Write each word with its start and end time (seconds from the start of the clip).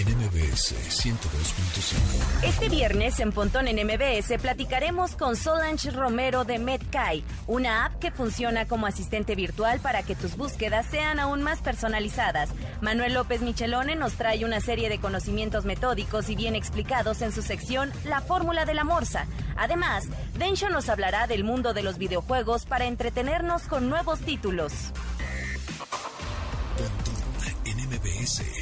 en 0.00 0.08
MBS 0.16 0.74
102.5. 1.04 2.44
Este 2.44 2.70
viernes 2.70 3.20
en 3.20 3.32
Pontón 3.32 3.68
en 3.68 3.86
MBS 3.86 4.40
platicaremos 4.40 5.14
con 5.14 5.36
Solange 5.36 5.90
Romero 5.90 6.44
de 6.44 6.58
MedKai, 6.58 7.22
una 7.46 7.84
app 7.84 7.98
que 7.98 8.10
funciona 8.10 8.66
como 8.66 8.86
asistente 8.86 9.34
virtual 9.34 9.78
para 9.80 10.02
que 10.02 10.14
tus 10.14 10.36
búsquedas 10.36 10.86
sean 10.86 11.18
aún 11.18 11.42
más 11.42 11.60
personalizadas. 11.60 12.48
Manuel 12.80 13.12
López 13.12 13.42
Michelone 13.42 13.94
nos 13.94 14.14
trae 14.14 14.44
una 14.44 14.60
serie 14.60 14.88
de 14.88 14.98
conocimientos 14.98 15.66
metódicos 15.66 16.30
y 16.30 16.34
bien 16.34 16.54
explicados 16.54 17.20
en 17.20 17.32
su 17.32 17.42
sección 17.42 17.92
La 18.04 18.22
Fórmula 18.22 18.64
de 18.64 18.74
la 18.74 18.84
Morsa. 18.84 19.26
Además, 19.56 20.04
Densho 20.38 20.70
nos 20.70 20.88
hablará 20.88 21.26
del 21.26 21.44
mundo 21.44 21.74
de 21.74 21.82
los 21.82 21.98
videojuegos 21.98 22.64
para 22.64 22.86
entretenernos 22.86 23.64
con 23.64 23.90
nuevos 23.90 24.20
títulos. 24.20 24.72
Pontón 26.78 27.20
en 27.66 27.76
MBS. 27.88 28.59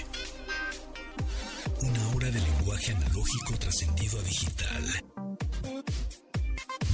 Lenguaje 2.79 2.93
analógico 2.93 3.59
trascendido 3.59 4.19
a 4.21 4.23
digital. 4.23 4.85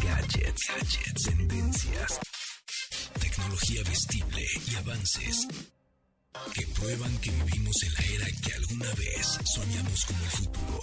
Gadgets, 0.02 0.62
gadgets, 0.68 1.22
tendencias. 1.24 2.20
Tecnología 3.20 3.82
vestible 3.84 4.46
y 4.70 4.76
avances 4.76 5.46
que 6.54 6.66
prueban 6.68 7.14
que 7.18 7.30
vivimos 7.30 7.76
en 7.82 7.92
la 7.92 8.00
era 8.14 8.26
que 8.42 8.52
alguna 8.54 8.94
vez 8.94 9.38
soñamos 9.44 10.04
como 10.06 10.24
el 10.24 10.30
futuro. 10.30 10.80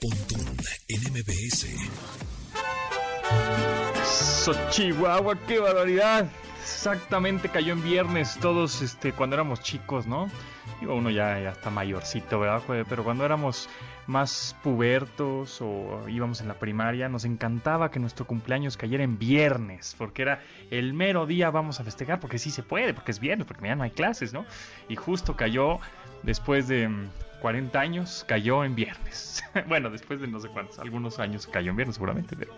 Pontón 0.00 0.56
en 0.88 1.12
MBS. 1.12 1.66
So, 4.44 4.52
qué 5.48 5.58
barbaridad. 5.58 6.30
Exactamente, 6.62 7.48
cayó 7.48 7.72
en 7.72 7.82
viernes 7.82 8.38
todos 8.40 8.82
este, 8.82 9.12
cuando 9.12 9.34
éramos 9.34 9.60
chicos, 9.60 10.06
¿no? 10.06 10.30
Digo, 10.82 10.96
uno 10.96 11.10
ya, 11.10 11.38
ya 11.38 11.50
está 11.50 11.70
mayorcito, 11.70 12.40
¿verdad? 12.40 12.60
Pero 12.88 13.04
cuando 13.04 13.24
éramos 13.24 13.68
más 14.08 14.56
pubertos 14.64 15.62
o 15.62 16.08
íbamos 16.08 16.40
en 16.40 16.48
la 16.48 16.54
primaria, 16.54 17.08
nos 17.08 17.24
encantaba 17.24 17.92
que 17.92 18.00
nuestro 18.00 18.26
cumpleaños 18.26 18.76
cayera 18.76 19.04
en 19.04 19.16
viernes, 19.16 19.94
porque 19.96 20.22
era 20.22 20.42
el 20.72 20.92
mero 20.92 21.24
día 21.24 21.50
vamos 21.50 21.78
a 21.78 21.84
festejar, 21.84 22.18
porque 22.18 22.40
sí 22.40 22.50
se 22.50 22.64
puede, 22.64 22.94
porque 22.94 23.12
es 23.12 23.20
viernes, 23.20 23.46
porque 23.46 23.60
mañana 23.60 23.76
no 23.76 23.84
hay 23.84 23.92
clases, 23.92 24.32
¿no? 24.32 24.44
Y 24.88 24.96
justo 24.96 25.36
cayó 25.36 25.78
después 26.24 26.66
de 26.66 26.90
40 27.42 27.80
años 27.80 28.24
cayó 28.28 28.64
en 28.64 28.76
viernes. 28.76 29.42
bueno, 29.68 29.90
después 29.90 30.20
de 30.20 30.28
no 30.28 30.38
sé 30.38 30.48
cuántos, 30.48 30.78
algunos 30.78 31.18
años 31.18 31.48
cayó 31.48 31.70
en 31.70 31.76
viernes 31.76 31.96
seguramente, 31.96 32.36
pero 32.36 32.54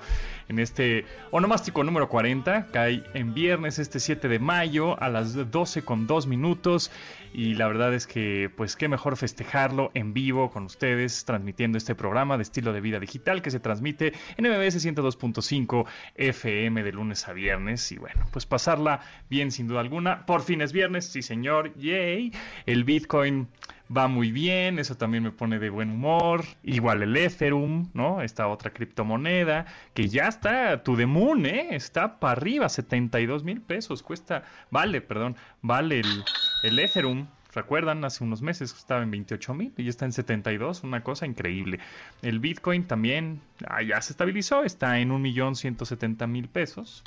en 0.49 0.59
este 0.59 1.07
onomástico 1.31 1.83
número 1.83 2.11
40 2.11 2.67
cae 2.71 3.03
en 3.15 3.33
viernes 3.33 3.79
este 3.79 3.99
7 3.99 4.29
de 4.29 4.39
mayo 4.39 5.03
a 5.03 5.09
las 5.09 5.51
12 5.51 5.83
con 5.83 6.07
2 6.07 6.27
minutos 6.27 6.91
y 7.33 7.55
la 7.55 7.67
verdad 7.67 7.95
es 7.95 8.07
que 8.07 8.51
pues 8.55 8.77
qué 8.77 8.89
mejor 8.89 9.17
festejarlo 9.17 9.91
en 9.95 10.12
vivo 10.12 10.51
con 10.51 10.65
ustedes 10.65 11.25
transmitiendo 11.25 11.79
este 11.79 11.95
programa 11.95 12.37
de 12.37 12.43
estilo 12.43 12.75
de 12.75 12.83
vida 12.83 13.01
digital 13.01 13.41
que 13.41 13.51
se 13.51 13.61
transmite 13.61 14.12
en 14.37 14.45
MBS 14.45 14.85
102.5 14.85 15.87
FM 16.15 16.83
de 16.83 16.93
lunes 16.93 17.27
a 17.27 17.33
viernes 17.33 17.91
y 17.91 17.97
bueno, 17.97 18.27
pues 18.33 18.45
pasarla 18.45 19.01
bien 19.31 19.51
sin 19.51 19.67
duda 19.67 19.81
alguna. 19.81 20.27
Por 20.27 20.43
fin 20.43 20.61
es 20.61 20.75
viernes, 20.75 21.07
sí 21.07 21.23
señor, 21.23 21.75
yay. 21.75 22.33
El 22.67 22.85
Bitcoin 22.85 23.49
va 23.95 24.09
muy 24.09 24.33
bien, 24.33 24.79
eso 24.79 24.97
también 24.97 25.23
me 25.23 25.31
pone 25.31 25.59
de 25.59 25.71
buen 25.71 25.91
humor. 25.91 26.45
Igual 26.63 27.03
el 27.03 27.17
Ethereum, 27.17 27.91
¿no? 27.95 28.23
Esta 28.23 28.49
otra 28.49 28.73
criptomoneda, 28.73 29.67
que 29.95 30.09
ya 30.09 30.29
está, 30.29 30.83
to 30.83 30.97
the 30.97 31.05
¿eh? 31.05 31.69
Está 31.73 32.19
para 32.19 32.33
arriba, 32.33 32.69
72 32.69 33.45
mil 33.45 33.61
pesos, 33.61 34.03
cuesta, 34.03 34.45
vale, 34.71 35.01
perdón, 35.01 35.37
vale 35.62 36.01
el, 36.01 36.25
el 36.62 36.79
Ethereum. 36.79 37.27
¿Recuerdan? 37.55 38.05
Hace 38.05 38.25
unos 38.25 38.43
meses 38.43 38.75
estaba 38.77 39.05
en 39.05 39.12
28 39.12 39.55
mil 39.55 39.73
y 39.77 39.85
ya 39.85 39.91
está 39.91 40.05
en 40.07 40.12
72, 40.12 40.83
una 40.83 41.05
cosa 41.05 41.25
increíble. 41.25 41.79
El 42.21 42.41
Bitcoin 42.41 42.89
también 42.89 43.43
ah, 43.69 43.81
ya 43.81 44.01
se 44.03 44.12
estabilizó, 44.12 44.65
está 44.65 44.99
en 44.99 45.11
1.170.000 45.11 46.49
pesos. 46.49 47.05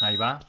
Ahí 0.00 0.16
va. 0.16 0.40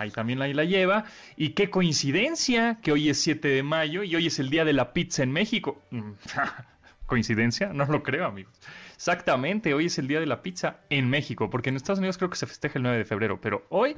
Ahí 0.00 0.10
también 0.10 0.40
ahí 0.40 0.54
la 0.54 0.64
lleva. 0.64 1.04
Y 1.36 1.50
qué 1.50 1.68
coincidencia 1.68 2.78
que 2.82 2.90
hoy 2.90 3.10
es 3.10 3.20
7 3.20 3.48
de 3.48 3.62
mayo 3.62 4.02
y 4.02 4.16
hoy 4.16 4.28
es 4.28 4.38
el 4.38 4.48
día 4.48 4.64
de 4.64 4.72
la 4.72 4.94
pizza 4.94 5.22
en 5.22 5.30
México. 5.30 5.82
¿Coincidencia? 7.06 7.74
No 7.74 7.84
lo 7.84 8.02
creo, 8.02 8.24
amigos. 8.24 8.52
Exactamente, 8.94 9.74
hoy 9.74 9.86
es 9.86 9.98
el 9.98 10.08
día 10.08 10.20
de 10.20 10.26
la 10.26 10.40
pizza 10.40 10.80
en 10.88 11.10
México, 11.10 11.50
porque 11.50 11.68
en 11.68 11.76
Estados 11.76 11.98
Unidos 11.98 12.16
creo 12.16 12.30
que 12.30 12.36
se 12.36 12.46
festeja 12.46 12.78
el 12.78 12.82
9 12.82 12.98
de 12.98 13.04
febrero, 13.04 13.40
pero 13.42 13.66
hoy 13.68 13.96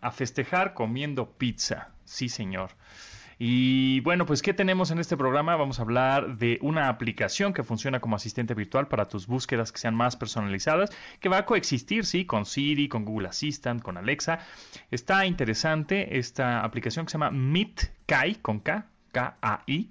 a 0.00 0.10
festejar 0.10 0.74
comiendo 0.74 1.30
pizza. 1.30 1.88
Sí, 2.04 2.28
señor. 2.28 2.70
Y 3.42 4.00
bueno, 4.00 4.26
pues 4.26 4.42
¿qué 4.42 4.52
tenemos 4.52 4.90
en 4.90 4.98
este 4.98 5.16
programa? 5.16 5.56
Vamos 5.56 5.78
a 5.78 5.82
hablar 5.82 6.36
de 6.36 6.58
una 6.60 6.90
aplicación 6.90 7.54
que 7.54 7.62
funciona 7.64 7.98
como 7.98 8.16
asistente 8.16 8.52
virtual 8.52 8.86
para 8.86 9.08
tus 9.08 9.26
búsquedas 9.26 9.72
que 9.72 9.78
sean 9.78 9.94
más 9.94 10.14
personalizadas, 10.14 10.90
que 11.20 11.30
va 11.30 11.38
a 11.38 11.46
coexistir, 11.46 12.04
sí, 12.04 12.26
con 12.26 12.44
Siri, 12.44 12.86
con 12.86 13.06
Google 13.06 13.28
Assistant, 13.28 13.80
con 13.80 13.96
Alexa. 13.96 14.40
Está 14.90 15.24
interesante 15.24 16.18
esta 16.18 16.62
aplicación 16.62 17.06
que 17.06 17.12
se 17.12 17.14
llama 17.14 17.30
Meet 17.30 17.90
Kai, 18.04 18.34
con 18.34 18.60
K, 18.60 18.84
K-A-I. 19.10 19.88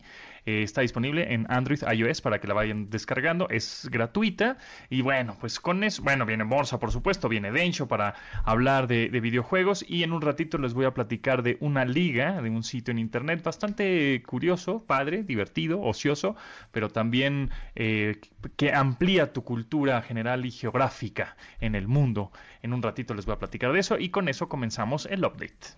Eh, 0.50 0.64
está 0.64 0.82
disponible 0.82 1.32
en 1.32 1.46
Android, 1.48 1.80
iOS 1.94 2.22
para 2.22 2.40
que 2.40 2.48
la 2.48 2.56
vayan 2.56 2.90
descargando. 2.90 3.48
Es 3.50 3.88
gratuita. 3.92 4.58
Y 4.90 5.02
bueno, 5.02 5.38
pues 5.40 5.60
con 5.60 5.84
eso, 5.84 6.02
bueno, 6.02 6.26
viene 6.26 6.44
Morsa, 6.44 6.80
por 6.80 6.92
supuesto, 6.92 7.30
viene 7.30 7.52
Densho 7.52 7.88
para 7.88 8.16
hablar 8.44 8.88
de, 8.88 9.10
videojuegos. 9.10 9.86
Y 9.88 10.02
en 10.02 10.12
un 10.12 10.22
ratito 10.22 10.58
les 10.58 10.74
voy 10.74 10.86
a 10.86 10.94
platicar 10.96 11.44
de 11.44 11.58
una 11.60 11.86
liga, 11.86 12.42
de 12.42 12.50
un 12.50 12.64
sitio 12.64 12.92
en 12.92 12.98
internet 12.98 13.44
bastante 13.44 14.24
curioso, 14.26 14.84
padre, 14.88 15.22
divertido, 15.22 15.82
ocioso, 15.82 16.36
pero 16.72 16.90
también 16.90 17.52
eh, 17.76 18.20
que 18.58 18.74
amplía 18.74 19.34
tu 19.34 19.44
cultura 19.44 20.02
general 20.02 20.48
y 20.48 20.52
geográfica 20.52 21.38
en 21.60 21.76
el 21.76 21.88
mundo. 21.88 22.32
En 22.64 22.74
un 22.74 22.82
ratito 22.82 23.14
les 23.14 23.28
voy 23.28 23.36
a 23.36 23.40
platicar 23.40 23.72
de 23.72 23.82
eso. 23.82 24.00
Y 24.00 24.10
con 24.10 24.30
eso 24.30 24.50
comenzamos 24.50 25.06
el 25.06 25.24
update. 25.26 25.78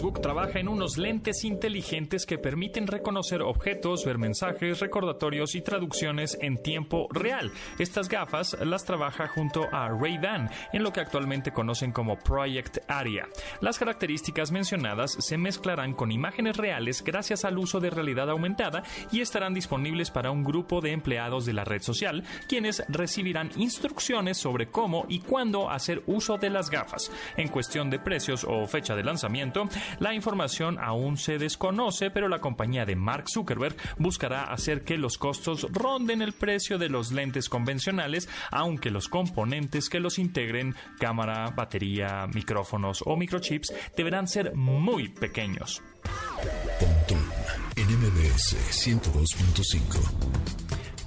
Facebook 0.00 0.22
trabaja 0.22 0.58
en 0.58 0.68
unos 0.68 0.96
lentes 0.96 1.44
inteligentes 1.44 2.24
que 2.24 2.38
permiten 2.38 2.86
reconocer 2.86 3.42
objetos, 3.42 4.02
ver 4.06 4.16
mensajes, 4.16 4.80
recordatorios 4.80 5.54
y 5.54 5.60
traducciones 5.60 6.38
en 6.40 6.56
tiempo 6.56 7.06
real. 7.10 7.52
Estas 7.78 8.08
gafas 8.08 8.56
las 8.64 8.86
trabaja 8.86 9.28
junto 9.28 9.68
a 9.70 9.90
Ray-Ban 9.90 10.48
en 10.72 10.82
lo 10.82 10.90
que 10.90 11.00
actualmente 11.00 11.52
conocen 11.52 11.92
como 11.92 12.16
Project 12.16 12.78
Aria. 12.88 13.28
Las 13.60 13.78
características 13.78 14.52
mencionadas 14.52 15.18
se 15.18 15.36
mezclarán 15.36 15.92
con 15.92 16.10
imágenes 16.10 16.56
reales 16.56 17.04
gracias 17.04 17.44
al 17.44 17.58
uso 17.58 17.78
de 17.78 17.90
realidad 17.90 18.30
aumentada 18.30 18.82
y 19.12 19.20
estarán 19.20 19.52
disponibles 19.52 20.10
para 20.10 20.30
un 20.30 20.44
grupo 20.44 20.80
de 20.80 20.92
empleados 20.92 21.44
de 21.44 21.52
la 21.52 21.64
red 21.64 21.82
social, 21.82 22.24
quienes 22.48 22.82
recibirán 22.88 23.50
instrucciones 23.56 24.38
sobre 24.38 24.68
cómo 24.70 25.04
y 25.10 25.20
cuándo 25.20 25.68
hacer 25.68 26.02
uso 26.06 26.38
de 26.38 26.48
las 26.48 26.70
gafas. 26.70 27.12
En 27.36 27.48
cuestión 27.48 27.90
de 27.90 27.98
precios 27.98 28.46
o 28.48 28.66
fecha 28.66 28.96
de 28.96 29.04
lanzamiento, 29.04 29.68
la 29.98 30.14
información 30.14 30.78
aún 30.80 31.16
se 31.16 31.38
desconoce, 31.38 32.10
pero 32.10 32.28
la 32.28 32.40
compañía 32.40 32.84
de 32.84 32.96
Mark 32.96 33.24
Zuckerberg 33.28 33.76
buscará 33.98 34.44
hacer 34.44 34.82
que 34.82 34.96
los 34.96 35.18
costos 35.18 35.66
ronden 35.70 36.22
el 36.22 36.32
precio 36.32 36.78
de 36.78 36.88
los 36.88 37.12
lentes 37.12 37.48
convencionales, 37.48 38.28
aunque 38.50 38.90
los 38.90 39.08
componentes 39.08 39.88
que 39.88 40.00
los 40.00 40.18
integren, 40.18 40.74
cámara, 40.98 41.50
batería, 41.50 42.26
micrófonos 42.32 43.02
o 43.06 43.16
microchips, 43.16 43.72
deberán 43.96 44.28
ser 44.28 44.54
muy 44.54 45.08
pequeños. 45.08 45.82
NMBS 47.76 48.56
102.5 48.70 50.59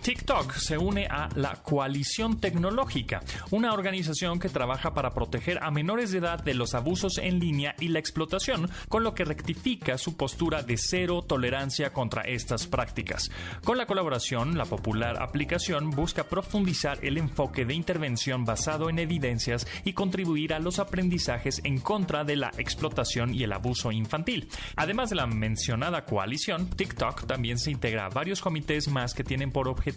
TikTok 0.04 0.56
se 0.56 0.78
une 0.78 1.08
a 1.10 1.30
la 1.36 1.54
Coalición 1.64 2.38
Tecnológica, 2.38 3.22
una 3.52 3.72
organización 3.72 4.38
que 4.38 4.50
trabaja 4.50 4.94
para 4.94 5.12
proteger 5.12 5.64
a 5.64 5.72
menores 5.72 6.12
de 6.12 6.18
edad 6.18 6.44
de 6.44 6.54
los 6.54 6.74
abusos 6.74 7.20
en 7.20 7.40
línea 7.40 7.74
y 7.80 7.88
la 7.88 8.00
explotación, 8.00 8.70
con 8.90 9.06
lo 9.06 9.14
que 9.14 9.24
rectifica 9.24 9.98
su 9.98 10.18
postura 10.18 10.62
de 10.62 10.76
cero 10.76 11.22
tolerancia 11.26 11.94
contra 11.94 12.24
estas 12.24 12.68
prácticas. 12.68 13.32
Con 13.64 13.78
la 13.78 13.86
colaboración, 13.86 14.58
la 14.58 14.66
popular 14.66 15.24
aplicación 15.24 15.92
busca 15.92 16.26
profundizar 16.26 17.00
el 17.02 17.18
enfoque 17.18 17.64
de 17.64 17.74
intervención 17.74 18.44
basado 18.44 18.90
en 18.90 19.00
evidencias 19.00 19.66
y 19.86 19.94
contribuir 19.94 20.54
a 20.54 20.60
los 20.60 20.80
aprendizajes 20.80 21.62
en 21.64 21.80
contra 21.80 22.26
de 22.26 22.36
la 22.36 22.52
explotación 22.58 23.34
y 23.34 23.44
el 23.44 23.54
abuso 23.54 23.90
infantil. 23.94 24.50
Además 24.76 25.12
de 25.12 25.16
la 25.16 25.28
mencionada 25.28 26.04
coalición, 26.04 26.68
TikTok 26.68 27.26
también 27.26 27.58
se 27.58 27.72
integra 27.72 28.08
a 28.08 28.10
varios 28.10 28.42
comités 28.42 28.90
más 28.90 29.14
que 29.14 29.24
tienen 29.24 29.52
por 29.54 29.70
objetivo 29.70 29.93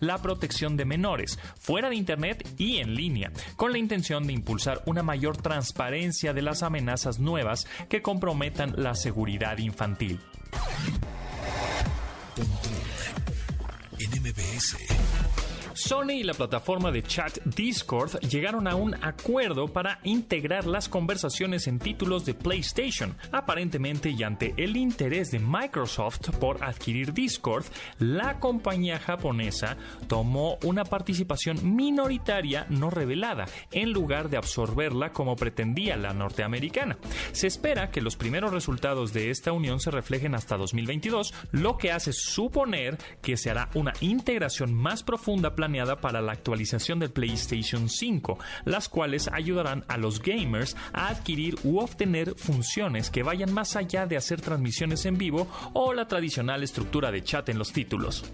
la 0.00 0.18
protección 0.18 0.76
de 0.76 0.84
menores, 0.84 1.38
fuera 1.58 1.88
de 1.88 1.96
Internet 1.96 2.48
y 2.58 2.78
en 2.78 2.94
línea, 2.94 3.32
con 3.56 3.72
la 3.72 3.78
intención 3.78 4.26
de 4.26 4.32
impulsar 4.32 4.82
una 4.86 5.02
mayor 5.02 5.36
transparencia 5.36 6.32
de 6.32 6.42
las 6.42 6.62
amenazas 6.62 7.18
nuevas 7.18 7.66
que 7.88 8.02
comprometan 8.02 8.74
la 8.76 8.94
seguridad 8.94 9.58
infantil. 9.58 10.20
Sony 15.84 16.12
y 16.12 16.22
la 16.22 16.32
plataforma 16.32 16.90
de 16.90 17.02
chat 17.02 17.40
Discord 17.44 18.18
llegaron 18.20 18.66
a 18.66 18.74
un 18.74 18.94
acuerdo 19.04 19.68
para 19.68 20.00
integrar 20.02 20.64
las 20.64 20.88
conversaciones 20.88 21.66
en 21.66 21.78
títulos 21.78 22.24
de 22.24 22.32
PlayStation. 22.32 23.14
Aparentemente 23.32 24.08
y 24.08 24.22
ante 24.22 24.54
el 24.56 24.78
interés 24.78 25.30
de 25.30 25.40
Microsoft 25.40 26.30
por 26.40 26.64
adquirir 26.64 27.12
Discord, 27.12 27.66
la 27.98 28.40
compañía 28.40 28.98
japonesa 28.98 29.76
tomó 30.08 30.56
una 30.64 30.84
participación 30.84 31.76
minoritaria 31.76 32.64
no 32.70 32.88
revelada, 32.88 33.44
en 33.70 33.92
lugar 33.92 34.30
de 34.30 34.38
absorberla 34.38 35.12
como 35.12 35.36
pretendía 35.36 35.98
la 35.98 36.14
norteamericana. 36.14 36.96
Se 37.32 37.46
espera 37.46 37.90
que 37.90 38.00
los 38.00 38.16
primeros 38.16 38.54
resultados 38.54 39.12
de 39.12 39.28
esta 39.28 39.52
unión 39.52 39.80
se 39.80 39.90
reflejen 39.90 40.34
hasta 40.34 40.56
2022, 40.56 41.34
lo 41.52 41.76
que 41.76 41.92
hace 41.92 42.14
suponer 42.14 42.96
que 43.20 43.36
se 43.36 43.50
hará 43.50 43.68
una 43.74 43.92
integración 44.00 44.72
más 44.72 45.02
profunda 45.02 45.54
para 46.00 46.20
la 46.20 46.32
actualización 46.32 47.00
del 47.00 47.10
PlayStation 47.10 47.88
5, 47.88 48.38
las 48.64 48.88
cuales 48.88 49.28
ayudarán 49.32 49.84
a 49.88 49.96
los 49.96 50.22
gamers 50.22 50.76
a 50.92 51.08
adquirir 51.08 51.56
u 51.64 51.78
obtener 51.78 52.34
funciones 52.36 53.10
que 53.10 53.24
vayan 53.24 53.52
más 53.52 53.74
allá 53.76 54.06
de 54.06 54.16
hacer 54.16 54.40
transmisiones 54.40 55.04
en 55.04 55.18
vivo 55.18 55.48
o 55.72 55.92
la 55.92 56.06
tradicional 56.06 56.62
estructura 56.62 57.10
de 57.10 57.24
chat 57.24 57.48
en 57.48 57.58
los 57.58 57.72
títulos. 57.72 58.24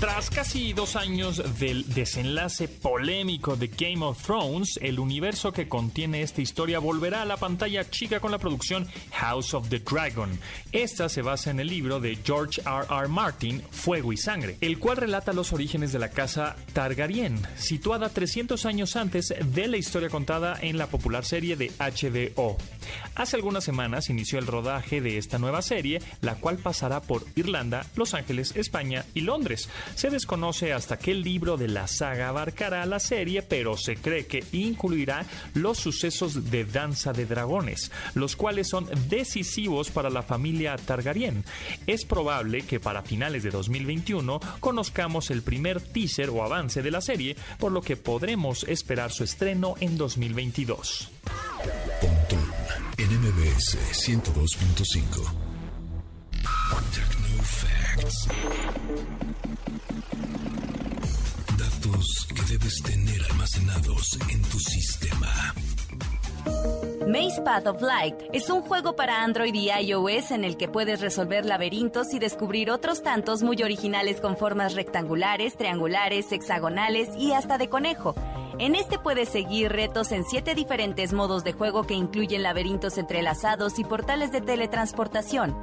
Tras 0.00 0.30
casi 0.30 0.72
dos 0.74 0.94
años 0.94 1.42
del 1.58 1.84
desenlace 1.92 2.68
polémico 2.68 3.56
de 3.56 3.66
Game 3.66 4.04
of 4.04 4.22
Thrones, 4.22 4.78
el 4.80 5.00
universo 5.00 5.52
que 5.52 5.68
contiene 5.68 6.22
esta 6.22 6.40
historia 6.40 6.78
volverá 6.78 7.22
a 7.22 7.24
la 7.24 7.36
pantalla 7.36 7.90
chica 7.90 8.20
con 8.20 8.30
la 8.30 8.38
producción 8.38 8.86
House 9.10 9.54
of 9.54 9.68
the 9.70 9.80
Dragon. 9.80 10.38
Esta 10.70 11.08
se 11.08 11.20
basa 11.20 11.50
en 11.50 11.58
el 11.58 11.66
libro 11.66 11.98
de 11.98 12.16
George 12.24 12.60
R. 12.60 12.86
R. 12.88 13.08
Martin, 13.08 13.60
Fuego 13.72 14.12
y 14.12 14.16
Sangre, 14.16 14.56
el 14.60 14.78
cual 14.78 14.98
relata 14.98 15.32
los 15.32 15.52
orígenes 15.52 15.90
de 15.90 15.98
la 15.98 16.10
casa 16.10 16.54
Targaryen, 16.74 17.36
situada 17.56 18.08
300 18.08 18.66
años 18.66 18.94
antes 18.94 19.34
de 19.36 19.66
la 19.66 19.78
historia 19.78 20.10
contada 20.10 20.56
en 20.60 20.78
la 20.78 20.86
popular 20.86 21.24
serie 21.24 21.56
de 21.56 21.72
HBO. 21.76 22.56
Hace 23.16 23.34
algunas 23.34 23.64
semanas 23.64 24.10
inició 24.10 24.38
el 24.38 24.46
rodaje 24.46 25.00
de 25.00 25.18
esta 25.18 25.38
nueva 25.38 25.60
serie, 25.60 26.00
la 26.20 26.36
cual 26.36 26.58
pasará 26.58 27.00
por 27.00 27.24
Irlanda, 27.34 27.84
Los 27.96 28.14
Ángeles, 28.14 28.54
España 28.54 29.04
y 29.12 29.22
Londres. 29.22 29.68
Se 29.94 30.10
desconoce 30.10 30.72
hasta 30.72 30.98
qué 30.98 31.14
libro 31.14 31.56
de 31.56 31.68
la 31.68 31.86
saga 31.86 32.28
abarcará 32.28 32.84
la 32.86 33.00
serie, 33.00 33.42
pero 33.42 33.76
se 33.76 33.96
cree 33.96 34.26
que 34.26 34.44
incluirá 34.52 35.26
los 35.54 35.78
sucesos 35.78 36.50
de 36.50 36.64
Danza 36.64 37.12
de 37.12 37.26
Dragones, 37.26 37.90
los 38.14 38.36
cuales 38.36 38.68
son 38.68 38.88
decisivos 39.08 39.90
para 39.90 40.10
la 40.10 40.22
familia 40.22 40.76
Targaryen. 40.76 41.44
Es 41.86 42.04
probable 42.04 42.62
que 42.62 42.80
para 42.80 43.02
finales 43.02 43.42
de 43.42 43.50
2021 43.50 44.40
conozcamos 44.60 45.30
el 45.30 45.42
primer 45.42 45.80
teaser 45.80 46.30
o 46.30 46.42
avance 46.42 46.82
de 46.82 46.90
la 46.90 47.00
serie, 47.00 47.36
por 47.58 47.72
lo 47.72 47.82
que 47.82 47.96
podremos 47.96 48.64
esperar 48.64 49.12
su 49.12 49.24
estreno 49.24 49.74
en 49.80 49.96
2022. 49.96 51.10
en 52.98 53.08
MBS 53.20 53.78
102.5. 53.92 55.48
Datos 57.98 58.28
que 58.28 59.27
debes 62.48 62.82
tener 62.82 63.22
almacenados 63.30 64.18
en 64.30 64.42
tu 64.42 64.58
sistema. 64.58 65.54
Maze 67.06 67.42
Path 67.42 67.66
of 67.66 67.82
Light 67.82 68.14
es 68.32 68.48
un 68.48 68.62
juego 68.62 68.96
para 68.96 69.22
Android 69.22 69.52
y 69.52 69.70
iOS 69.70 70.30
en 70.30 70.44
el 70.44 70.56
que 70.56 70.68
puedes 70.68 71.00
resolver 71.00 71.44
laberintos 71.44 72.14
y 72.14 72.18
descubrir 72.18 72.70
otros 72.70 73.02
tantos 73.02 73.42
muy 73.42 73.62
originales 73.62 74.20
con 74.20 74.36
formas 74.36 74.74
rectangulares, 74.74 75.56
triangulares, 75.56 76.32
hexagonales 76.32 77.08
y 77.18 77.32
hasta 77.32 77.58
de 77.58 77.68
conejo. 77.68 78.14
En 78.58 78.74
este 78.74 78.98
puedes 78.98 79.28
seguir 79.28 79.70
retos 79.70 80.10
en 80.10 80.24
siete 80.24 80.54
diferentes 80.54 81.12
modos 81.12 81.44
de 81.44 81.52
juego 81.52 81.84
que 81.84 81.94
incluyen 81.94 82.42
laberintos 82.42 82.96
entrelazados 82.96 83.78
y 83.78 83.84
portales 83.84 84.32
de 84.32 84.40
teletransportación 84.40 85.54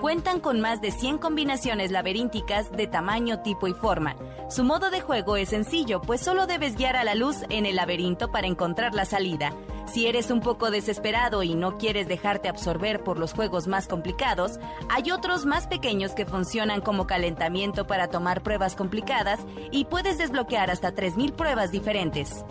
cuentan 0.00 0.40
con 0.40 0.60
más 0.60 0.80
de 0.80 0.90
100 0.90 1.18
combinaciones 1.18 1.90
laberínticas 1.90 2.70
de 2.72 2.86
tamaño, 2.86 3.40
tipo 3.42 3.68
y 3.68 3.74
forma. 3.74 4.16
Su 4.48 4.64
modo 4.64 4.90
de 4.90 5.00
juego 5.00 5.36
es 5.36 5.50
sencillo, 5.50 6.00
pues 6.00 6.20
solo 6.20 6.46
debes 6.46 6.76
guiar 6.76 6.96
a 6.96 7.04
la 7.04 7.14
luz 7.14 7.44
en 7.48 7.66
el 7.66 7.76
laberinto 7.76 8.30
para 8.30 8.46
encontrar 8.46 8.94
la 8.94 9.04
salida. 9.04 9.52
Si 9.86 10.06
eres 10.06 10.30
un 10.30 10.40
poco 10.40 10.70
desesperado 10.70 11.42
y 11.42 11.54
no 11.54 11.76
quieres 11.78 12.08
dejarte 12.08 12.48
absorber 12.48 13.02
por 13.04 13.18
los 13.18 13.32
juegos 13.32 13.66
más 13.66 13.86
complicados, 13.86 14.58
hay 14.90 15.10
otros 15.10 15.46
más 15.46 15.66
pequeños 15.66 16.12
que 16.12 16.26
funcionan 16.26 16.80
como 16.80 17.06
calentamiento 17.06 17.86
para 17.86 18.08
tomar 18.08 18.42
pruebas 18.42 18.76
complicadas 18.76 19.40
y 19.70 19.84
puedes 19.84 20.18
desbloquear 20.18 20.70
hasta 20.70 20.94
3.000 20.94 21.32
pruebas 21.32 21.70
diferentes. 21.70 22.44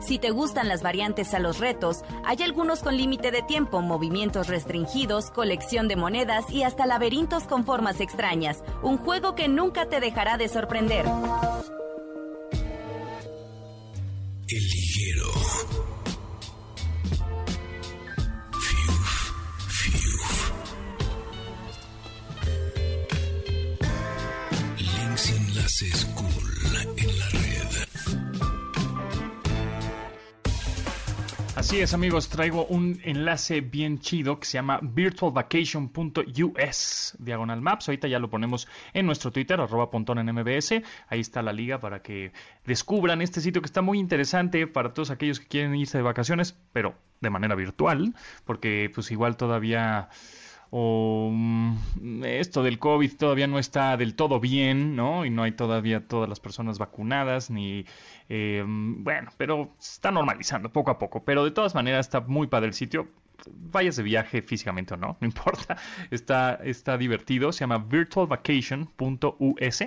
Si 0.00 0.18
te 0.18 0.30
gustan 0.30 0.68
las 0.68 0.82
variantes 0.82 1.34
a 1.34 1.38
los 1.38 1.58
retos, 1.58 2.02
hay 2.24 2.42
algunos 2.42 2.80
con 2.80 2.96
límite 2.96 3.30
de 3.30 3.42
tiempo, 3.42 3.82
movimientos 3.82 4.46
restringidos, 4.46 5.30
colección 5.30 5.88
de 5.88 5.96
monedas 5.96 6.50
y 6.50 6.62
hasta 6.62 6.86
laberintos 6.86 7.44
con 7.44 7.64
formas 7.64 8.00
extrañas. 8.00 8.62
Un 8.82 8.98
juego 8.98 9.34
que 9.34 9.48
nunca 9.48 9.88
te 9.88 10.00
dejará 10.00 10.36
de 10.36 10.48
sorprender. 10.48 11.04
El 14.48 14.64
liguero. 14.64 15.32
Links 24.78 25.30
enlaces 25.30 26.04
Así 31.58 31.80
es, 31.80 31.92
amigos, 31.92 32.28
traigo 32.28 32.66
un 32.66 33.00
enlace 33.02 33.60
bien 33.60 33.98
chido 33.98 34.38
que 34.38 34.46
se 34.46 34.52
llama 34.52 34.78
virtualvacation.us, 34.80 37.16
diagonal 37.18 37.60
maps. 37.60 37.88
Ahorita 37.88 38.06
ya 38.06 38.20
lo 38.20 38.30
ponemos 38.30 38.68
en 38.92 39.06
nuestro 39.06 39.32
Twitter, 39.32 39.60
arroba 39.60 39.90
pontón 39.90 40.20
en 40.20 40.32
MBS. 40.32 40.80
Ahí 41.08 41.18
está 41.18 41.42
la 41.42 41.52
liga 41.52 41.80
para 41.80 42.00
que 42.00 42.30
descubran 42.64 43.22
este 43.22 43.40
sitio 43.40 43.60
que 43.60 43.66
está 43.66 43.82
muy 43.82 43.98
interesante 43.98 44.68
para 44.68 44.94
todos 44.94 45.10
aquellos 45.10 45.40
que 45.40 45.48
quieren 45.48 45.74
irse 45.74 45.98
de 45.98 46.04
vacaciones, 46.04 46.56
pero 46.72 46.94
de 47.20 47.30
manera 47.30 47.56
virtual, 47.56 48.14
porque 48.44 48.88
pues 48.94 49.10
igual 49.10 49.36
todavía 49.36 50.10
o 50.70 51.30
mm, 51.32 52.24
esto 52.24 52.62
del 52.62 52.78
COVID 52.78 53.16
todavía 53.16 53.46
no 53.46 53.58
está 53.58 53.96
del 53.96 54.14
todo 54.14 54.40
bien, 54.40 54.96
¿no? 54.96 55.24
Y 55.24 55.30
no 55.30 55.42
hay 55.42 55.52
todavía 55.52 56.06
todas 56.06 56.28
las 56.28 56.40
personas 56.40 56.78
vacunadas, 56.78 57.50
ni, 57.50 57.86
eh, 58.28 58.64
bueno, 58.66 59.30
pero 59.36 59.70
se 59.78 59.94
está 59.94 60.10
normalizando 60.10 60.70
poco 60.70 60.90
a 60.90 60.98
poco. 60.98 61.24
Pero 61.24 61.44
de 61.44 61.50
todas 61.50 61.74
maneras 61.74 62.06
está 62.06 62.20
muy 62.20 62.46
padre 62.48 62.68
el 62.68 62.74
sitio. 62.74 63.08
Vayas 63.46 63.96
de 63.96 64.02
viaje 64.02 64.42
físicamente 64.42 64.94
o 64.94 64.96
no, 64.96 65.16
no 65.20 65.26
importa. 65.26 65.76
Está, 66.10 66.54
está 66.64 66.98
divertido. 66.98 67.52
Se 67.52 67.60
llama 67.60 67.78
virtualvacation.us 67.78 69.84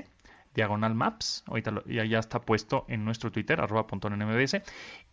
diagonal 0.53 0.95
maps. 0.95 1.43
Ahorita 1.47 1.83
ya, 1.85 2.19
está 2.19 2.41
puesto 2.41 2.85
en 2.87 3.05
nuestro 3.05 3.31
Twitter, 3.31 3.59
arroba 3.59 3.87
mbs. 3.91 4.61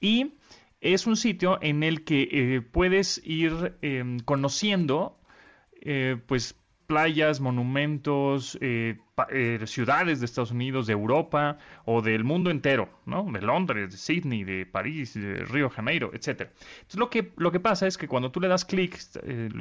Y 0.00 0.34
es 0.80 1.06
un 1.06 1.16
sitio 1.16 1.58
en 1.60 1.82
el 1.82 2.04
que 2.04 2.28
eh, 2.30 2.60
puedes 2.60 3.20
ir 3.24 3.76
em, 3.82 4.20
conociendo 4.20 5.17
eh, 5.82 6.16
pues 6.26 6.54
playas, 6.86 7.40
monumentos, 7.40 8.56
eh, 8.62 8.96
eh, 9.30 9.60
ciudades 9.66 10.20
de 10.20 10.24
Estados 10.26 10.52
Unidos, 10.52 10.86
de 10.86 10.94
Europa 10.94 11.58
o 11.84 12.00
del 12.00 12.24
mundo 12.24 12.50
entero, 12.50 12.88
¿no? 13.04 13.24
De 13.30 13.42
Londres, 13.42 13.90
de 13.90 13.98
Sydney, 13.98 14.42
de 14.42 14.64
París, 14.64 15.12
de 15.12 15.44
Río 15.44 15.64
de 15.68 15.74
Janeiro, 15.74 16.10
etcétera. 16.14 16.50
Entonces 16.50 16.98
lo 16.98 17.10
que 17.10 17.32
lo 17.36 17.52
que 17.52 17.60
pasa 17.60 17.86
es 17.86 17.98
que 17.98 18.08
cuando 18.08 18.30
tú 18.30 18.40
le 18.40 18.48
das 18.48 18.64
clic, 18.64 18.98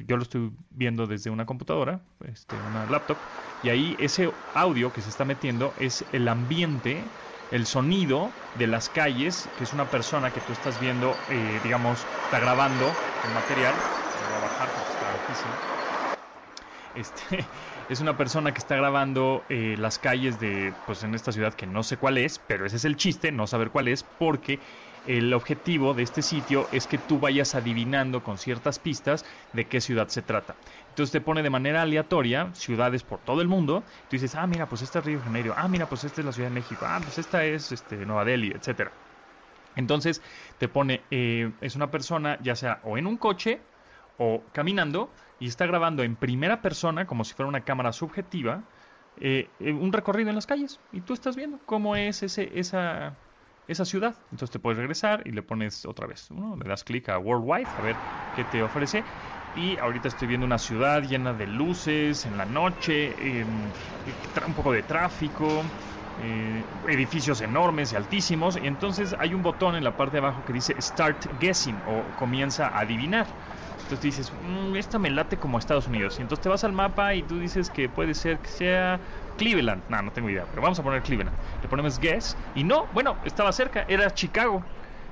yo 0.07 0.15
lo 0.15 0.23
estoy 0.23 0.51
viendo 0.69 1.05
desde 1.05 1.29
una 1.29 1.45
computadora, 1.45 1.99
este, 2.25 2.61
una 2.61 2.85
laptop, 2.85 3.17
y 3.61 3.69
ahí 3.69 3.97
ese 3.99 4.31
audio 4.53 4.93
que 4.93 5.01
se 5.01 5.09
está 5.09 5.25
metiendo 5.25 5.73
es 5.77 6.07
el 6.13 6.29
ambiente 6.29 7.11
el 7.49 7.65
sonido 7.65 8.31
de 8.53 8.67
las 8.67 8.89
calles, 8.89 9.51
que 9.55 9.63
es 9.63 9.73
una 9.73 9.89
persona 9.89 10.31
que 10.31 10.41
tú 10.41 10.51
estás 10.53 10.79
viendo, 10.79 11.25
digamos, 11.27 12.07
está 12.21 12.39
grabando 12.39 13.01
el 13.21 13.31
material. 13.31 13.85
Voy 14.19 14.33
a 14.33 14.39
bajar 14.39 14.73
porque 14.73 14.89
está 14.89 15.21
este, 16.93 17.51
es 17.87 17.99
una 18.01 18.17
persona 18.17 18.53
que 18.53 18.59
está 18.59 18.75
grabando 18.75 19.45
eh, 19.49 19.75
las 19.77 19.99
calles 19.99 20.39
de, 20.39 20.79
pues 20.85 21.03
en 21.03 21.15
esta 21.15 21.31
ciudad 21.31 21.53
que 21.53 21.67
no 21.67 21.83
sé 21.83 21.97
cuál 21.97 22.17
es, 22.17 22.39
pero 22.39 22.65
ese 22.65 22.77
es 22.77 22.85
el 22.85 22.95
chiste, 22.95 23.31
no 23.31 23.47
saber 23.47 23.71
cuál 23.71 23.87
es, 23.87 24.03
porque 24.03 24.61
el 25.03 25.33
objetivo 25.33 25.93
de 25.93 26.03
este 26.03 26.21
sitio 26.21 26.67
es 26.71 26.87
que 26.87 26.97
tú 26.97 27.19
vayas 27.19 27.55
adivinando 27.55 28.23
con 28.23 28.37
ciertas 28.37 28.77
pistas 28.79 29.25
de 29.53 29.67
qué 29.69 29.79
ciudad 29.79 30.09
se 30.09 30.21
trata. 30.21 30.59
Entonces 30.89 31.11
te 31.13 31.21
pone 31.21 31.43
de 31.43 31.49
manera 31.49 31.81
aleatoria 31.81 32.53
ciudades 32.53 33.03
por 33.03 33.21
todo 33.23 33.41
el 33.41 33.47
mundo. 33.47 33.85
Tú 34.09 34.17
dices, 34.17 34.35
ah, 34.35 34.45
mira, 34.47 34.67
pues 34.67 34.81
esta 34.81 34.99
es 34.99 35.05
Río 35.05 35.19
de 35.19 35.23
Janeiro. 35.23 35.53
Ah, 35.57 35.69
mira, 35.69 35.87
pues 35.87 36.03
esta 36.03 36.21
es 36.21 36.25
la 36.25 36.33
Ciudad 36.33 36.47
de 36.49 36.53
México. 36.55 36.85
Ah, 36.87 37.01
pues 37.03 37.17
esta 37.17 37.45
es 37.45 37.71
este, 37.71 38.05
Nueva 38.05 38.25
Delhi, 38.25 38.51
etcétera. 38.51 38.93
Entonces 39.75 40.21
te 40.57 40.67
pone, 40.67 41.07
eh, 41.11 41.53
es 41.61 41.75
una 41.75 41.91
persona 41.91 42.39
ya 42.41 42.55
sea 42.55 42.81
o 42.83 42.97
en 42.97 43.07
un 43.07 43.17
coche 43.17 43.61
o 44.17 44.49
caminando 44.51 45.13
y 45.39 45.47
está 45.47 45.65
grabando 45.65 46.03
en 46.03 46.15
primera 46.17 46.61
persona, 46.61 47.05
como 47.07 47.23
si 47.23 47.33
fuera 47.33 47.49
una 47.49 47.63
cámara 47.63 47.91
subjetiva, 47.93 48.65
eh, 49.15 49.55
eh, 49.59 49.73
un 49.73 49.93
recorrido 49.93 50.29
en 50.29 50.35
las 50.35 50.47
calles. 50.47 50.81
Y 50.91 51.01
tú 51.01 51.13
estás 51.13 51.35
viendo 51.35 51.59
cómo 51.65 51.95
es 51.95 52.23
ese, 52.23 52.59
esa, 52.59 53.19
esa 53.67 53.85
ciudad. 53.85 54.25
Entonces 54.31 54.51
te 54.51 54.59
puedes 54.59 54.77
regresar 54.77 55.23
y 55.25 55.31
le 55.31 55.43
pones 55.43 55.85
otra 55.85 56.07
vez, 56.07 56.29
le 56.31 56.69
das 56.69 56.83
clic 56.83 57.09
a 57.09 57.19
Worldwide 57.19 57.69
a 57.75 57.81
ver 57.81 58.01
qué 58.33 58.45
te 58.45 58.63
ofrece. 58.63 59.05
Y 59.53 59.77
ahorita 59.79 60.07
estoy 60.07 60.27
viendo 60.27 60.45
una 60.45 60.57
ciudad 60.59 61.01
llena 61.03 61.33
de 61.33 61.47
luces 61.47 62.25
en 62.25 62.37
la 62.37 62.45
noche, 62.45 63.43
un 64.45 64.55
poco 64.55 64.71
de 64.71 64.83
tráfico, 64.83 65.71
eh, 66.15 66.69
edificios 66.87 67.41
enormes 67.41 67.91
y 67.91 67.95
altísimos. 67.95 68.57
Y 68.57 68.67
entonces 68.67 69.15
hay 69.19 69.33
un 69.33 69.41
botón 69.41 69.75
en 69.75 69.83
la 69.83 69.95
parte 69.95 70.13
de 70.13 70.19
abajo 70.19 70.43
que 70.45 70.53
dice 70.53 70.79
Start 70.81 71.25
Guessing 71.31 71.81
o 71.85 72.15
comienza 72.15 72.67
a 72.67 72.79
adivinar. 72.81 73.35
Entonces 73.87 74.01
dices, 74.01 74.33
mmm, 74.33 74.75
esta 74.75 74.99
me 74.99 75.09
late 75.09 75.39
como 75.39 75.57
Estados 75.57 75.87
Unidos. 75.87 76.19
Y 76.19 76.21
entonces 76.21 76.43
te 76.43 76.49
vas 76.49 76.65
al 76.65 76.73
mapa 76.73 77.15
y 77.15 77.23
tú 77.23 77.39
dices 77.39 77.69
que 77.69 77.87
puede 77.87 78.13
ser 78.15 78.41
que 78.41 78.49
sea 78.49 79.01
Cleveland. 79.37 79.85
No, 79.87 80.01
no 80.01 80.11
tengo 80.11 80.29
idea, 80.29 80.45
pero 80.49 80.61
vamos 80.61 80.77
a 80.79 80.83
poner 80.83 81.03
Cleveland. 81.03 81.39
Le 81.61 81.69
ponemos 81.69 81.97
guess 81.99 82.37
y 82.53 82.65
no, 82.65 82.89
bueno, 82.91 83.21
estaba 83.23 83.51
cerca, 83.53 83.85
era 83.87 84.11
Chicago. 84.13 84.69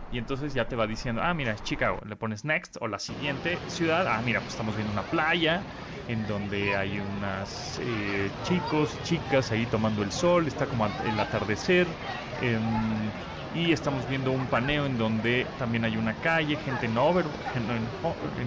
Y 0.10 0.17
entonces 0.17 0.53
ya 0.53 0.67
te 0.67 0.75
va 0.75 0.88
diciendo, 0.88 1.22
ah, 1.24 1.34
mira, 1.34 1.53
es 1.53 1.63
Chicago. 1.63 2.01
Le 2.05 2.15
pones 2.17 2.44
next 2.46 2.75
o 2.82 2.88
la 2.89 3.00
siguiente 3.00 3.63
ciudad. 3.67 4.08
Ah, 4.08 4.22
mira, 4.22 4.41
pues 4.41 4.53
estamos 4.53 4.75
viendo 4.75 4.91
una 4.91 5.10
playa 5.10 5.67
en 6.05 6.25
donde 6.25 6.75
hay 6.75 7.00
unas 7.00 7.79
eh, 7.82 8.34
chicos, 8.41 9.01
chicas 9.01 9.51
ahí 9.51 9.67
tomando 9.67 10.03
el 10.03 10.12
sol. 10.12 10.48
Está 10.48 10.67
como 10.67 10.86
el 11.00 11.20
atardecer. 11.20 11.98
Em, 12.38 13.13
y 13.55 13.71
estamos 13.71 14.05
viendo 14.05 14.31
un 14.33 14.50
paneo 14.50 14.85
en 14.85 14.97
donde 14.97 15.53
también 15.57 15.85
hay 15.85 15.95
una 15.97 16.19
calle, 16.19 16.57
gente 16.57 16.88
en 16.88 16.97
over, 16.97 17.35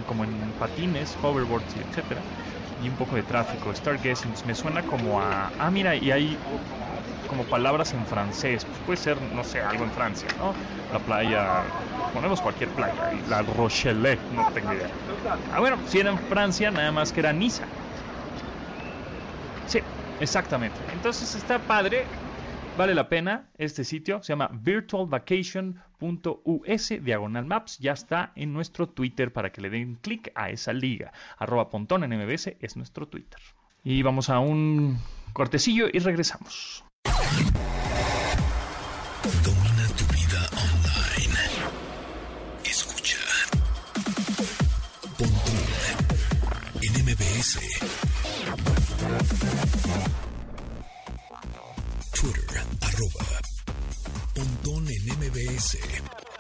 como 0.07 0.25
en 0.25 0.55
patines, 0.55 1.17
hoverboards, 1.23 1.77
etcétera, 1.77 2.27
y 2.77 2.89
un 2.91 2.97
poco 2.97 3.17
de 3.17 3.23
tráfico. 3.25 3.75
Stargazing 3.75 4.35
me 4.45 4.55
suena 4.55 4.85
como 4.85 5.21
a, 5.21 5.55
ah 5.59 5.71
mira, 5.71 5.97
y 5.97 6.11
hay 6.11 6.45
como 7.27 7.49
palabras 7.49 7.95
en 7.95 8.07
francés, 8.07 8.67
pues 8.67 8.81
puede 8.83 8.97
ser, 8.99 9.21
no 9.23 9.45
sé, 9.45 9.61
algo 9.63 9.85
en 9.85 9.93
Francia, 9.93 10.33
¿no? 10.39 10.57
La 10.91 11.05
playa, 11.05 11.73
ponemos 12.11 12.41
cualquier 12.43 12.75
playa, 12.75 13.09
la 13.25 13.43
Rochelle, 13.43 14.25
no 14.31 14.47
tengo 14.47 14.73
idea. 14.73 14.91
Ah, 15.51 15.61
bueno, 15.61 15.83
si 15.85 16.01
era 16.01 16.11
en 16.11 16.21
Francia, 16.21 16.71
nada 16.71 16.93
más 16.93 17.13
que 17.13 17.21
era 17.21 17.33
Niza. 17.33 17.75
Sí, 19.65 19.83
exactamente. 20.19 20.87
Entonces 20.93 21.35
está 21.35 21.67
padre, 21.67 22.11
Vale 22.79 22.95
la 22.95 23.09
pena 23.09 23.51
este 23.59 23.83
sitio, 23.83 24.23
se 24.23 24.29
llama 24.29 24.49
virtualvacation.us 24.53 26.93
diagonal 27.03 27.45
maps, 27.45 27.77
ya 27.81 27.91
está 27.91 28.31
en 28.37 28.53
nuestro 28.53 28.89
Twitter 28.89 29.33
para 29.33 29.51
que 29.51 29.61
le 29.61 29.69
den 29.69 29.97
clic 29.97 30.31
a 30.37 30.51
esa 30.51 30.73
liga. 30.73 31.13
Arroba 31.39 31.71
pontón 31.71 32.05
en 32.05 32.17
MBS 32.17 32.55
es 32.61 32.77
nuestro 32.77 33.09
Twitter. 33.09 33.41
Y 33.83 34.03
vamos 34.03 34.31
a 34.31 34.39
un 34.39 34.97
cortecillo 35.33 35.89
y 35.93 35.99
regresamos. 35.99 36.85
MBS. 55.09 56.38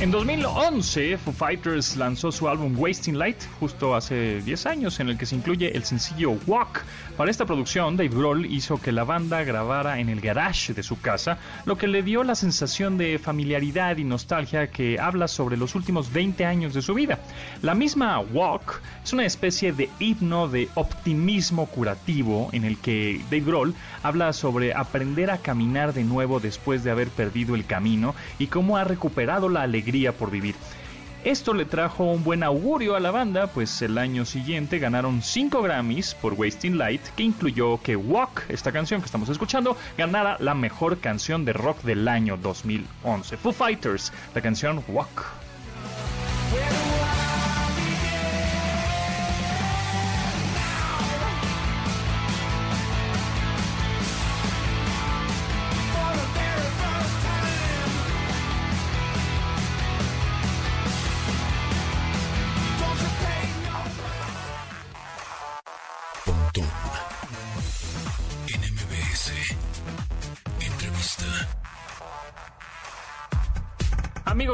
En 0.00 0.12
2011, 0.12 1.18
Foo 1.18 1.32
Fighters 1.32 1.96
lanzó 1.96 2.30
su 2.30 2.48
álbum 2.48 2.72
Wasting 2.78 3.18
Light, 3.18 3.42
justo 3.58 3.96
hace 3.96 4.40
10 4.42 4.66
años, 4.66 5.00
en 5.00 5.08
el 5.08 5.18
que 5.18 5.26
se 5.26 5.34
incluye 5.34 5.76
el 5.76 5.82
sencillo 5.82 6.38
Walk. 6.46 6.84
Para 7.16 7.32
esta 7.32 7.46
producción, 7.46 7.96
Dave 7.96 8.10
Grohl 8.10 8.46
hizo 8.46 8.80
que 8.80 8.92
la 8.92 9.02
banda 9.02 9.42
grabara 9.42 9.98
en 9.98 10.08
el 10.08 10.20
garage 10.20 10.72
de 10.72 10.84
su 10.84 11.00
casa, 11.00 11.38
lo 11.64 11.76
que 11.76 11.88
le 11.88 12.04
dio 12.04 12.22
la 12.22 12.36
sensación 12.36 12.96
de 12.96 13.18
familiaridad 13.18 13.96
y 13.96 14.04
nostalgia 14.04 14.70
que 14.70 15.00
habla 15.00 15.26
sobre 15.26 15.56
los 15.56 15.74
últimos 15.74 16.12
20 16.12 16.46
años 16.46 16.74
de 16.74 16.82
su 16.82 16.94
vida. 16.94 17.18
La 17.60 17.74
misma 17.74 18.20
Walk 18.20 18.80
es 19.02 19.12
una 19.12 19.26
especie 19.26 19.72
de 19.72 19.90
himno 19.98 20.46
de 20.46 20.68
optimismo 20.74 21.66
curativo 21.66 22.50
en 22.52 22.64
el 22.64 22.78
que 22.78 23.20
Dave 23.32 23.40
Grohl 23.40 23.74
habla 24.04 24.32
sobre 24.32 24.74
aprender 24.74 25.32
a 25.32 25.38
caminar 25.38 25.92
de 25.92 26.04
nuevo 26.04 26.38
después 26.38 26.84
de 26.84 26.92
haber 26.92 27.08
perdido 27.08 27.56
el 27.56 27.66
camino 27.66 28.14
y 28.38 28.46
cómo 28.46 28.76
ha 28.76 28.84
recuperado 28.84 29.48
la 29.48 29.62
alegría 29.62 29.87
por 30.18 30.30
vivir. 30.30 30.54
Esto 31.24 31.52
le 31.52 31.64
trajo 31.64 32.04
un 32.04 32.22
buen 32.22 32.42
augurio 32.42 32.94
a 32.94 33.00
la 33.00 33.10
banda, 33.10 33.48
pues 33.48 33.82
el 33.82 33.98
año 33.98 34.24
siguiente 34.24 34.78
ganaron 34.78 35.22
5 35.22 35.62
Grammys 35.62 36.14
por 36.14 36.34
Wasting 36.34 36.78
Light, 36.78 37.02
que 37.16 37.24
incluyó 37.24 37.80
que 37.82 37.96
Walk, 37.96 38.44
esta 38.48 38.70
canción 38.70 39.00
que 39.00 39.06
estamos 39.06 39.28
escuchando, 39.28 39.76
ganara 39.96 40.36
la 40.40 40.54
mejor 40.54 40.98
canción 40.98 41.44
de 41.44 41.54
rock 41.54 41.82
del 41.82 42.06
año 42.06 42.36
2011. 42.36 43.36
Foo 43.36 43.52
Fighters, 43.52 44.12
la 44.34 44.42
canción 44.42 44.84
Walk. 44.88 45.26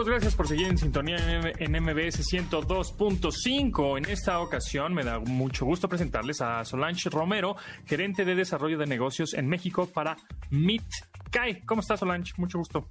Amigos, 0.05 0.21
gracias 0.21 0.37
por 0.37 0.49
seguir 0.49 0.67
en 0.67 0.77
sintonía 0.77 1.17
en 1.17 1.83
MBS 1.83 2.31
102.5. 2.31 3.97
En 3.97 4.05
esta 4.05 4.39
ocasión 4.41 4.93
me 4.93 5.03
da 5.03 5.19
mucho 5.19 5.65
gusto 5.65 5.89
presentarles 5.89 6.43
a 6.43 6.63
Solange 6.67 7.09
Romero, 7.09 7.57
gerente 7.87 8.27
de 8.27 8.35
desarrollo 8.35 8.77
de 8.77 8.85
negocios 8.85 9.33
en 9.33 9.49
México 9.49 9.87
para 9.87 10.19
MeetKai. 10.51 11.63
¿Cómo 11.63 11.81
estás, 11.81 12.01
Solange? 12.01 12.35
Mucho 12.37 12.59
gusto. 12.59 12.87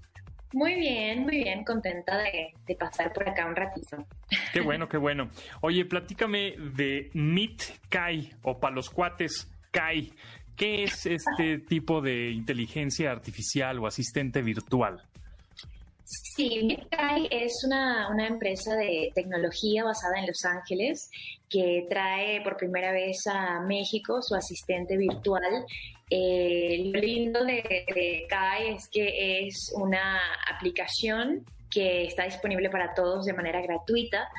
Muy 0.53 0.73
bien, 0.73 1.21
muy 1.21 1.37
bien, 1.43 1.63
contenta 1.63 2.17
de, 2.17 2.75
pasar 2.77 3.13
por 3.13 3.29
acá 3.29 3.45
un 3.45 3.55
ratito. 3.55 4.07
Qué 4.51 4.61
bueno, 4.61 4.89
qué 4.89 4.97
bueno. 4.97 5.29
Oye, 5.61 5.85
platícame 5.85 6.55
de 6.57 7.11
MeetKai 7.13 8.31
o 8.41 8.59
para 8.59 8.73
los 8.73 8.89
cuates 8.89 9.51
Kai. 9.69 10.13
¿Qué 10.55 10.83
es 10.83 11.05
este 11.05 11.59
tipo 11.69 12.01
de 12.01 12.31
inteligencia 12.31 13.11
artificial 13.11 13.77
o 13.77 13.85
asistente 13.85 14.41
virtual? 14.41 15.03
Sí, 16.05 16.63
MidKai 16.63 17.27
es 17.31 17.63
una, 17.65 18.09
empresa 18.27 18.75
de 18.75 19.11
tecnología 19.15 19.83
basada 19.83 20.19
en 20.19 20.27
Los 20.27 20.43
Ángeles 20.43 21.09
que 21.49 21.85
trae 21.89 22.41
por 22.41 22.57
primera 22.57 22.91
vez 22.91 23.25
a 23.27 23.61
México 23.61 24.21
su 24.21 24.35
asistente 24.35 24.97
virtual. 24.97 25.65
Eh, 26.09 26.91
lo 26.93 26.99
lindo 26.99 27.45
de 27.45 28.25
Kai 28.27 28.75
es 28.75 28.89
que 28.89 29.47
es 29.47 29.71
una 29.75 30.19
aplicación 30.53 31.45
que 31.73 32.05
está 32.05 32.25
disponible 32.25 32.69
para 32.69 32.93
todos 32.93 33.25
de 33.25 33.33
manera 33.33 33.61
gratuita. 33.61 34.29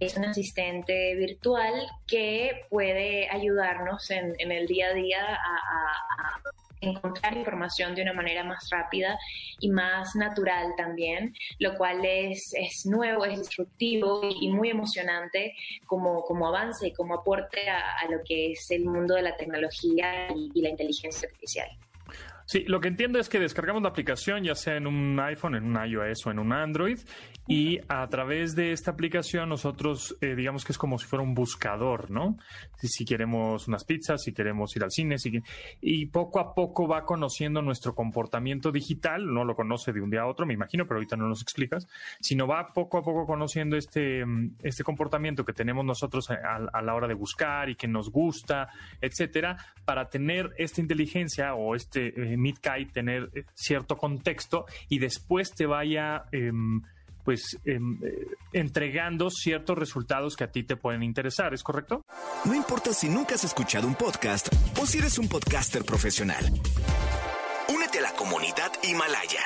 Es 0.00 0.16
un 0.16 0.24
asistente 0.24 1.14
virtual 1.16 1.74
que 2.06 2.66
puede 2.70 3.28
ayudarnos 3.28 4.10
en, 4.10 4.34
el 4.38 4.66
día 4.66 4.88
a 4.88 4.94
día 4.94 5.34
a 5.34 6.40
encontrar 6.80 7.36
información 7.36 7.94
de 7.94 8.02
una 8.02 8.12
manera 8.12 8.44
más 8.44 8.68
rápida 8.70 9.18
y 9.60 9.68
más 9.68 10.14
natural 10.14 10.74
también, 10.76 11.34
lo 11.58 11.76
cual 11.76 12.04
es, 12.04 12.52
es 12.54 12.86
nuevo, 12.86 13.24
es 13.24 13.38
disruptivo 13.38 14.20
y, 14.22 14.48
muy 14.50 14.70
emocionante 14.70 15.54
como, 15.86 16.22
como 16.22 16.48
avance 16.48 16.88
y 16.88 16.92
como 16.92 17.14
aporte 17.14 17.68
a, 17.68 18.06
lo 18.10 18.18
que 18.24 18.52
es 18.52 18.70
el 18.70 18.84
mundo 18.84 19.14
de 19.14 19.22
la 19.22 19.36
tecnología 19.36 20.28
y, 20.34 20.60
la 20.62 20.70
inteligencia 20.70 21.28
artificial. 21.28 21.68
Sí, 22.50 22.64
lo 22.66 22.80
que 22.80 22.88
entiendo 22.88 23.18
es 23.18 23.28
que 23.28 23.38
descargamos 23.38 23.82
la 23.82 23.90
aplicación, 23.90 24.42
ya 24.42 24.54
sea 24.54 24.78
en 24.78 24.86
un 24.86 25.20
iPhone, 25.20 25.54
en 25.54 25.64
un 25.64 25.86
iOS 25.86 26.24
o 26.24 26.30
en 26.30 26.38
un 26.38 26.54
Android, 26.54 26.98
y 27.46 27.78
a 27.88 28.08
través 28.08 28.54
de 28.54 28.72
esta 28.72 28.90
aplicación 28.90 29.50
nosotros, 29.50 30.16
eh, 30.22 30.34
digamos 30.34 30.64
que 30.64 30.72
es 30.72 30.78
como 30.78 30.96
si 30.96 31.04
fuera 31.06 31.22
un 31.22 31.34
buscador, 31.34 32.10
¿no? 32.10 32.38
Si, 32.78 33.04
queremos 33.04 33.68
unas 33.68 33.84
pizzas, 33.84 34.22
si 34.22 34.32
queremos 34.32 34.74
ir 34.76 34.82
al 34.82 34.90
cine, 34.90 35.18
si, 35.18 35.42
y 35.82 36.06
poco 36.06 36.40
a 36.40 36.54
poco 36.54 36.88
va 36.88 37.04
conociendo 37.04 37.60
nuestro 37.60 37.94
comportamiento 37.94 38.72
digital, 38.72 39.26
no 39.26 39.44
lo 39.44 39.54
conoce 39.54 39.92
de 39.92 40.00
un 40.00 40.08
día 40.08 40.22
a 40.22 40.26
otro, 40.26 40.46
me 40.46 40.54
imagino, 40.54 40.86
pero 40.86 40.96
ahorita 40.96 41.16
no 41.18 41.28
nos 41.28 41.42
explicas, 41.42 41.86
sino 42.18 42.46
va 42.46 42.72
poco 42.72 42.96
a 42.96 43.02
poco 43.02 43.26
conociendo 43.26 43.76
este, 43.76 44.24
este 44.62 44.84
comportamiento 44.84 45.44
que 45.44 45.52
tenemos 45.52 45.84
nosotros 45.84 46.30
a, 46.30 46.80
la 46.80 46.94
hora 46.94 47.08
de 47.08 47.14
buscar 47.14 47.68
y 47.68 47.74
que 47.74 47.88
nos 47.88 48.10
gusta, 48.10 48.68
etcétera, 49.02 49.58
para 49.84 50.08
tener 50.08 50.54
esta 50.56 50.80
inteligencia 50.80 51.54
o 51.54 51.74
este 51.74 52.08
eh, 52.08 52.37
MidKai 52.38 52.86
tener 52.86 53.30
eh, 53.34 53.44
cierto 53.54 53.96
contexto 53.96 54.66
y 54.88 54.98
después 54.98 55.52
te 55.52 55.66
vaya 55.66 56.24
em, 56.32 56.82
pues 57.24 57.58
em, 57.64 57.98
eh, 58.02 58.26
entregando 58.52 59.28
ciertos 59.30 59.76
resultados 59.76 60.36
que 60.36 60.44
a 60.44 60.50
ti 60.50 60.62
te 60.62 60.76
pueden 60.76 61.02
interesar, 61.02 61.52
¿es 61.52 61.62
correcto? 61.62 62.02
No 62.44 62.54
importa 62.54 62.92
si 62.94 63.08
nunca 63.08 63.34
has 63.34 63.44
escuchado 63.44 63.86
un 63.86 63.94
podcast 63.94 64.48
o 64.80 64.86
si 64.86 64.98
eres 64.98 65.18
un 65.18 65.28
podcaster 65.28 65.84
profesional. 65.84 66.44
Únete 67.68 67.98
a 67.98 68.02
la 68.02 68.12
comunidad 68.12 68.72
Himalaya. 68.82 69.40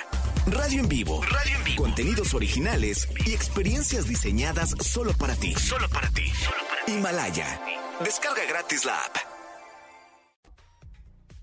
Radio 0.46 0.80
en 0.80 0.88
vivo. 0.88 1.22
Radio 1.22 1.56
en 1.56 1.64
vivo. 1.64 1.82
Contenidos 1.82 2.34
originales 2.34 3.08
y 3.26 3.32
experiencias 3.32 4.08
diseñadas 4.08 4.70
solo 4.80 5.12
para 5.14 5.34
ti. 5.34 5.52
Solo 5.54 5.88
para 5.88 6.08
ti. 6.10 6.28
Solo 6.28 6.58
para 6.68 6.84
ti. 6.84 6.92
Himalaya. 6.92 7.60
Descarga 8.04 8.44
gratis 8.48 8.84
la 8.84 8.96
app. 8.96 9.16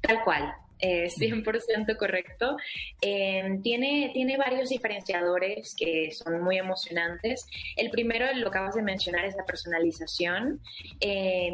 Tal 0.02 0.24
cual. 0.24 0.54
100% 0.80 1.98
correcto. 1.98 2.58
Em, 3.02 3.62
tiene, 3.62 4.12
tiene 4.14 4.38
varios 4.38 4.70
diferenciadores 4.70 5.76
que 5.78 6.12
son 6.12 6.42
muy 6.42 6.58
emocionantes. 6.58 7.46
El 7.76 7.90
primero, 7.90 8.26
lo 8.36 8.50
acabas 8.50 8.76
de 8.76 8.82
mencionar, 8.82 9.26
es 9.26 9.36
la 9.36 9.46
personalización. 9.46 10.60
Eh, 11.00 11.52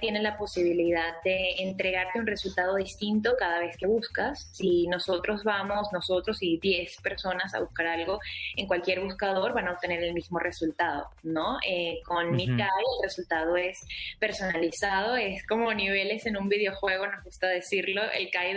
tiene 0.00 0.22
la 0.22 0.36
posibilidad 0.36 1.14
de 1.24 1.54
entregarte 1.58 2.18
un 2.18 2.26
resultado 2.26 2.76
distinto 2.76 3.34
cada 3.38 3.60
vez 3.60 3.76
que 3.76 3.86
buscas. 3.86 4.50
Si 4.52 4.86
nosotros 4.86 5.42
vamos, 5.44 5.88
nosotros 5.92 6.38
y 6.40 6.58
10 6.58 7.00
personas 7.02 7.54
a 7.54 7.60
buscar 7.60 7.86
algo 7.86 8.18
en 8.56 8.66
cualquier 8.66 9.00
buscador, 9.00 9.52
van 9.54 9.68
a 9.68 9.72
obtener 9.72 10.02
el 10.02 10.14
mismo 10.14 10.38
resultado, 10.38 11.08
¿no? 11.22 11.58
Eh, 11.66 12.00
con 12.04 12.34
uh 12.34 12.34
el 12.34 13.02
resultado 13.02 13.56
es 13.56 13.86
personalizado, 14.18 15.16
es 15.16 15.46
como 15.46 15.72
niveles 15.72 16.26
en 16.26 16.36
un 16.36 16.48
videojuego, 16.48 17.06
nos 17.06 17.24
gusta 17.24 17.48
decirlo. 17.48 18.02
El 18.12 18.23
el 18.24 18.30
CAI 18.30 18.54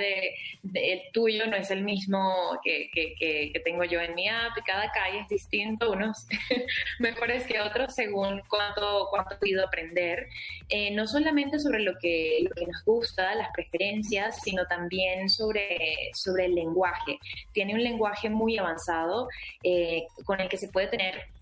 de, 0.63 1.03
tuyo 1.13 1.47
no 1.47 1.55
es 1.55 1.71
el 1.71 1.83
mismo 1.83 2.59
que, 2.63 3.51
tengo 3.63 3.83
yo 3.83 3.99
en 3.99 4.15
mi 4.15 4.27
app 4.27 4.57
y 4.57 4.61
cada 4.61 4.91
CAI 4.91 5.19
es 5.19 5.27
distinto, 5.27 5.91
unos 5.91 6.27
mejores 6.99 7.45
que 7.45 7.59
otros 7.59 7.93
según 7.95 8.41
cuánto, 8.49 9.07
cuánto 9.09 9.37
pido 9.39 9.65
aprender, 9.65 10.27
eh, 10.69 10.91
no 10.91 11.07
solamente 11.07 11.59
sobre 11.59 11.79
lo 11.79 11.97
que, 11.99 12.47
nos 12.67 12.83
gusta, 12.85 13.35
las 13.35 13.49
preferencias, 13.53 14.41
sino 14.41 14.65
también 14.65 15.29
sobre, 15.29 16.11
sobre 16.13 16.45
el 16.45 16.55
lenguaje. 16.55 17.19
Tiene 17.53 17.73
un 17.73 17.83
lenguaje 17.83 18.29
muy 18.29 18.57
avanzado 18.57 19.27
eh, 19.63 20.05
con 20.25 20.39
el 20.39 20.49
que 20.49 20.57
se 20.57 20.69
puede 20.69 20.87
tener 20.87 21.36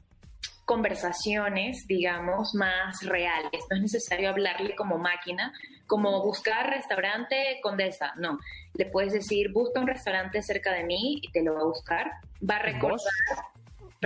conversaciones, 0.66 1.88
digamos, 1.88 2.54
más 2.56 3.02
reales. 3.04 3.64
No 3.70 3.78
es 3.78 3.82
necesario 3.84 4.30
hablarle 4.30 4.76
como 4.76 4.98
máquina, 4.98 5.54
como 5.88 6.24
buscar 6.24 6.70
restaurante 6.70 7.60
Condesa. 7.62 8.14
No, 8.18 8.40
le 8.74 8.86
puedes 8.88 9.14
decir, 9.14 9.52
busca 9.52 9.80
un 9.80 9.88
restaurante 9.88 10.42
cerca 10.42 10.74
de 10.74 10.84
mí 10.84 11.20
y 11.22 11.32
te 11.32 11.44
lo 11.44 11.54
va 11.54 11.62
a 11.62 11.66
buscar. 11.66 12.12
Va 12.48 12.58
a 12.58 12.60
recordar. 12.60 13.00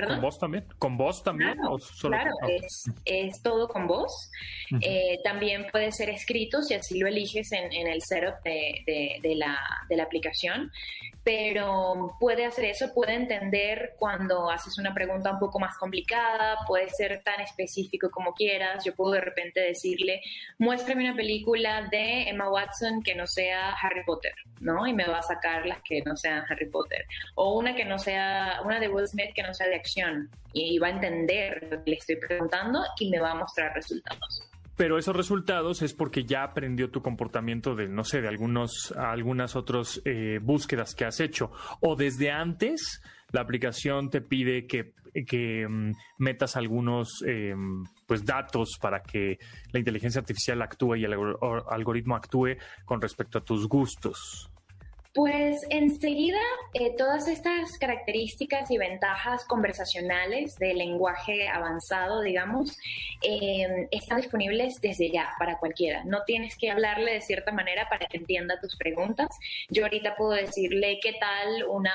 ¿Con 0.08 0.22
vos 0.22 0.40
también? 0.40 0.66
¿Con 0.78 0.98
vos 0.98 1.24
también? 1.24 1.58
Claro, 2.02 2.34
es, 3.06 3.42
todo 3.44 3.68
con 3.68 3.88
vos. 3.88 4.32
Eh, 4.82 5.20
también 5.24 5.68
puede 5.72 5.92
ser 5.92 6.10
escrito 6.10 6.62
si 6.62 6.74
así 6.74 7.00
lo 7.00 7.08
eliges 7.08 7.52
en, 7.52 7.88
el 7.88 8.02
setup 8.02 8.42
de, 8.44 9.22
la, 9.36 9.58
de 9.90 9.96
la 9.96 10.04
aplicación 10.04 10.72
pero 11.24 12.16
puede 12.20 12.46
hacer 12.46 12.66
eso, 12.66 12.92
puede 12.94 13.14
entender 13.14 13.94
cuando 13.98 14.50
haces 14.50 14.80
una 14.80 14.94
pregunta 14.94 15.32
un 15.32 15.40
poco 15.40 15.60
más 15.60 15.78
complicada, 15.78 16.58
puede 16.66 16.90
ser 16.90 17.22
tan 17.24 17.40
específico 17.42 18.10
como 18.10 18.34
quieras. 18.34 18.84
Yo 18.84 18.96
puedo 18.96 19.12
de 19.14 19.22
repente 19.22 19.60
decirle, 19.60 20.22
muéstrame 20.58 21.08
una 21.08 21.16
película 21.16 21.88
de 21.92 22.30
Emma 22.30 22.50
Watson 22.50 23.04
que 23.04 23.14
no 23.14 23.28
sea 23.28 23.74
Harry 23.74 24.04
Potter, 24.06 24.34
¿no? 24.60 24.88
Y 24.88 24.94
me 24.94 25.06
va 25.06 25.20
a 25.20 25.22
sacar 25.22 25.66
las 25.66 25.84
que 25.84 26.02
no 26.02 26.16
sean 26.16 26.44
Harry 26.50 26.70
Potter. 26.70 27.06
O 27.36 27.60
una 27.60 27.76
que 27.76 27.86
no 27.86 28.00
sea, 28.00 28.62
una 28.66 28.80
de 28.80 28.88
Will 28.88 29.08
Smith 29.08 29.34
que 29.36 29.44
no 29.44 29.54
sea 29.54 29.68
de 29.68 29.76
acción. 29.76 29.89
Y 30.54 30.80
va 30.80 30.88
a 30.88 30.92
entender 30.92 31.68
lo 31.70 31.84
que 31.84 31.92
le 31.92 31.98
estoy 31.98 32.16
preguntando 32.16 32.80
y 33.00 33.10
me 33.10 33.20
va 33.20 33.32
a 33.32 33.36
mostrar 33.36 33.74
resultados 33.74 34.50
pero 34.80 34.98
esos 34.98 35.14
resultados 35.14 35.82
es 35.82 35.94
porque 35.94 36.24
ya 36.24 36.42
aprendió 36.42 36.90
tu 36.90 37.02
comportamiento 37.02 37.76
de, 37.76 37.90
no 37.90 38.06
sé, 38.06 38.22
de 38.22 38.30
algunos, 38.30 38.94
algunas 38.96 39.58
otras 39.58 40.02
eh, 40.06 40.40
búsquedas 40.42 40.96
que 40.96 41.04
has 41.04 41.20
hecho. 41.20 41.52
O 41.82 41.98
desde 41.98 42.32
antes, 42.32 43.02
la 43.34 43.42
aplicación 43.42 44.10
te 44.10 44.22
pide 44.22 44.68
que, 44.68 44.94
que 45.28 45.68
mm, 45.68 45.92
metas 46.20 46.56
algunos 46.56 47.22
eh, 47.28 47.54
pues 48.08 48.24
datos 48.24 48.78
para 48.80 49.04
que 49.04 49.38
la 49.74 49.80
inteligencia 49.80 50.20
artificial 50.20 50.62
actúe 50.62 50.96
y 50.96 51.04
el 51.04 51.14
algoritmo 51.70 52.16
actúe 52.16 52.56
con 52.86 53.02
respecto 53.02 53.40
a 53.40 53.44
tus 53.44 53.68
gustos. 53.68 54.49
Pues 55.20 55.66
enseguida 55.70 56.40
eh, 56.74 56.96
todas 56.98 57.28
estas 57.28 57.78
características 57.78 58.72
y 58.72 58.78
ventajas 58.78 59.44
conversacionales 59.44 60.56
del 60.56 60.78
lenguaje 60.78 61.50
avanzado, 61.50 62.22
digamos, 62.22 62.78
em, 63.22 63.90
están 63.92 64.22
disponibles 64.22 64.80
desde 64.80 65.12
ya 65.12 65.32
para 65.38 65.58
cualquiera. 65.58 66.06
No 66.06 66.24
tienes 66.24 66.56
que 66.56 66.72
hablarle 66.72 67.16
de 67.16 67.20
cierta 67.20 67.52
manera 67.52 67.90
para 67.90 68.06
que 68.08 68.16
entienda 68.16 68.62
tus 68.62 68.78
preguntas. 68.78 69.28
Yo 69.68 69.84
ahorita 69.84 70.16
puedo 70.16 70.32
decirle 70.32 71.02
qué 71.04 71.12
tal 71.20 71.66
una 71.68 71.92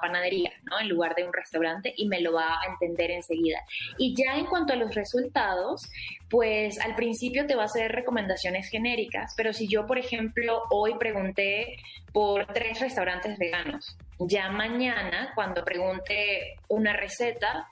panadería, 0.00 0.52
¿no? 0.62 0.78
En 0.78 0.88
lugar 0.88 1.16
de 1.16 1.24
un 1.24 1.32
restaurante 1.32 1.92
y 1.96 2.06
me 2.06 2.20
lo 2.20 2.34
va 2.34 2.60
a 2.60 2.66
entender 2.70 3.10
enseguida. 3.10 3.64
Y 3.98 4.14
ya 4.14 4.36
en 4.36 4.46
cuanto 4.46 4.74
a 4.74 4.76
los 4.76 4.94
resultados, 4.94 5.90
pues 6.30 6.78
al 6.80 6.94
principio 6.94 7.46
te 7.46 7.56
va 7.56 7.62
a 7.62 7.66
hacer 7.66 7.90
recomendaciones 7.90 8.68
genéricas, 8.70 9.34
pero 9.36 9.52
si 9.52 9.66
yo, 9.66 9.86
por 9.86 9.98
ejemplo, 9.98 10.62
hoy 10.70 10.94
pregunté 10.98 11.76
por 12.12 12.46
tres 12.46 12.80
restaurantes 12.80 13.36
veganos. 13.36 13.96
Ya 14.20 14.48
mañana, 14.48 15.32
cuando 15.34 15.64
pregunte 15.64 16.56
una 16.68 16.92
receta, 16.92 17.68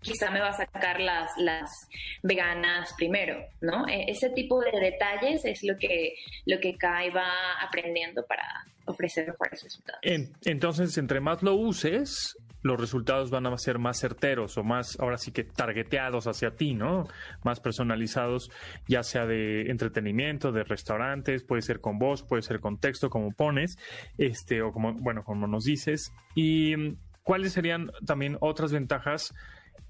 quizá 0.00 0.30
me 0.30 0.40
va 0.40 0.48
a 0.48 0.52
sacar 0.54 1.00
las, 1.00 1.30
las 1.36 1.70
veganas 2.22 2.94
primero, 2.96 3.44
¿no? 3.60 3.86
E, 3.86 4.10
ese 4.10 4.30
tipo 4.30 4.60
de 4.60 4.80
detalles 4.80 5.44
es 5.44 5.62
lo 5.62 5.76
que, 5.76 6.14
lo 6.46 6.58
que 6.58 6.76
Kai 6.76 7.10
va 7.10 7.30
aprendiendo 7.60 8.24
para 8.24 8.44
ofrecer 8.86 9.26
mejores 9.26 9.62
resultados. 9.62 10.00
entonces, 10.02 10.96
entre 10.96 11.20
más 11.20 11.42
lo 11.42 11.54
uses, 11.54 12.36
los 12.62 12.80
resultados 12.80 13.30
van 13.30 13.46
a 13.46 13.56
ser 13.58 13.78
más 13.78 13.98
certeros 13.98 14.56
o 14.58 14.64
más, 14.64 14.98
ahora 15.00 15.18
sí 15.18 15.32
que 15.32 15.44
targeteados 15.44 16.26
hacia 16.26 16.56
ti, 16.56 16.74
¿no? 16.74 17.06
Más 17.44 17.60
personalizados, 17.60 18.50
ya 18.86 19.02
sea 19.02 19.26
de 19.26 19.70
entretenimiento, 19.70 20.52
de 20.52 20.64
restaurantes, 20.64 21.44
puede 21.44 21.62
ser 21.62 21.80
con 21.80 21.98
voz, 21.98 22.22
puede 22.22 22.42
ser 22.42 22.60
con 22.60 22.78
texto, 22.78 23.10
como 23.10 23.32
pones, 23.32 23.78
este, 24.18 24.62
o 24.62 24.72
como, 24.72 24.94
bueno, 24.94 25.24
como 25.24 25.46
nos 25.46 25.64
dices. 25.64 26.12
¿Y 26.34 26.96
cuáles 27.22 27.52
serían 27.52 27.90
también 28.06 28.36
otras 28.40 28.72
ventajas? 28.72 29.34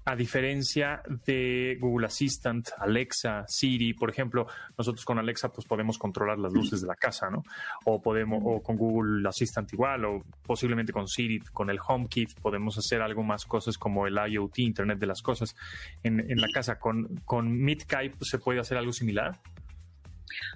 A 0.03 0.15
diferencia 0.15 1.01
de 1.25 1.77
Google 1.79 2.07
Assistant, 2.07 2.69
Alexa, 2.79 3.45
Siri, 3.47 3.93
por 3.93 4.09
ejemplo, 4.09 4.47
nosotros 4.77 5.05
con 5.05 5.19
Alexa 5.19 5.49
pues 5.49 5.67
podemos 5.67 5.97
controlar 5.97 6.39
las 6.39 6.51
luces 6.53 6.81
de 6.81 6.87
la 6.87 6.95
casa, 6.95 7.29
¿no? 7.29 7.43
O 7.85 8.01
podemos, 8.01 8.41
o 8.43 8.61
con 8.63 8.77
Google 8.77 9.27
Assistant 9.27 9.71
igual, 9.73 10.05
o 10.05 10.23
posiblemente 10.43 10.91
con 10.91 11.07
Siri, 11.07 11.39
con 11.39 11.69
el 11.69 11.79
HomeKit, 11.85 12.39
podemos 12.39 12.77
hacer 12.77 13.01
algo 13.01 13.23
más 13.23 13.45
cosas 13.45 13.77
como 13.77 14.07
el 14.07 14.17
IoT, 14.17 14.59
Internet 14.59 14.97
de 14.97 15.07
las 15.07 15.21
cosas, 15.21 15.55
en, 16.03 16.19
en 16.19 16.41
la 16.41 16.47
casa. 16.51 16.79
Con, 16.79 17.21
con 17.25 17.51
MidKai 17.51 18.09
pues, 18.09 18.29
se 18.29 18.39
puede 18.39 18.59
hacer 18.59 18.77
algo 18.77 18.93
similar. 18.93 19.39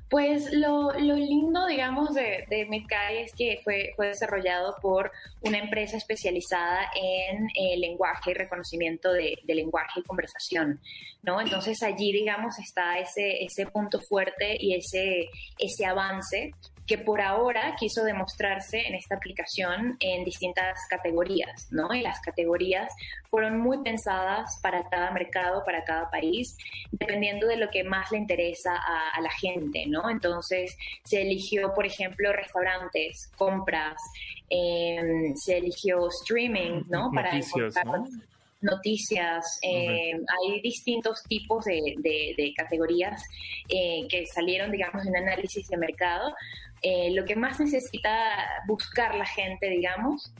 Pues 0.09 0.51
lo, 0.53 0.91
lindo, 0.93 1.65
digamos, 1.65 2.13
de, 2.13 2.45
de 2.49 2.67
es 3.11 3.33
que 3.33 3.59
fue, 3.63 3.93
fue 3.95 4.07
desarrollado 4.07 4.75
por 4.81 5.11
una 5.41 5.57
empresa 5.57 5.97
especializada 5.97 6.89
en 6.95 7.47
eh, 7.55 7.77
lenguaje 7.77 8.31
y 8.31 8.33
reconocimiento 8.33 9.11
de, 9.11 9.37
lenguaje 9.47 9.99
y 9.99 10.03
conversación, 10.03 10.79
¿no? 11.23 11.41
Entonces 11.41 11.81
allí, 11.83 12.11
digamos, 12.11 12.59
está 12.59 12.99
ese, 12.99 13.43
ese 13.43 13.65
punto 13.65 13.99
fuerte 14.01 14.57
y 14.59 14.75
ese, 14.75 15.29
ese 15.57 15.85
avance 15.85 16.53
que 16.87 16.97
por 16.97 17.21
ahora 17.21 17.75
quiso 17.77 18.03
demostrarse 18.03 18.87
en 18.87 18.95
esta 18.95 19.15
aplicación 19.15 19.97
en 19.99 20.23
distintas 20.23 20.85
categorías, 20.87 21.67
¿no? 21.71 21.93
Y 21.93 22.01
las 22.01 22.19
categorías 22.19 22.93
fueron 23.29 23.59
muy 23.59 23.79
pensadas 23.79 24.59
para 24.61 24.87
cada 24.89 25.11
mercado, 25.11 25.63
para 25.65 25.83
cada 25.83 26.09
país, 26.09 26.57
dependiendo 26.91 27.47
de 27.47 27.57
lo 27.57 27.69
que 27.69 27.83
más 27.83 28.11
le 28.11 28.19
interesa 28.19 28.75
a, 28.75 29.19
la 29.21 29.31
gente, 29.31 29.85
¿no? 29.87 30.09
Entonces 30.09 30.77
se 31.03 31.21
eligió, 31.21 31.73
por 31.73 31.85
ejemplo, 31.85 32.31
restaurantes, 32.31 33.31
compras, 33.35 33.99
em, 34.49 35.35
se 35.35 35.57
eligió 35.57 36.07
streaming, 36.09 36.83
¿no? 36.87 37.11
Para 37.11 37.33
Noticias, 37.33 37.75
¿no? 37.83 38.05
Noticias, 38.65 39.59
eh, 39.61 40.13
hay 40.13 40.61
distintos 40.61 41.23
tipos 41.23 41.65
de, 41.65 42.53
categorías 42.55 43.23
eh, 43.69 44.07
que 44.09 44.25
salieron, 44.25 44.71
digamos, 44.71 45.05
en 45.05 45.15
análisis 45.15 45.67
de 45.67 45.77
mercado. 45.77 46.33
Eh, 46.81 47.11
lo 47.13 47.25
que 47.25 47.35
más 47.35 47.59
necesita 47.59 48.11
buscar 48.67 49.15
la 49.15 49.25
gente, 49.25 49.69
digamos, 49.69 50.31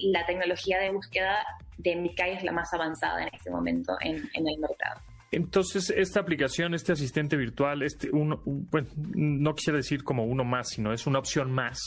la 0.00 0.24
tecnología 0.26 0.78
de 0.78 0.90
búsqueda 0.90 1.44
de 1.78 1.96
Mikai 1.96 2.36
es 2.36 2.44
la 2.44 2.52
más 2.52 2.72
avanzada 2.72 3.22
en 3.22 3.30
este 3.32 3.50
momento 3.50 3.96
en, 4.00 4.28
el 4.34 4.58
mercado. 4.58 5.00
Entonces, 5.30 5.90
esta 5.90 6.20
aplicación, 6.20 6.72
este 6.74 6.92
asistente 6.92 7.36
virtual, 7.36 7.82
este 7.82 8.08
uno, 8.10 8.40
bueno, 8.46 8.88
no 8.96 9.54
quisiera 9.54 9.76
decir 9.76 10.02
como 10.02 10.24
uno 10.24 10.42
más, 10.42 10.70
sino 10.70 10.92
es 10.92 11.06
una 11.06 11.18
opción 11.18 11.52
más, 11.52 11.78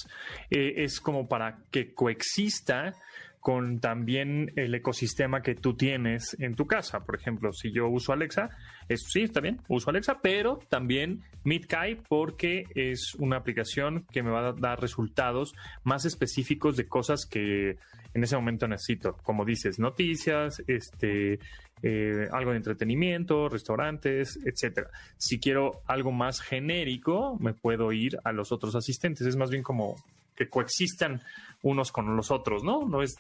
es 0.52 1.00
como 1.00 1.28
para 1.28 1.58
que 1.71 1.93
coexista 1.93 2.93
con 3.41 3.80
también 3.80 4.54
el 4.56 4.73
ecosistema 4.75 5.41
que 5.41 5.56
tú 5.56 5.75
tienes 5.75 6.38
en 6.39 6.56
tu 6.56 6.67
casa. 6.67 7.01
Por 7.01 7.15
ejemplo, 7.15 7.51
si 7.51 7.71
yo 7.73 7.89
uso 7.89 8.13
Alexa, 8.13 8.51
es, 8.88 9.04
sí, 9.10 9.23
está 9.23 9.41
bien, 9.41 9.60
uso 9.67 9.89
Alexa, 9.89 10.19
pero 10.21 10.60
también 10.69 11.23
MidKai 11.43 12.04
porque 12.08 12.65
es 12.75 13.15
una 13.15 13.38
aplicación 13.38 14.06
que 14.12 14.21
me 14.21 14.30
va 14.30 14.49
a 14.49 14.54
dar 14.54 14.80
resultados 14.80 15.56
más 15.84 16.06
específicos 16.06 16.77
de 16.77 16.88
cosas 16.88 17.25
que 17.25 17.77
en 18.13 18.23
ese 18.23 18.36
momento 18.36 18.67
necesito. 18.67 19.17
Como 19.23 19.43
dices, 19.43 19.80
noticias, 19.80 20.62
este, 20.67 21.39
eh, 21.82 22.27
algo 22.32 22.51
de 22.51 22.58
entretenimiento, 22.58 23.49
restaurantes, 23.49 24.39
etcétera. 24.45 24.91
Si 25.17 25.39
quiero 25.39 25.82
algo 25.88 26.12
más 26.12 26.41
genérico, 26.41 27.38
me 27.39 27.56
puedo 27.56 27.91
ir 27.91 28.19
a 28.23 28.32
los 28.34 28.51
otros 28.51 28.75
asistentes. 28.75 29.25
Es 29.25 29.36
más 29.36 29.49
bien 29.49 29.63
como 29.63 29.95
que 30.35 30.49
coexistan 30.49 31.21
unos 31.63 31.91
con 31.91 32.15
los 32.15 32.31
otros, 32.31 32.63
¿no? 32.63 32.85
No 32.85 33.01
es 33.01 33.15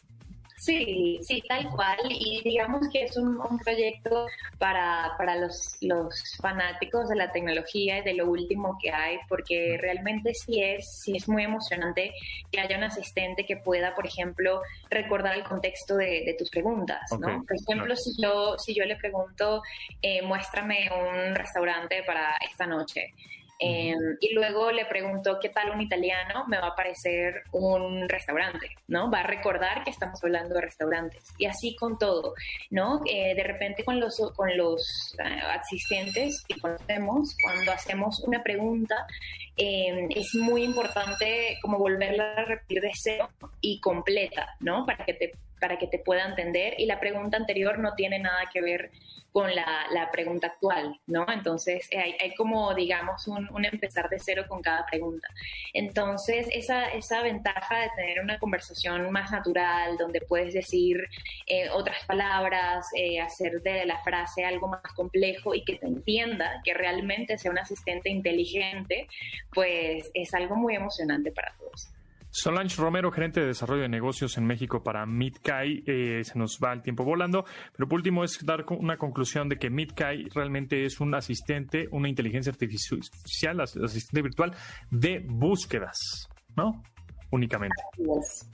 Sí, 0.61 1.19
sí, 1.23 1.41
tal 1.49 1.67
cual. 1.71 1.97
Y 2.07 2.39
digamos 2.43 2.87
que 2.93 3.05
es 3.05 3.17
un, 3.17 3.39
proyecto 3.65 4.27
para, 4.59 5.13
para 5.17 5.35
los, 5.35 5.57
los, 5.81 6.13
fanáticos 6.39 7.09
de 7.09 7.15
la 7.15 7.31
tecnología 7.31 7.97
y 7.97 8.03
de 8.03 8.13
lo 8.13 8.27
último 8.27 8.77
que 8.79 8.91
hay, 8.91 9.17
porque 9.27 9.79
realmente 9.81 10.33
sí 10.35 10.61
es, 10.61 11.01
sí 11.03 11.17
es 11.17 11.27
muy 11.27 11.43
emocionante 11.43 12.13
que 12.51 12.59
haya 12.59 12.77
un 12.77 12.83
asistente 12.83 13.43
que 13.43 13.57
pueda, 13.57 13.95
por 13.95 14.05
ejemplo, 14.05 14.61
recordar 14.91 15.35
el 15.35 15.43
contexto 15.43 15.97
de, 15.97 16.35
tus 16.37 16.51
preguntas. 16.51 17.01
¿no? 17.19 17.43
Por 17.43 17.57
ejemplo, 17.59 17.95
si, 17.95 18.11
yo, 18.21 18.55
si 18.59 18.75
yo 18.75 18.85
le 18.85 18.97
pregunto, 18.97 19.63
eh, 20.03 20.21
muéstrame 20.21 20.91
un 20.91 21.33
restaurante 21.33 22.03
para 22.05 22.37
esta 22.47 22.67
noche. 22.67 23.13
Em, 23.63 24.17
y 24.19 24.33
luego 24.33 24.71
le 24.71 24.85
pregunto 24.85 25.37
qué 25.39 25.49
tal 25.49 25.69
un 25.69 25.81
italiano, 25.81 26.45
me 26.47 26.57
va 26.57 26.69
a 26.69 26.69
aparecer 26.71 27.43
un 27.51 28.09
restaurante, 28.09 28.75
¿no? 28.87 29.11
Va 29.11 29.19
a 29.19 29.27
recordar 29.27 29.83
que 29.83 29.91
estamos 29.91 30.21
hablando 30.23 30.55
de 30.55 30.61
restaurantes. 30.61 31.23
Y 31.37 31.45
así 31.45 31.75
con 31.75 31.99
todo, 31.99 32.33
¿no? 32.71 33.01
Eh, 33.05 33.35
de 33.35 33.43
repente 33.43 33.85
con 33.85 33.99
los, 33.99 34.19
con 34.35 34.57
los 34.57 35.15
eh, 35.19 35.41
asistentes 35.53 36.43
que 36.47 36.59
conocemos, 36.59 37.37
cuando 37.43 37.71
hacemos 37.71 38.19
una 38.21 38.41
pregunta, 38.41 38.95
em, 39.57 40.07
es 40.15 40.33
muy 40.33 40.63
importante 40.63 41.59
como 41.61 41.77
volverla 41.77 42.33
a 42.33 42.45
repetir 42.45 42.81
de 42.81 42.91
cero 42.95 43.29
y 43.61 43.79
completa, 43.79 44.55
¿no? 44.59 44.87
Para 44.87 45.05
que 45.05 45.13
te, 45.13 45.31
para 45.61 45.77
que 45.77 45.87
te 45.87 45.99
pueda 45.99 46.25
entender. 46.25 46.73
Y 46.77 46.87
la 46.87 46.99
pregunta 46.99 47.37
anterior 47.37 47.79
no 47.79 47.93
tiene 47.93 48.19
nada 48.19 48.49
que 48.51 48.61
ver 48.61 48.91
con 49.31 49.49
la, 49.55 50.09
pregunta 50.11 50.47
actual, 50.47 50.99
¿no? 51.07 51.25
Entonces 51.31 51.87
eh, 51.91 51.97
hay, 51.97 52.15
hay 52.19 52.35
como, 52.35 52.73
digamos, 52.73 53.27
un, 53.27 53.47
un, 53.53 53.63
empezar 53.63 54.09
de 54.09 54.19
cero 54.19 54.43
con 54.47 54.61
cada 54.61 54.85
pregunta. 54.85 55.27
Entonces, 55.73 56.47
esa, 56.51 56.89
esa 56.89 57.21
ventaja 57.21 57.79
de 57.79 57.89
tener 57.95 58.19
una 58.19 58.39
conversación 58.39 59.09
más 59.11 59.31
natural, 59.31 59.95
donde 59.97 60.19
puedes 60.19 60.53
decir 60.53 61.07
eh, 61.47 61.69
otras 61.69 62.03
palabras, 62.05 62.87
eh, 62.93 63.21
hacer 63.21 63.61
de 63.61 63.85
la 63.85 63.99
frase 63.99 64.43
algo 64.43 64.67
más 64.67 64.81
complejo 64.95 65.55
y 65.55 65.63
que 65.63 65.77
te 65.77 65.87
entienda, 65.87 66.61
que 66.65 66.73
realmente 66.73 67.37
sea 67.37 67.51
un 67.51 67.59
asistente 67.59 68.09
inteligente, 68.09 69.07
pues 69.53 70.11
es 70.13 70.33
algo 70.33 70.55
muy 70.55 70.75
emocionante 70.75 71.31
para 71.31 71.55
todos. 71.57 71.89
Solange 72.33 72.77
Romero, 72.77 73.11
gerente 73.11 73.41
de 73.41 73.47
desarrollo 73.47 73.81
de 73.81 73.89
negocios 73.89 74.37
en 74.37 74.45
México 74.45 74.81
para 74.81 75.05
MidKai. 75.05 75.83
Eh, 75.85 76.21
se 76.23 76.39
nos 76.39 76.59
va 76.63 76.71
el 76.71 76.81
tiempo 76.81 77.03
volando, 77.03 77.43
pero 77.75 77.89
por 77.89 77.97
último 77.97 78.23
es 78.23 78.39
dar 78.45 78.63
una 78.69 78.97
conclusión 78.97 79.49
de 79.49 79.57
que 79.57 79.69
MidKai 79.69 80.29
realmente 80.33 80.85
es 80.85 81.01
un 81.01 81.13
asistente, 81.13 81.89
una 81.91 82.07
inteligencia 82.07 82.49
artificial, 82.49 83.59
asistente 83.59 84.21
virtual 84.21 84.55
de 84.89 85.25
búsquedas, 85.27 86.29
¿no? 86.55 86.81
Únicamente. 87.31 87.75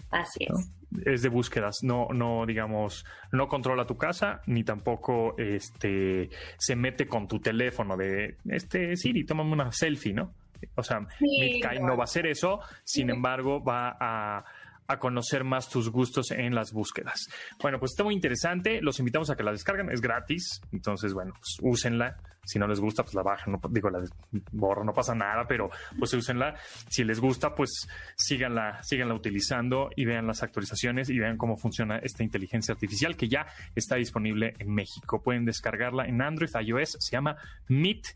Así 0.09 0.45
es. 0.45 0.73
Es 1.05 1.21
de 1.21 1.29
búsquedas, 1.29 1.77
no, 1.83 2.07
no, 2.13 2.45
digamos, 2.45 3.05
no 3.31 3.47
controla 3.47 3.85
tu 3.85 3.97
casa, 3.97 4.41
ni 4.47 4.63
tampoco 4.63 5.37
este 5.37 6.29
se 6.57 6.75
mete 6.75 7.07
con 7.07 7.27
tu 7.27 7.39
teléfono 7.39 7.97
de 7.97 8.37
este 8.45 8.95
Siri, 8.95 9.25
tómame 9.25 9.51
una 9.51 9.71
selfie, 9.71 10.13
¿no? 10.13 10.33
O 10.75 10.83
sea, 10.83 11.07
sí, 11.19 11.61
no 11.81 11.95
va 11.95 12.03
a 12.03 12.05
hacer 12.05 12.27
eso, 12.27 12.59
sin 12.83 13.09
embargo, 13.09 13.63
va 13.63 13.97
a, 13.99 14.45
a, 14.87 14.99
conocer 14.99 15.43
más 15.43 15.69
tus 15.69 15.89
gustos 15.89 16.31
en 16.31 16.55
las 16.55 16.71
búsquedas. 16.71 17.27
Bueno, 17.61 17.79
pues 17.79 17.91
está 17.91 18.03
muy 18.03 18.13
interesante. 18.13 18.81
Los 18.81 18.99
invitamos 18.99 19.29
a 19.29 19.35
que 19.35 19.43
la 19.43 19.51
descarguen, 19.51 19.91
es 19.91 20.01
gratis. 20.01 20.61
Entonces, 20.71 21.13
bueno, 21.13 21.33
pues 21.33 21.57
úsenla. 21.61 22.17
Si 22.47 22.57
no 22.57 22.67
les 22.67 22.79
gusta, 22.79 23.03
pues 23.03 23.13
la 23.13 23.23
bajan, 23.23 23.53
no, 23.53 23.61
digo, 23.69 23.89
la 23.89 23.99
borro, 24.51 24.83
no 24.83 24.93
pasa 24.93 25.13
nada, 25.13 25.45
pero 25.47 25.69
pues 25.99 26.13
úsenla. 26.13 26.55
Si 26.89 27.03
les 27.03 27.19
gusta, 27.19 27.53
pues 27.53 27.87
síganla, 28.15 28.81
síganla 28.83 29.13
utilizando 29.13 29.89
y 29.95 30.05
vean 30.05 30.25
las 30.25 30.43
actualizaciones 30.43 31.09
y 31.09 31.19
vean 31.19 31.37
cómo 31.37 31.57
funciona 31.57 31.97
esta 31.97 32.23
inteligencia 32.23 32.73
artificial 32.73 33.17
que 33.17 33.27
ya 33.27 33.45
está 33.75 33.97
disponible 33.97 34.55
en 34.59 34.73
México. 34.73 35.21
Pueden 35.21 35.45
descargarla 35.45 36.05
en 36.05 36.21
Android, 36.21 36.49
iOS, 36.59 36.97
se 36.99 37.11
llama 37.11 37.35
Meet 37.67 38.15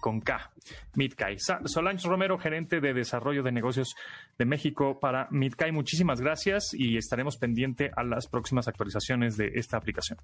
con 0.00 0.20
K. 0.20 0.50
MidKai. 0.94 1.36
Solange 1.64 2.08
Romero, 2.08 2.38
gerente 2.38 2.80
de 2.80 2.92
desarrollo 2.92 3.42
de 3.42 3.52
negocios 3.52 3.94
de 4.38 4.44
México 4.44 4.98
para 5.00 5.28
MidKai. 5.30 5.72
Muchísimas 5.72 6.20
gracias 6.20 6.74
y 6.74 6.96
estaremos 6.96 7.36
pendiente 7.36 7.90
a 7.96 8.04
las 8.04 8.26
próximas 8.26 8.68
actualizaciones 8.68 9.36
de 9.36 9.52
esta 9.54 9.76
aplicación. 9.76 10.18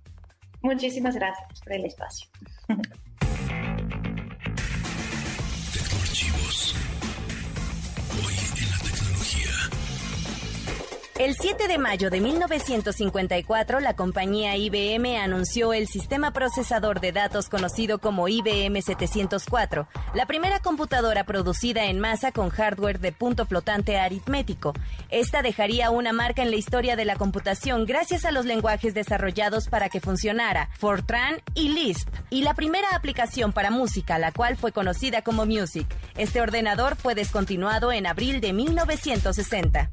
Muchísimas 0.62 1.14
gracias 1.14 1.61
por 1.62 1.73
el 1.73 1.85
espacio. 1.87 2.29
News. 6.49 6.88
El 11.18 11.35
7 11.35 11.66
de 11.66 11.78
mayo 11.78 12.11
de 12.11 12.20
1954, 12.20 13.81
la 13.81 13.96
compañía 13.96 14.57
IBM 14.57 15.16
anunció 15.16 15.72
el 15.72 15.88
sistema 15.88 16.33
procesador 16.33 17.00
de 17.00 17.11
datos 17.11 17.48
conocido 17.48 17.98
como 17.98 18.28
IBM 18.28 18.81
704, 18.81 19.88
la 20.14 20.26
primera 20.26 20.61
computadora 20.61 21.24
producida 21.24 21.87
en 21.87 21.98
masa 21.98 22.31
con 22.31 22.50
hardware 22.50 23.00
de 23.00 23.11
punto 23.11 23.46
flotante 23.46 23.98
aritmético. 23.98 24.74
Esta 25.11 25.42
dejaría 25.42 25.90
una 25.90 26.12
marca 26.12 26.42
en 26.42 26.52
la 26.52 26.57
historia 26.57 26.94
de 26.94 27.04
la 27.04 27.16
computación 27.16 27.85
gracias 27.85 28.24
a 28.24 28.31
los 28.31 28.46
lenguajes 28.46 28.94
desarrollados 28.94 29.66
para 29.66 29.88
que 29.88 29.98
funcionara, 29.98 30.68
Fortran 30.78 31.42
y 31.52 31.70
Lisp, 31.70 32.09
y 32.31 32.42
la 32.42 32.54
primera 32.54 32.94
aplicación 32.94 33.52
para 33.52 33.72
música, 33.72 34.20
la 34.20 34.31
cual 34.31 34.57
fue 34.57 34.70
conocida 34.70 35.22
como 35.22 35.46
Music. 35.46 35.88
Este 36.16 36.40
ordenador 36.40 36.94
fue 36.94 37.16
descontinuado 37.16 37.90
en 37.90 38.07
abril 38.07 38.40
de 38.40 38.52
1960. 38.52 39.90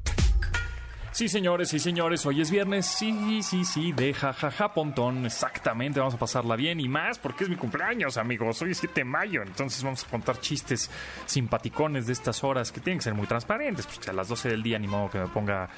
Sí, 1.16 1.30
señores 1.30 1.74
y 1.74 1.80
señores, 1.80 2.26
hoy 2.26 2.42
es 2.42 2.52
viernes. 2.52 2.86
Sí, 2.88 3.42
sí, 3.42 3.64
sí, 3.64 3.94
de 3.94 4.14
jajaja 4.14 4.74
pontón. 4.74 5.26
Exactamente, 5.26 6.02
vamos 6.02 6.16
a 6.16 6.20
pasarla 6.20 6.58
bien 6.58 6.82
y 6.82 6.90
más 6.90 7.20
porque 7.20 7.46
es 7.46 7.50
mi 7.50 7.56
cumpleaños, 7.56 8.18
amigos. 8.18 8.62
Hoy 8.62 8.72
es 8.72 8.80
7 8.80 8.94
de 8.96 9.06
mayo, 9.06 9.42
entonces 9.42 9.82
vamos 9.82 10.04
a 10.04 10.10
contar 10.10 10.42
chistes 10.42 10.92
simpaticones 11.26 12.08
de 12.08 12.12
estas 12.12 12.44
horas 12.44 12.70
que 12.70 12.82
tienen 12.82 13.00
que 13.00 13.06
ser 13.06 13.14
muy 13.14 13.28
transparentes. 13.28 13.88
Pues 13.88 14.06
a 14.10 14.12
las 14.12 14.28
12 14.28 14.50
del 14.50 14.62
día 14.62 14.78
ni 14.78 14.88
modo 14.88 15.10
que 15.10 15.20
me 15.20 15.28
ponga 15.28 15.70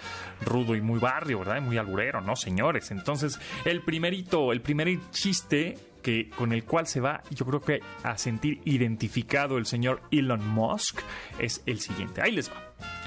rudo 0.44 0.76
y 0.76 0.82
muy 0.82 1.00
barrio, 1.00 1.38
¿verdad? 1.38 1.62
Muy 1.62 1.78
alburero, 1.78 2.20
¿no, 2.20 2.36
señores? 2.36 2.90
Entonces, 2.90 3.40
el 3.64 3.84
primerito, 3.84 4.52
el 4.52 4.62
primer 4.62 4.90
chiste 5.12 5.78
que, 6.02 6.32
con 6.32 6.52
el 6.52 6.64
cual 6.64 6.88
se 6.88 7.00
va, 7.00 7.22
yo 7.30 7.46
creo 7.46 7.62
que 7.62 7.82
a 8.02 8.18
sentir 8.18 8.60
identificado 8.66 9.60
el 9.60 9.68
señor 9.68 10.02
Elon 10.10 10.48
Musk 10.48 11.00
es 11.38 11.62
el 11.68 11.80
siguiente. 11.80 12.24
Ahí 12.24 12.32
les 12.32 12.50
va. 12.50 13.07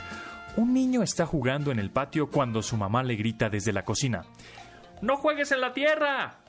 Un 0.56 0.74
niño 0.74 1.02
está 1.02 1.26
jugando 1.26 1.70
en 1.70 1.78
el 1.78 1.90
patio 1.90 2.30
cuando 2.30 2.62
su 2.62 2.76
mamá 2.76 3.02
le 3.02 3.16
grita 3.16 3.48
desde 3.48 3.72
la 3.72 3.84
cocina, 3.84 4.24
¡No 5.00 5.16
juegues 5.16 5.50
en 5.52 5.60
la 5.60 5.72
tierra! 5.72 6.40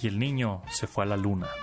Y 0.00 0.08
el 0.08 0.18
niño 0.18 0.62
se 0.70 0.86
fue 0.86 1.04
a 1.04 1.06
la 1.06 1.16
luna. 1.16 1.46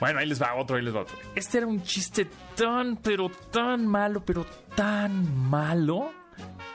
Bueno, 0.00 0.20
ahí 0.20 0.26
les 0.26 0.40
va 0.40 0.54
otro, 0.54 0.76
ahí 0.76 0.82
les 0.82 0.94
va 0.94 1.00
otro. 1.00 1.16
Este 1.34 1.58
era 1.58 1.66
un 1.66 1.82
chiste 1.82 2.28
tan, 2.54 2.98
pero 2.98 3.28
tan 3.28 3.84
malo, 3.84 4.24
pero 4.24 4.46
tan 4.76 5.48
malo 5.48 6.12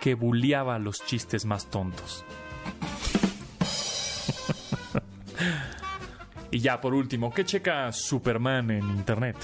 que 0.01 0.13
bulleaba 0.13 0.77
los 0.77 1.05
chistes 1.05 1.45
más 1.45 1.69
tontos. 1.69 2.25
y 6.51 6.59
ya 6.59 6.81
por 6.81 6.93
último, 6.93 7.33
¿qué 7.33 7.45
checa 7.45 7.93
Superman 7.93 8.71
en 8.71 8.89
internet? 8.89 9.37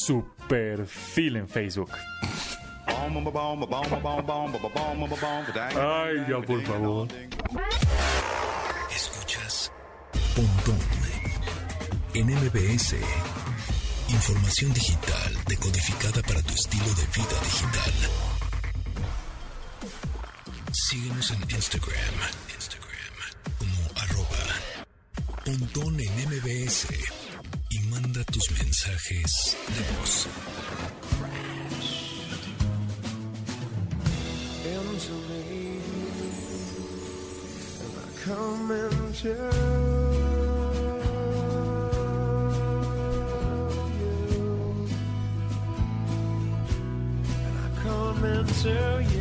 Su 0.00 0.24
perfil 0.48 1.36
en 1.36 1.48
Facebook. 1.48 1.90
Ay, 5.74 6.14
ya 6.30 6.40
por 6.40 6.62
favor. 6.62 7.08
Escuchas 8.94 9.72
Pontón 10.36 10.78
en 12.14 12.26
MBS. 12.26 12.94
Información 14.08 14.72
digital 14.72 15.34
decodificada 15.48 16.22
para 16.22 16.42
tu 16.42 16.54
estilo 16.54 16.86
de 16.94 17.06
vida 17.16 17.40
digital. 17.42 17.92
Síguenos 20.70 21.30
en 21.32 21.42
Instagram, 21.50 22.14
Instagram 22.54 22.88
como 23.58 24.00
arroba 24.00 24.44
Pontón 25.44 25.98
en 25.98 26.12
MBS 26.28 27.17
manda 28.00 28.24
tus 28.24 28.50
mensajes 28.50 29.56
de 29.74 29.82
voz. 29.94 30.28
into 34.64 35.14
me 35.28 35.80
and 37.82 37.94
I 37.98 38.08
come 38.22 38.70
into 48.38 48.78
you 49.12 49.17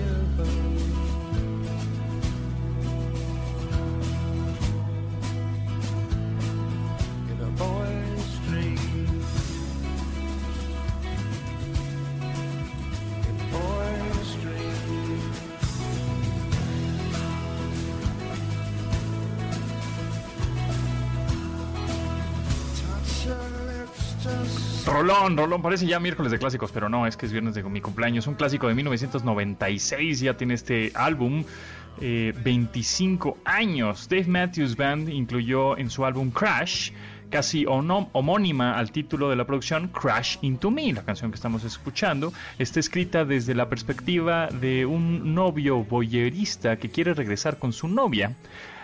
Rolón, 25.07 25.37
Rolón, 25.37 25.61
parece 25.61 25.85
ya 25.87 26.01
miércoles 26.01 26.33
de 26.33 26.37
clásicos, 26.37 26.73
pero 26.73 26.89
no, 26.89 27.07
es 27.07 27.15
que 27.15 27.25
es 27.25 27.31
viernes 27.31 27.55
de 27.55 27.63
mi 27.63 27.79
cumpleaños. 27.79 28.27
Un 28.27 28.33
clásico 28.33 28.67
de 28.67 28.73
1996, 28.73 30.19
ya 30.19 30.35
tiene 30.35 30.53
este 30.53 30.91
álbum. 30.95 31.45
eh, 32.01 32.33
25 32.43 33.37
años. 33.45 34.09
Dave 34.09 34.25
Matthews 34.27 34.75
Band 34.75 35.07
incluyó 35.07 35.77
en 35.77 35.89
su 35.89 36.05
álbum 36.05 36.29
Crash, 36.29 36.91
casi 37.29 37.65
homónima 37.65 38.77
al 38.77 38.91
título 38.91 39.29
de 39.29 39.37
la 39.37 39.45
producción, 39.45 39.87
Crash 39.87 40.39
Into 40.41 40.71
Me. 40.71 40.91
La 40.91 41.03
canción 41.03 41.31
que 41.31 41.35
estamos 41.35 41.63
escuchando 41.63 42.33
está 42.59 42.81
escrita 42.81 43.23
desde 43.23 43.55
la 43.55 43.69
perspectiva 43.69 44.47
de 44.47 44.85
un 44.85 45.33
novio 45.33 45.85
boyerista 45.85 46.75
que 46.75 46.89
quiere 46.89 47.13
regresar 47.13 47.59
con 47.59 47.71
su 47.71 47.87
novia. 47.87 48.35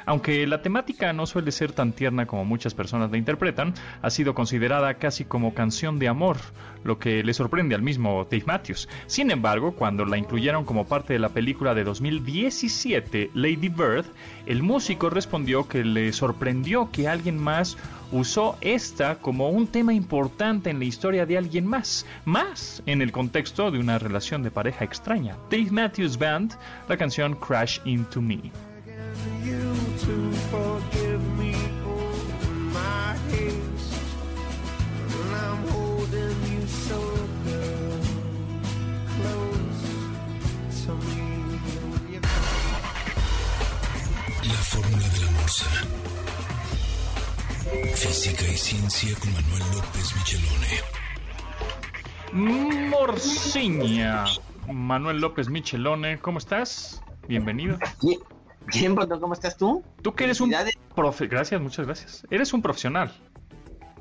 Aunque 0.06 0.46
la 0.48 0.62
temática 0.62 1.13
no 1.13 1.26
suele 1.26 1.52
ser 1.52 1.72
tan 1.72 1.94
tierna 1.94 2.26
como 2.26 2.46
muchas 2.46 2.74
personas 2.74 3.12
la 3.12 3.18
interpretan, 3.18 3.74
ha 4.02 4.10
sido 4.10 4.34
considerada 4.34 4.94
casi 4.96 5.26
como 5.26 5.54
canción 5.54 6.00
de 6.00 6.08
amor, 6.08 6.38
lo 6.84 7.00
que 7.00 7.24
le 7.24 7.34
sorprende 7.34 7.76
al 7.76 7.82
mismo 7.82 8.26
Dave 8.30 8.44
Matthews. 8.46 8.89
Sin 9.08 9.32
embargo, 9.32 9.74
cuando 9.74 10.06
la 10.06 10.18
incluyeron 10.18 10.66
como 10.66 10.86
parte 10.86 11.13
de 11.13 11.20
la 11.20 11.30
película 11.30 11.74
de 11.74 11.84
2017, 11.84 13.32
Lady 13.34 13.70
Bird, 13.70 14.06
el 14.46 14.63
músico 14.63 15.10
respondió 15.10 15.68
que 15.68 15.84
le 15.84 16.12
sorprendió 16.13 16.92
que 16.92 17.08
alguien 17.08 17.38
más 17.38 17.78
usó 18.12 18.58
esta 18.62 19.16
como 19.16 19.50
un 19.50 19.68
tema 19.68 19.94
importante 19.94 20.70
en 20.70 20.80
la 20.80 20.86
historia 20.86 21.26
de 21.26 21.38
alguien 21.38 21.66
más, 21.66 22.06
más 22.26 22.84
en 22.86 23.02
el 23.02 23.12
contexto 23.12 23.72
de 23.72 23.80
una 23.80 23.98
relación 23.98 24.44
de 24.44 24.52
pareja 24.52 24.86
extraña. 24.86 25.38
Dave 25.50 25.72
Matthews 25.72 26.18
Band, 26.18 26.54
la 26.88 26.98
canción 26.98 27.36
Crash 27.36 27.80
Into 27.86 28.22
Me. 28.22 28.72
You 29.43 29.76
to 30.06 30.32
forgive 30.52 31.21
me 31.38 31.54
for 31.84 32.12
my 32.73 33.15
haste. 33.30 33.93
And 35.19 35.36
I'm 35.36 35.67
holding 35.67 36.38
you 36.52 36.63
so 36.67 36.99
good, 37.45 38.02
close 39.15 39.84
to 40.86 40.91
me. 41.08 41.21
Will 41.65 42.13
you 42.13 42.21
La 44.43 44.62
fórmula 44.71 45.08
de 45.10 45.19
la 45.21 45.32
morsa. 45.32 45.69
Física 47.95 48.45
y 48.45 48.58
ciencia 48.58 49.15
con 49.19 49.32
Manuel 49.34 49.63
López 49.76 50.08
Michelone. 50.15 50.73
Morciña. 52.89 54.26
Manuel 54.71 55.19
López 55.19 55.49
Michelone, 55.49 56.19
¿cómo 56.19 56.38
estás? 56.39 57.02
Bienvenido. 57.28 57.78
Bien, 58.67 58.95
Bondo, 58.95 59.19
¿cómo 59.19 59.34
estás 59.34 59.58
tú? 59.58 59.84
Tú 60.02 60.13
que 60.13 60.23
eres 60.26 60.41
un 60.41 60.54
profe... 60.95 61.28
Gracias, 61.28 61.60
muchas 61.62 61.86
gracias. 61.86 62.26
Eres 62.30 62.54
un 62.54 62.62
profesional. 62.62 63.12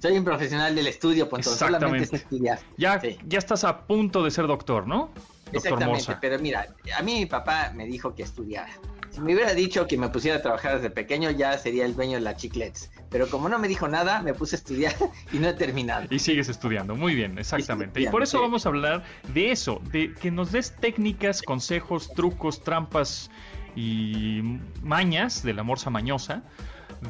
Soy 0.00 0.18
un 0.18 0.24
profesional 0.24 0.74
del 0.74 0.88
estudio, 0.88 1.28
Ponto. 1.28 1.48
Solamente 1.50 2.06
sé 2.06 2.16
estudiar. 2.16 2.58
Ya, 2.76 3.00
Sí. 3.00 3.18
ya 3.26 3.38
estás 3.38 3.62
a 3.64 3.86
punto 3.86 4.24
de 4.24 4.30
ser 4.32 4.48
doctor, 4.48 4.86
¿no? 4.86 5.10
Doctor 5.52 5.54
Exactamente, 5.54 6.16
pero 6.20 6.38
mira, 6.38 6.66
a 6.96 7.02
mí 7.02 7.20
mi 7.20 7.26
papá 7.26 7.72
me 7.74 7.86
dijo 7.86 8.14
que 8.14 8.22
estudiara. 8.22 8.72
Si 9.10 9.20
me 9.20 9.34
hubiera 9.34 9.52
dicho 9.52 9.86
que 9.86 9.98
me 9.98 10.08
pusiera 10.08 10.38
a 10.38 10.42
trabajar 10.42 10.76
desde 10.76 10.88
pequeño, 10.88 11.30
ya 11.30 11.56
sería 11.58 11.84
el 11.84 11.94
dueño 11.94 12.14
de 12.14 12.22
la 12.22 12.34
chiclets. 12.34 12.90
Pero 13.10 13.28
como 13.28 13.50
no 13.50 13.58
me 13.58 13.68
dijo 13.68 13.86
nada, 13.86 14.22
me 14.22 14.32
puse 14.32 14.56
a 14.56 14.58
estudiar 14.58 14.94
y 15.32 15.38
no 15.38 15.48
he 15.48 15.52
terminado. 15.52 16.06
Y 16.08 16.18
sigues 16.18 16.48
estudiando, 16.48 16.96
muy 16.96 17.14
bien, 17.14 17.38
exactamente. 17.38 18.00
Y 18.00 18.06
por 18.06 18.22
eso 18.22 18.38
sí. 18.38 18.42
vamos 18.42 18.64
a 18.64 18.70
hablar 18.70 19.04
de 19.34 19.52
eso, 19.52 19.82
de 19.92 20.14
que 20.14 20.30
nos 20.30 20.50
des 20.50 20.74
técnicas, 20.74 21.42
consejos, 21.42 22.10
trucos, 22.14 22.64
trampas 22.64 23.30
y 23.76 24.40
mañas 24.82 25.42
de 25.42 25.54
la 25.54 25.62
morsa 25.62 25.90
mañosa 25.90 26.42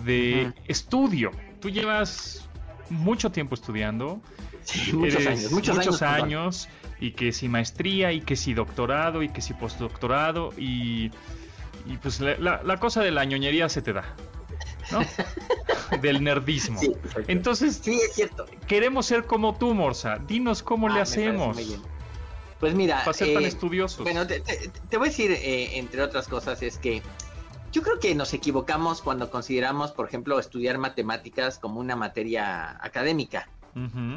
de 0.05 0.53
estudio. 0.69 1.31
Tú 1.61 1.71
llevas 1.71 2.49
mucho 2.91 3.31
tiempo 3.31 3.55
estudiando, 3.55 4.21
Sí, 4.65 4.93
muchos 4.93 5.27
años, 5.27 5.51
muchos, 5.51 6.03
años. 6.03 6.69
y 7.01 7.13
que 7.13 7.33
si 7.33 7.49
maestría, 7.49 8.13
y 8.13 8.21
que 8.21 8.37
si 8.37 8.55
doctorado, 8.55 9.23
y 9.25 9.29
que 9.29 9.41
si 9.41 9.55
postdoctorado, 9.55 10.51
y, 10.57 11.11
y 11.87 11.97
pues 12.01 12.21
la, 12.21 12.37
la- 12.39 12.63
la 12.63 12.77
cosa 12.77 13.03
de 13.03 13.11
la 13.11 13.25
ñoñería 13.25 13.69
se 13.69 13.83
te 13.83 13.93
da, 13.93 14.15
¿no? 14.93 15.01
Del 16.01 16.23
nerdismo. 16.23 16.79
Sí. 16.79 16.93
Entonces, 17.27 17.81
Sí, 17.83 17.95
es 17.95 18.15
cierto. 18.15 18.47
queremos 18.69 19.05
ser 19.07 19.25
como 19.27 19.55
tú, 19.57 19.75
Morsa. 19.75 20.19
Dinos 20.27 20.63
cómo 20.63 20.89
Ah, 20.89 20.95
le 20.95 21.01
hacemos. 21.01 21.57
Pues 22.63 22.77
mira, 22.77 23.01
para 23.05 23.13
ser 23.13 23.35
tan 23.35 23.43
eh, 23.45 23.49
estudiosos. 23.49 24.05
Bueno, 24.05 24.25
te, 24.25 24.39
te- 24.39 24.71
te 24.89 24.97
voy 24.97 25.09
a 25.09 25.11
decir, 25.11 25.33
eh, 25.33 25.79
entre 25.81 26.01
otras 26.01 26.29
cosas, 26.29 26.63
es 26.63 26.79
que 26.79 27.03
yo 27.73 27.83
creo 27.83 27.99
que 27.99 28.15
nos 28.15 28.33
equivocamos 28.35 29.03
cuando 29.03 29.33
consideramos, 29.33 29.91
por 29.91 30.07
ejemplo, 30.07 30.39
estudiar 30.39 30.79
matemáticas 30.79 31.59
como 31.59 31.81
una 31.81 31.97
materia 31.97 32.79
académica. 32.81 33.49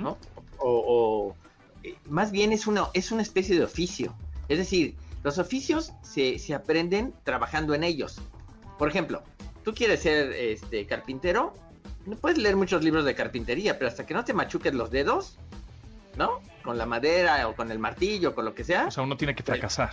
¿no? 0.03 0.19
O, 0.59 0.83
o, 0.87 1.35
eh, 1.81 1.95
más 2.07 2.31
bien 2.31 2.51
es 2.53 2.67
una, 2.67 2.87
es 2.93 3.11
una 3.11 3.23
especie 3.23 3.57
de 3.57 3.63
oficio. 3.63 4.15
Es 4.47 4.59
decir, 4.59 4.93
los 5.23 5.39
oficios 5.39 5.93
se, 6.03 6.37
se 6.37 6.53
aprenden 6.53 7.15
trabajando 7.23 7.73
en 7.73 7.83
ellos. 7.83 8.21
Por 8.77 8.89
ejemplo, 8.89 9.23
tú 9.63 9.73
quieres 9.73 10.01
ser 10.03 10.31
este, 10.33 10.85
carpintero, 10.85 11.51
no 12.05 12.15
puedes 12.15 12.37
leer 12.37 12.55
muchos 12.57 12.83
libros 12.83 13.05
de 13.05 13.15
carpintería, 13.15 13.79
pero 13.79 13.87
hasta 13.87 14.05
que 14.05 14.13
no 14.13 14.23
te 14.23 14.33
machuques 14.35 14.75
los 14.75 14.91
dedos, 14.91 15.39
¿no? 16.17 16.41
Con 16.63 16.77
la 16.77 16.85
madera 16.85 17.47
o 17.47 17.55
con 17.55 17.71
el 17.71 17.79
martillo, 17.79 18.33
con 18.35 18.45
lo 18.45 18.53
que 18.55 18.63
sea. 18.63 18.87
O 18.87 18.91
sea, 18.91 19.03
uno 19.03 19.17
tiene 19.17 19.35
que 19.35 19.43
fracasar. 19.43 19.91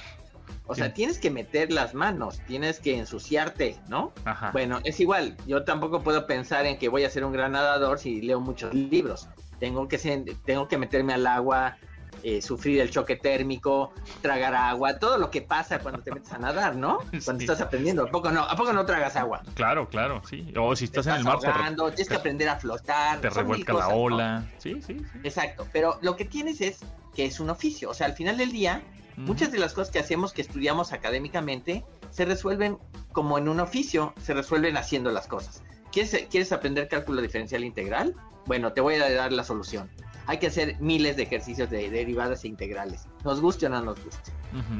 O 0.66 0.74
sea, 0.74 0.92
tienes 0.94 1.18
que 1.18 1.30
meter 1.30 1.72
las 1.72 1.92
manos, 1.94 2.40
tienes 2.46 2.80
que 2.80 2.96
ensuciarte, 2.96 3.78
¿no? 3.88 4.12
Ajá. 4.24 4.50
Bueno, 4.52 4.80
es 4.84 5.00
igual. 5.00 5.36
Yo 5.46 5.64
tampoco 5.64 6.02
puedo 6.02 6.26
pensar 6.26 6.66
en 6.66 6.78
que 6.78 6.88
voy 6.88 7.04
a 7.04 7.10
ser 7.10 7.24
un 7.24 7.32
gran 7.32 7.52
nadador 7.52 7.98
si 7.98 8.22
leo 8.22 8.40
muchos 8.40 8.72
libros. 8.74 9.28
Tengo 9.58 9.86
que, 9.88 9.98
ser- 9.98 10.24
tengo 10.44 10.68
que 10.68 10.78
meterme 10.78 11.14
al 11.14 11.26
agua, 11.26 11.76
eh, 12.22 12.40
sufrir 12.42 12.80
el 12.80 12.90
choque 12.90 13.16
térmico, 13.16 13.92
tragar 14.20 14.54
agua, 14.54 14.98
todo 14.98 15.18
lo 15.18 15.30
que 15.30 15.42
pasa 15.42 15.78
cuando 15.80 16.02
te 16.02 16.12
metes 16.12 16.32
a 16.32 16.38
nadar, 16.38 16.76
¿no? 16.76 16.98
Cuando 17.24 17.38
Sí. 17.40 17.44
estás 17.44 17.60
aprendiendo. 17.60 18.04
¿A 18.04 18.10
poco 18.10 18.30
no? 18.30 18.42
¿A 18.42 18.56
poco 18.56 18.72
no 18.72 18.86
tragas 18.86 19.16
agua? 19.16 19.42
Claro, 19.54 19.88
claro, 19.88 20.22
sí. 20.28 20.52
O 20.58 20.74
si 20.76 20.86
Te 20.88 21.00
estás 21.00 21.06
en 21.14 21.20
el 21.20 21.24
mar, 21.24 21.38
te, 21.40 21.46
re- 21.46 21.52
ahogando, 21.52 21.86
tienes 21.90 22.08
que 22.08 22.16
aprender 22.16 22.48
a 22.48 22.56
flotar. 22.56 23.20
te 23.20 23.30
revuelca 23.30 23.72
la 23.72 23.88
ola. 23.88 24.44
Sí, 24.58 24.80
sí, 24.82 24.98
sí. 24.98 25.18
Exacto, 25.24 25.66
pero 25.72 25.98
lo 26.02 26.16
que 26.16 26.24
tienes 26.24 26.60
es 26.60 26.80
que 27.14 27.24
es 27.26 27.40
un 27.40 27.50
oficio. 27.50 27.90
O 27.90 27.94
sea, 27.94 28.06
al 28.06 28.14
final 28.14 28.36
del 28.36 28.52
día. 28.52 28.82
Muchas 29.14 29.52
de 29.52 29.58
las 29.58 29.74
cosas 29.74 29.92
que 29.92 29.98
hacemos, 29.98 30.32
que 30.32 30.40
estudiamos 30.40 30.94
académicamente, 30.94 31.84
se 32.10 32.24
resuelven 32.24 32.78
como 33.12 33.36
en 33.36 33.46
un 33.46 33.60
oficio, 33.60 34.14
se 34.22 34.32
resuelven 34.32 34.78
haciendo 34.78 35.10
las 35.10 35.26
cosas. 35.26 35.62
¿quieres, 35.92 36.26
¿quieres 36.30 36.50
aprender 36.50 36.88
cálculo 36.88 37.20
diferencial 37.20 37.62
integral? 37.62 38.14
Bueno, 38.46 38.72
te 38.72 38.80
voy 38.80 38.94
a 38.94 39.12
dar 39.12 39.30
la 39.30 39.44
solución. 39.44 39.90
Hay 40.26 40.38
que 40.38 40.46
hacer 40.46 40.76
miles 40.80 41.16
de 41.16 41.24
ejercicios 41.24 41.68
de 41.70 41.90
derivadas 41.90 42.44
e 42.44 42.48
integrales. 42.48 43.06
Nos 43.24 43.40
guste 43.40 43.66
o 43.66 43.68
no 43.68 43.82
nos 43.82 44.02
guste. 44.04 44.32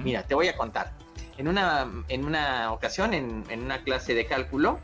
Mira, 0.05 0.23
te 0.25 0.35
voy 0.35 0.49
a 0.49 0.57
contar. 0.57 0.93
En 1.39 1.49
una, 1.49 1.91
en 2.09 2.25
una 2.25 2.73
ocasión, 2.73 3.15
en, 3.15 3.45
en 3.49 3.63
una 3.63 3.83
clase 3.83 4.15
de 4.15 4.27
cálculo, 4.27 4.79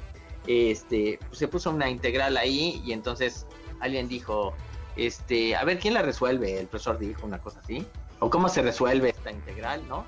este, 0.47 1.19
pues, 1.29 1.39
se 1.39 1.49
puso 1.49 1.71
una 1.71 1.89
integral 1.91 2.37
ahí 2.37 2.83
y 2.85 2.93
entonces 2.93 3.47
alguien 3.81 4.09
dijo, 4.09 4.55
este, 4.97 5.55
a 5.55 5.65
ver, 5.65 5.79
¿quién 5.79 5.95
la 5.95 6.03
resuelve? 6.03 6.59
El 6.59 6.67
profesor 6.67 6.99
dijo 6.99 7.27
una 7.27 7.39
cosa 7.39 7.61
así. 7.61 7.87
O 8.21 8.31
cómo 8.31 8.49
se 8.49 8.63
resuelve 8.63 9.11
esta 9.11 9.31
integral, 9.31 9.87
¿no? 9.89 10.05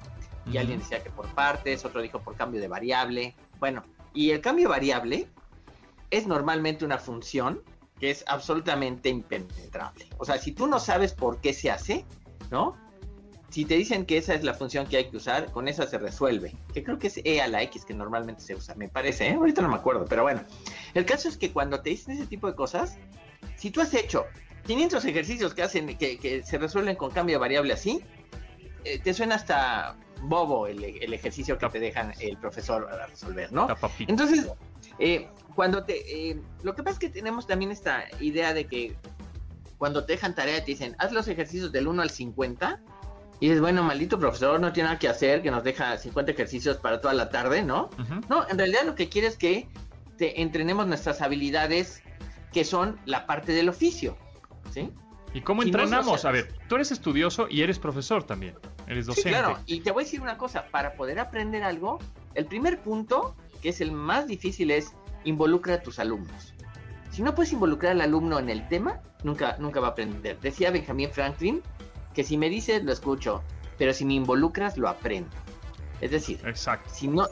Y 0.50 0.56
alguien 0.56 0.80
decía 0.80 1.02
que 1.02 1.10
por 1.10 1.28
partes, 1.28 1.84
otro 1.84 2.00
dijo 2.00 2.20
por 2.20 2.34
cambio 2.34 2.60
de 2.60 2.66
variable. 2.66 3.36
Bueno, 3.60 3.84
y 4.14 4.30
el 4.30 4.40
cambio 4.40 4.64
de 4.64 4.70
variable 4.70 5.28
es 6.10 6.26
normalmente 6.26 6.84
una 6.84 6.98
función 6.98 7.62
que 8.00 8.10
es 8.10 8.24
absolutamente 8.26 9.10
impenetrable. 9.10 10.06
O 10.18 10.24
sea, 10.24 10.38
si 10.38 10.52
tú 10.52 10.66
no 10.66 10.80
sabes 10.80 11.12
por 11.12 11.40
qué 11.40 11.52
se 11.52 11.70
hace, 11.70 12.04
¿no? 12.50 12.76
Si 13.50 13.64
te 13.64 13.74
dicen 13.74 14.06
que 14.06 14.16
esa 14.16 14.34
es 14.34 14.42
la 14.42 14.54
función 14.54 14.86
que 14.86 14.96
hay 14.96 15.10
que 15.10 15.16
usar, 15.16 15.50
con 15.52 15.68
esa 15.68 15.86
se 15.86 15.98
resuelve. 15.98 16.54
Que 16.72 16.82
creo 16.82 16.98
que 16.98 17.08
es 17.08 17.20
e 17.24 17.40
a 17.40 17.48
la 17.48 17.62
x 17.62 17.84
que 17.84 17.92
normalmente 17.92 18.40
se 18.40 18.54
usa, 18.54 18.74
me 18.76 18.88
parece, 18.88 19.28
¿eh? 19.28 19.34
Ahorita 19.34 19.60
no 19.60 19.68
me 19.68 19.74
acuerdo, 19.74 20.06
pero 20.08 20.22
bueno. 20.22 20.42
El 20.94 21.04
caso 21.04 21.28
es 21.28 21.36
que 21.36 21.52
cuando 21.52 21.80
te 21.80 21.90
dicen 21.90 22.14
ese 22.14 22.26
tipo 22.26 22.46
de 22.46 22.54
cosas, 22.54 22.96
si 23.56 23.70
tú 23.70 23.80
has 23.80 23.92
hecho 23.92 24.24
500 24.66 25.04
ejercicios 25.04 25.52
que 25.52 25.62
hacen 25.62 25.98
que, 25.98 26.18
que 26.18 26.42
se 26.42 26.58
resuelven 26.58 26.96
con 26.96 27.10
cambio 27.10 27.36
de 27.36 27.40
variable 27.40 27.72
así, 27.72 28.02
eh, 28.84 28.98
te 28.98 29.12
suena 29.12 29.34
hasta 29.34 29.96
bobo 30.22 30.66
el, 30.66 30.82
el 30.84 31.12
ejercicio 31.12 31.58
que 31.58 31.68
te 31.68 31.80
dejan 31.80 32.14
el 32.20 32.36
profesor 32.38 32.88
a 32.90 33.06
resolver, 33.06 33.52
¿no? 33.52 33.68
Entonces, 34.06 34.48
eh, 34.98 35.28
cuando 35.54 35.84
te... 35.84 36.30
eh, 36.30 36.40
lo 36.62 36.74
que 36.74 36.82
pasa 36.82 36.94
es 36.94 36.98
que 37.00 37.08
tenemos 37.10 37.46
también 37.46 37.70
esta 37.70 38.04
idea 38.20 38.54
de 38.54 38.66
que 38.66 38.96
cuando 39.78 40.04
te 40.04 40.12
dejan 40.12 40.34
tarea 40.34 40.58
te 40.60 40.72
dicen, 40.72 40.94
haz 40.98 41.12
los 41.12 41.26
ejercicios 41.28 41.72
del 41.72 41.88
1 41.88 42.02
al 42.02 42.10
50, 42.10 42.80
y 43.40 43.46
dices, 43.46 43.62
bueno, 43.62 43.82
maldito 43.82 44.18
profesor, 44.18 44.60
no 44.60 44.70
tiene 44.72 44.88
nada 44.88 44.98
que 44.98 45.08
hacer, 45.08 45.40
que 45.40 45.50
nos 45.50 45.64
deja 45.64 45.96
50 45.96 46.30
ejercicios 46.32 46.76
para 46.76 47.00
toda 47.00 47.14
la 47.14 47.30
tarde, 47.30 47.62
¿no? 47.62 47.88
No, 48.28 48.46
en 48.48 48.58
realidad 48.58 48.82
lo 48.84 48.94
que 48.94 49.08
quiere 49.08 49.28
es 49.28 49.38
que 49.38 49.66
te 50.18 50.42
entrenemos 50.42 50.86
nuestras 50.86 51.22
habilidades 51.22 52.02
que 52.52 52.64
son 52.64 53.00
la 53.06 53.26
parte 53.26 53.52
del 53.52 53.70
oficio, 53.70 54.18
¿sí? 54.70 54.90
¿Y 55.32 55.40
cómo 55.40 55.62
Si 55.62 55.70
no 55.70 55.78
lo 55.78 55.84
entrenamos? 55.84 56.24
A 56.26 56.30
ver, 56.32 56.52
tú 56.68 56.74
eres 56.74 56.90
estudioso 56.92 57.46
y 57.48 57.62
eres 57.62 57.78
profesor 57.78 58.24
también. 58.24 58.56
Eres 58.86 59.06
Sí, 59.06 59.10
docente. 59.12 59.30
claro. 59.30 59.58
Y 59.64 59.80
te 59.80 59.92
voy 59.92 60.02
a 60.02 60.04
decir 60.04 60.20
una 60.20 60.36
cosa, 60.36 60.66
para 60.70 60.92
poder 60.92 61.18
aprender 61.20 61.62
algo, 61.62 61.98
el 62.34 62.44
primer 62.44 62.80
punto, 62.82 63.34
que 63.60 63.70
es 63.70 63.80
el 63.80 63.92
más 63.92 64.26
difícil, 64.26 64.70
es 64.70 64.92
involucra 65.24 65.74
a 65.74 65.82
tus 65.82 65.98
alumnos. 65.98 66.54
Si 67.10 67.22
no 67.22 67.34
puedes 67.34 67.52
involucrar 67.52 67.92
al 67.92 68.00
alumno 68.00 68.38
en 68.38 68.48
el 68.48 68.66
tema, 68.68 69.00
nunca, 69.24 69.56
nunca 69.58 69.80
va 69.80 69.88
a 69.88 69.90
aprender. 69.90 70.38
Decía 70.40 70.70
Benjamin 70.70 71.10
Franklin 71.10 71.62
que 72.14 72.24
si 72.24 72.38
me 72.38 72.48
dices, 72.48 72.84
lo 72.84 72.92
escucho, 72.92 73.42
pero 73.78 73.92
si 73.92 74.04
me 74.04 74.14
involucras, 74.14 74.76
lo 74.76 74.88
aprendo. 74.88 75.30
Es 76.00 76.10
decir, 76.10 76.40
Exacto. 76.46 76.88
si 76.92 77.08
no, 77.08 77.28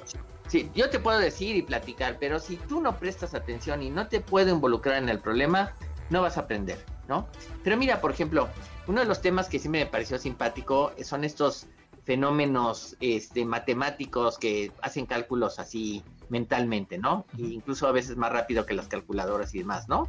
si 0.49 0.71
yo 0.75 0.91
te 0.91 0.99
puedo 0.99 1.19
decir 1.19 1.57
y 1.57 1.63
platicar, 1.63 2.19
pero 2.19 2.39
si 2.39 2.57
tú 2.57 2.81
no 2.81 2.99
prestas 2.99 3.35
atención 3.35 3.83
y 3.83 3.91
no 3.91 4.09
te 4.09 4.21
puedo 4.21 4.51
involucrar 4.51 5.03
en 5.03 5.09
el 5.09 5.21
problema, 5.21 5.75
no 6.11 6.23
vas 6.23 6.37
a 6.37 6.41
aprender, 6.41 6.85
¿no? 7.09 7.29
Pero 7.63 7.77
mira, 7.77 8.01
por 8.01 8.11
ejemplo, 8.11 8.49
uno 8.87 9.01
de 9.01 9.07
los 9.07 9.21
temas 9.21 9.49
que 9.49 9.59
sí 9.59 9.69
me 9.69 9.87
pareció 9.87 10.19
simpático 10.19 10.93
son 11.03 11.25
estos 11.25 11.67
fenómenos 12.05 12.97
este, 13.01 13.45
matemáticos 13.45 14.39
que 14.39 14.73
hacen 14.81 15.05
cálculos 15.05 15.59
así 15.59 16.03
mentalmente, 16.29 16.99
¿no? 16.99 17.27
E 17.39 17.43
incluso 17.43 17.87
a 17.87 17.93
veces 17.93 18.17
más 18.17 18.33
rápido 18.33 18.67
que 18.67 18.75
las 18.75 18.89
calculadoras 18.89 19.55
y 19.55 19.59
demás, 19.59 19.89
¿no? 19.89 20.09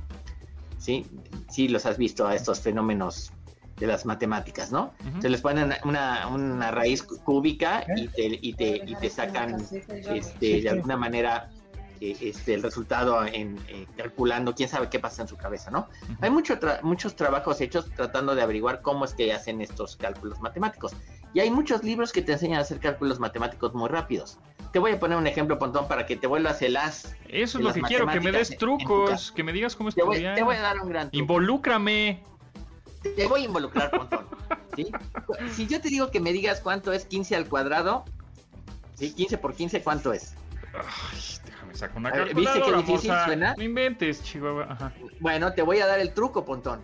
Sí, 0.78 1.06
sí 1.50 1.68
los 1.68 1.86
has 1.86 1.98
visto 1.98 2.28
a 2.28 2.36
estos 2.36 2.60
fenómenos 2.62 3.32
de 3.78 3.88
las 3.88 4.06
matemáticas, 4.06 4.72
¿no? 4.72 4.94
Se 5.22 5.30
les 5.30 5.42
ponen 5.42 5.74
una, 5.86 6.28
una 6.28 6.72
raíz 6.72 7.04
cúbica 7.04 7.86
y 7.96 8.08
te, 8.10 8.26
y 8.42 8.54
te, 8.54 8.82
y 8.86 8.96
te 8.96 9.10
sacan 9.10 9.56
este, 10.18 10.62
de 10.62 10.70
alguna 10.70 10.98
manera 10.98 11.50
eh, 12.02 12.16
este, 12.22 12.54
el 12.54 12.64
resultado 12.64 13.26
en, 13.26 13.58
eh, 13.68 13.86
calculando 13.98 14.56
quién 14.56 14.70
sabe 14.70 14.90
qué 14.90 15.00
pasa 15.00 15.22
en 15.22 15.28
su 15.28 15.36
cabeza, 15.38 15.70
¿no? 15.72 15.88
Hay 16.22 16.30
mucho 16.30 16.58
tra- 16.60 16.82
muchos 16.82 17.16
trabajos 17.16 17.60
hechos 17.62 17.90
tratando 17.94 18.36
de 18.36 18.42
averiguar 18.42 18.82
cómo 18.82 19.04
es 19.06 19.14
que 19.14 19.34
hacen 19.34 19.60
estos 19.62 19.96
cálculos 19.98 20.40
matemáticos. 20.40 20.94
Y 21.34 21.40
hay 21.40 21.52
muchos 21.52 21.84
libros 21.84 22.12
que 22.12 22.22
te 22.22 22.34
enseñan 22.34 22.60
a 22.60 22.62
hacer 22.62 22.80
cálculos 22.80 23.20
matemáticos 23.20 23.74
muy 23.74 23.88
rápidos. 23.90 24.40
Te 24.72 24.80
voy 24.80 24.92
a 24.92 25.00
poner 25.00 25.18
un 25.18 25.28
ejemplo, 25.28 25.58
Pontón, 25.58 25.88
para 25.88 26.06
que 26.06 26.16
te 26.16 26.28
vuelvas 26.28 26.62
el 26.62 26.78
as. 26.78 27.16
Eso 27.28 27.58
es 27.58 27.64
lo 27.64 27.74
que 27.74 27.82
quiero, 27.82 28.08
que 28.08 28.20
me 28.20 28.32
des 28.32 28.58
trucos, 28.58 29.32
que 29.32 29.44
me 29.44 29.52
digas 29.52 29.76
cómo 29.76 29.92
Te 29.92 30.04
voy, 30.04 30.16
estudiar. 30.18 30.36
te 30.36 30.44
voy 30.44 30.56
a 30.56 30.62
dar 30.62 30.80
un 30.80 30.90
gran 30.90 31.10
truco. 31.10 31.18
Involúcrame. 31.22 32.24
Te 33.16 33.28
voy 33.28 33.42
a 33.42 33.46
involucrar, 33.46 33.92
Pontón. 33.92 34.26
¿sí? 34.76 34.92
Si 35.52 35.68
yo 35.68 35.82
te 35.82 35.90
digo 35.90 36.12
que 36.12 36.20
me 36.20 36.34
digas 36.34 36.62
cuánto 36.62 36.94
es 36.94 37.06
15 37.06 37.36
al 37.36 37.48
cuadrado, 37.48 38.06
¿sí? 38.96 39.14
15 39.14 39.38
por 39.38 39.56
15, 39.56 39.82
¿cuánto 39.82 40.14
es? 40.14 40.36
Ay, 40.74 41.20
déjame 41.46 41.76
sacar 41.76 41.98
una 41.98 42.10
A 42.10 42.14
ver, 42.14 42.36
¿viste 42.36 42.42
qué 42.42 42.46
calculadora, 42.60 42.78
difícil 42.82 43.14
suena? 43.26 43.56
No 43.56 43.64
inventes, 43.64 44.24
Chihuahua. 44.24 44.68
Ajá. 44.70 44.94
Bueno, 45.20 45.54
te 45.54 45.62
voy 45.62 45.80
a 45.80 45.88
dar 45.88 46.00
el 46.00 46.14
truco, 46.14 46.46
Pontón. 46.46 46.82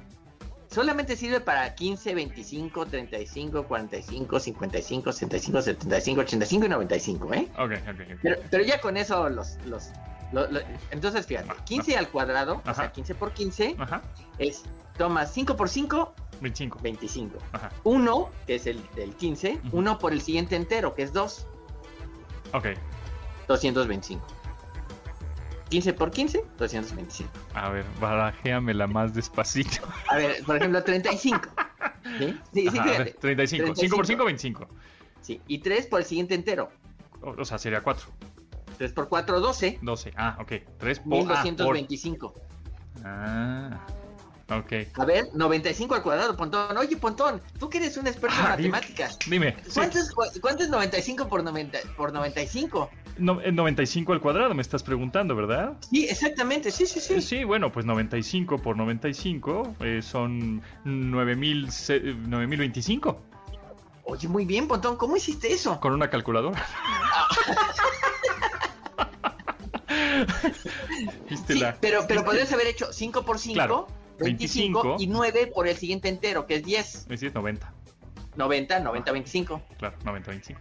Solamente 0.75 1.15
sirve 1.15 1.39
para 1.39 1.73
15, 1.73 2.13
25, 2.13 2.85
35, 2.88 3.63
45, 3.65 4.39
55, 4.41 5.11
65, 5.13 5.61
75, 5.61 6.19
85 6.21 6.65
y 6.65 6.69
95, 6.69 7.33
¿eh? 7.33 7.47
Ok, 7.53 7.59
ok, 7.61 7.71
ok. 7.88 8.19
Pero, 8.21 8.35
pero 8.51 8.63
ya 8.65 8.81
con 8.81 8.97
eso 8.97 9.29
los... 9.29 9.55
los 9.65 9.91
lo- 10.33 10.51
lo- 10.51 10.59
entonces, 10.91 11.25
fíjate, 11.27 11.47
15 11.63 11.95
al 11.95 12.09
cuadrado, 12.09 12.55
o 12.55 12.61
Ajá. 12.69 12.73
sea, 12.73 12.91
15 12.91 13.15
por 13.15 13.31
15, 13.31 13.75
Ajá. 13.79 14.01
es, 14.38 14.63
tomas 14.97 15.31
5 15.31 15.55
por 15.55 15.69
5, 15.69 16.13
25. 16.41 16.79
25. 16.81 17.38
Ajá. 17.53 17.71
1, 17.85 18.29
que 18.45 18.55
es 18.55 18.67
el 18.67 18.83
del 18.95 19.15
15, 19.15 19.61
Ujú. 19.67 19.77
1 19.77 19.97
por 19.97 20.11
el 20.11 20.19
siguiente 20.21 20.57
entero, 20.57 20.93
que 20.93 21.03
es 21.03 21.13
2, 21.13 21.47
Ok. 22.51 22.65
225. 23.47 24.25
15 25.69 25.93
por 25.93 26.12
15, 26.12 26.43
225. 26.58 27.32
A 27.54 27.69
ver, 27.69 27.86
barajéamela 27.99 28.88
más 28.88 29.13
despacito. 29.13 29.80
A 30.08 30.17
ver, 30.17 30.43
por 30.43 30.58
ejemplo, 30.58 30.84
35. 30.84 31.41
¿Sí? 32.19 32.39
Sí, 32.54 32.69
sí, 32.69 32.78
Ajá, 32.78 32.82
a 32.82 32.84
fíjate. 32.84 33.04
ver, 33.04 33.15
35. 33.19 33.75
5 33.75 33.95
por 33.95 34.06
5, 34.08 34.25
25. 34.25 34.67
Sí, 35.21 35.41
y 35.47 35.58
3 35.60 35.88
por 35.88 36.01
el 36.01 36.06
siguiente 36.06 36.36
entero. 36.36 36.69
O, 37.21 37.32
o 37.41 37.45
sea, 37.45 37.58
sería 37.58 37.82
4. 37.82 38.06
3 38.78 38.91
por 38.93 39.10
4, 39.10 39.39
12. 39.39 39.80
12. 39.82 40.13
Ah, 40.15 40.38
ok. 40.39 40.51
3 40.78 40.99
por... 40.99 41.13
ah, 41.32 41.43
1225. 41.43 42.34
por- 42.34 42.41
Ah, 43.04 43.80
ok. 44.49 44.73
A 44.97 45.06
ver, 45.06 45.25
95 45.34 45.95
al 45.95 46.04
cuadrado, 46.04 46.36
Pontón. 46.38 46.78
Oye, 46.78 46.95
Pontón, 46.97 47.41
tú 47.60 47.69
que 47.69 47.78
eres 47.80 47.97
un 47.97 48.08
experto 48.08 48.36
en 48.39 48.45
Ah, 48.45 48.56
dime. 48.58 48.69
matemáticas. 48.69 49.17
Dime. 49.28 49.56
sí. 49.63 49.71
¿Cuánto, 49.73 49.97
es, 49.99 50.12
cu- 50.12 50.23
cuánto 50.41 50.63
es 50.63 50.69
95 50.69 51.28
por, 51.28 51.43
90, 51.43 51.80
por 51.97 52.13
95? 52.13 52.89
No, 53.17 53.39
eh, 53.41 53.51
95 53.51 54.12
al 54.13 54.19
cuadrado 54.21 54.54
me 54.54 54.62
estás 54.62 54.84
preguntando, 54.84 55.36
¿verdad? 55.36 55.73
Sí, 55.89 56.06
exactamente, 56.06 56.69
sí, 56.71 56.86
sí, 56.86 56.99
sí. 56.99 57.21
Sí, 57.21 57.43
bueno, 57.43 57.71
pues 57.71 57.86
95 57.86 58.58
por 58.60 58.75
95 58.75 59.75
eh, 59.80 60.01
son 60.01 60.62
9000 60.84 61.71
se- 61.71 61.95
eh, 61.97 62.15
9025 62.28 63.21
Oye, 64.08 64.28
muy 64.28 64.45
bien, 64.45 64.67
Pontón, 64.67 64.97
¿cómo 64.97 65.15
hiciste 65.17 65.51
eso? 65.51 65.80
con 65.80 65.93
una 65.93 66.10
calculadora. 66.10 66.63
¿Viste 71.30 71.54
Sí, 71.54 71.60
la- 71.60 71.75
pero, 71.80 72.06
pero 72.08 72.23
podrías 72.23 72.51
haber 72.54 72.67
hecho 72.67 72.91
5 72.91 73.23
por 73.25 73.39
5, 73.39 73.54
Claro, 73.56 73.88
25, 74.19 74.84
25. 74.84 74.95
y 74.99 75.08
9 75.08 75.51
por 75.54 75.67
el 75.67 75.75
siguiente 75.75 76.10
entero, 76.10 76.45
que 76.45 76.56
es 76.56 76.63
10. 76.63 77.06
Me 77.08 77.15
dices 77.15 77.34
90, 77.34 77.71
90, 78.36 78.80
90, 78.80 79.12
25. 79.12 79.62
claro, 79.78 79.95
90, 80.04 80.30
25. 80.32 80.60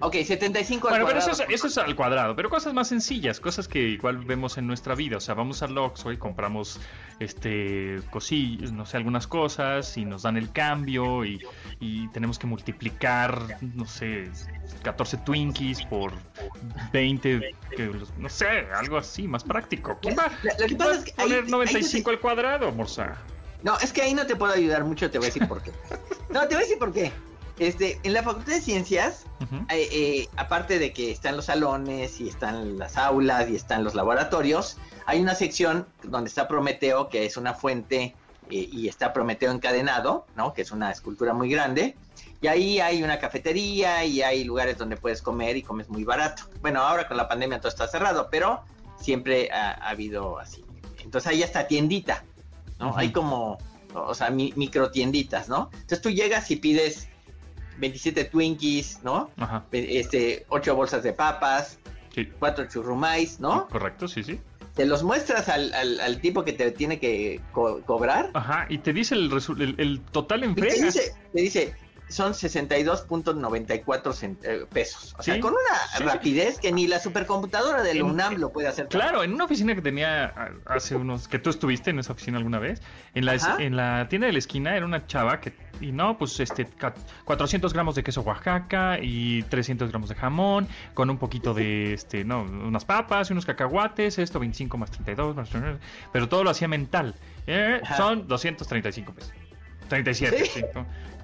Ok, 0.00 0.14
75 0.24 0.88
al 0.88 0.92
Bueno, 0.92 1.06
pero 1.06 1.18
cuadrado. 1.20 1.32
eso 1.32 1.42
es, 1.44 1.50
eso 1.54 1.66
es 1.66 1.78
al 1.78 1.94
cuadrado, 1.94 2.34
pero 2.34 2.48
cosas 2.50 2.72
más 2.74 2.88
sencillas, 2.88 3.38
cosas 3.38 3.68
que 3.68 3.80
igual 3.80 4.18
vemos 4.24 4.56
en 4.58 4.66
nuestra 4.66 4.94
vida, 4.94 5.18
o 5.18 5.20
sea, 5.20 5.34
vamos 5.34 5.62
al 5.62 5.76
Oxxo 5.76 6.10
y 6.10 6.16
compramos 6.16 6.80
este 7.20 8.00
cosillas, 8.10 8.72
no 8.72 8.86
sé, 8.86 8.96
algunas 8.96 9.26
cosas 9.26 9.96
y 9.96 10.04
nos 10.04 10.22
dan 10.22 10.36
el 10.36 10.50
cambio 10.52 11.24
y, 11.24 11.40
y 11.80 12.08
tenemos 12.08 12.38
que 12.38 12.46
multiplicar, 12.46 13.58
no 13.60 13.86
sé, 13.86 14.30
14 14.82 15.18
Twinkies 15.18 15.82
por 15.86 16.12
20, 16.92 17.54
que 17.76 17.86
los- 17.86 18.16
no 18.18 18.28
sé, 18.28 18.66
algo 18.74 18.96
así, 18.98 19.28
más 19.28 19.44
práctico. 19.44 19.98
¿Quién 20.00 20.16
va, 20.18 20.28
Lo- 20.42 20.50
lo 20.50 20.56
que 20.56 20.64
quién 20.66 20.78
pasa 20.78 20.92
es 20.94 21.04
que 21.04 21.10
ahí- 21.18 21.28
poner 21.28 21.44
ahí 21.44 21.50
95 21.50 22.10
al 22.10 22.20
cuadrado, 22.20 22.72
morsa? 22.72 23.16
No, 23.62 23.78
es 23.78 23.92
que 23.92 24.02
ahí 24.02 24.12
no 24.14 24.26
te 24.26 24.36
puedo 24.36 24.52
ayudar 24.52 24.84
mucho, 24.84 25.10
te 25.10 25.18
voy 25.18 25.26
a 25.26 25.28
decir 25.28 25.46
por 25.48 25.62
qué. 25.62 25.70
No, 26.30 26.40
te 26.48 26.48
voy 26.48 26.56
a 26.56 26.58
decir 26.66 26.78
por 26.78 26.92
qué. 26.92 27.12
Este, 27.58 28.00
en 28.02 28.12
la 28.12 28.22
Facultad 28.22 28.54
de 28.54 28.60
Ciencias, 28.60 29.26
eh, 29.70 29.88
eh, 29.92 30.28
aparte 30.36 30.78
de 30.80 30.92
que 30.92 31.12
están 31.12 31.36
los 31.36 31.44
salones 31.44 32.20
y 32.20 32.28
están 32.28 32.78
las 32.78 32.96
aulas 32.96 33.48
y 33.48 33.54
están 33.54 33.84
los 33.84 33.94
laboratorios, 33.94 34.76
hay 35.06 35.20
una 35.20 35.36
sección 35.36 35.86
donde 36.02 36.28
está 36.28 36.48
Prometeo, 36.48 37.08
que 37.08 37.26
es 37.26 37.36
una 37.36 37.54
fuente, 37.54 38.16
eh, 38.50 38.68
y 38.72 38.88
está 38.88 39.12
Prometeo 39.12 39.52
encadenado, 39.52 40.26
¿no? 40.34 40.52
Que 40.52 40.62
es 40.62 40.72
una 40.72 40.90
escultura 40.90 41.32
muy 41.32 41.48
grande. 41.48 41.96
Y 42.40 42.48
ahí 42.48 42.80
hay 42.80 43.02
una 43.02 43.20
cafetería 43.20 44.04
y 44.04 44.20
hay 44.22 44.44
lugares 44.44 44.76
donde 44.76 44.96
puedes 44.96 45.22
comer 45.22 45.56
y 45.56 45.62
comes 45.62 45.88
muy 45.88 46.04
barato. 46.04 46.42
Bueno, 46.60 46.80
ahora 46.80 47.06
con 47.06 47.16
la 47.16 47.28
pandemia 47.28 47.60
todo 47.60 47.68
está 47.68 47.86
cerrado, 47.86 48.28
pero 48.30 48.64
siempre 49.00 49.50
ha, 49.52 49.70
ha 49.72 49.90
habido 49.90 50.38
así. 50.38 50.64
Entonces 51.04 51.30
hay 51.30 51.42
hasta 51.42 51.68
tiendita, 51.68 52.24
¿no? 52.80 52.96
Hay 52.96 53.12
como, 53.12 53.58
o 53.94 54.14
sea, 54.14 54.30
mi, 54.30 54.52
micro 54.56 54.90
tienditas, 54.90 55.48
¿no? 55.48 55.70
Entonces 55.72 56.02
tú 56.02 56.10
llegas 56.10 56.50
y 56.50 56.56
pides 56.56 57.08
27 57.78 58.24
Twinkies, 58.24 59.00
¿no? 59.02 59.30
Ajá. 59.36 59.64
Este, 59.72 60.46
8 60.48 60.74
bolsas 60.76 61.02
de 61.02 61.12
papas, 61.12 61.78
Sí. 62.14 62.28
4 62.38 62.66
churrumais, 62.68 63.40
¿no? 63.40 63.66
Correcto, 63.68 64.06
sí, 64.06 64.22
sí. 64.22 64.38
Te 64.74 64.86
los 64.86 65.02
muestras 65.02 65.48
al, 65.48 65.72
al- 65.74 66.00
al 66.00 66.20
tipo 66.20 66.44
que 66.44 66.52
te 66.52 66.70
tiene 66.72 66.98
que 67.00 67.40
co- 67.52 67.80
cobrar. 67.84 68.30
Ajá, 68.34 68.66
y 68.68 68.78
te 68.78 68.92
dice 68.92 69.14
el, 69.14 69.30
el, 69.60 69.74
el 69.78 70.00
total 70.00 70.44
en 70.44 70.50
Y 70.52 70.54
te 70.54 70.82
dice, 70.82 71.12
te 71.32 71.40
dice, 71.40 71.74
son 72.08 72.34
62.94 72.34 74.12
cent- 74.12 74.38
eh, 74.44 74.66
pesos. 74.72 75.14
O 75.18 75.22
sea, 75.22 75.34
Sí, 75.34 75.40
con 75.40 75.52
una 75.52 75.78
sí, 75.92 75.98
sí. 75.98 76.04
rapidez 76.04 76.58
que 76.58 76.70
ni 76.72 76.86
la 76.86 77.00
supercomputadora 77.00 77.82
de 77.82 77.94
la 77.94 78.00
En- 78.00 78.06
UNAM 78.06 78.34
lo 78.36 78.52
puede 78.52 78.68
hacer. 78.68 78.88
Claro, 78.88 79.22
en 79.24 79.32
una 79.34 79.44
oficina 79.44 79.74
que 79.74 79.82
tenía 79.82 80.34
hace 80.66 80.96
unos... 80.96 81.28
que 81.28 81.38
tú 81.38 81.50
estuviste 81.50 81.90
en 81.90 81.98
esa 81.98 82.12
oficina 82.12 82.38
alguna 82.38 82.58
vez, 82.58 82.82
en 83.14 83.24
la, 83.24 83.32
Ajá. 83.32 83.56
en 83.58 83.76
la 83.76 84.06
tienda 84.08 84.26
de 84.26 84.32
la 84.32 84.38
esquina 84.38 84.76
era 84.76 84.84
una 84.86 85.06
chava 85.06 85.40
que... 85.40 85.52
Y 85.80 85.90
no, 85.92 86.16
pues 86.18 86.38
este, 86.38 86.66
ca- 86.66 86.94
400 87.24 87.72
gramos 87.72 87.94
de 87.96 88.04
queso 88.04 88.20
Oaxaca 88.20 88.98
y 89.02 89.42
300 89.44 89.88
gramos 89.90 90.08
de 90.08 90.14
jamón, 90.14 90.68
con 90.94 91.10
un 91.10 91.18
poquito 91.18 91.52
de, 91.52 91.94
este, 91.94 92.24
no, 92.24 92.42
unas 92.42 92.84
papas 92.84 93.28
y 93.30 93.32
unos 93.32 93.44
cacahuates, 93.44 94.18
esto 94.18 94.38
25 94.38 94.78
más 94.78 94.90
32, 94.92 95.34
más... 95.34 95.50
Pero 96.12 96.28
todo 96.28 96.44
lo 96.44 96.50
hacía 96.50 96.68
mental. 96.68 97.14
Eh, 97.46 97.80
son 97.96 98.28
235 98.28 99.12
pesos. 99.14 99.32
37, 99.88 100.44
Sí. 100.44 100.50
sí. 100.54 100.64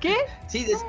¿Qué? 0.01 0.17
Sí, 0.49 0.65
des- 0.65 0.85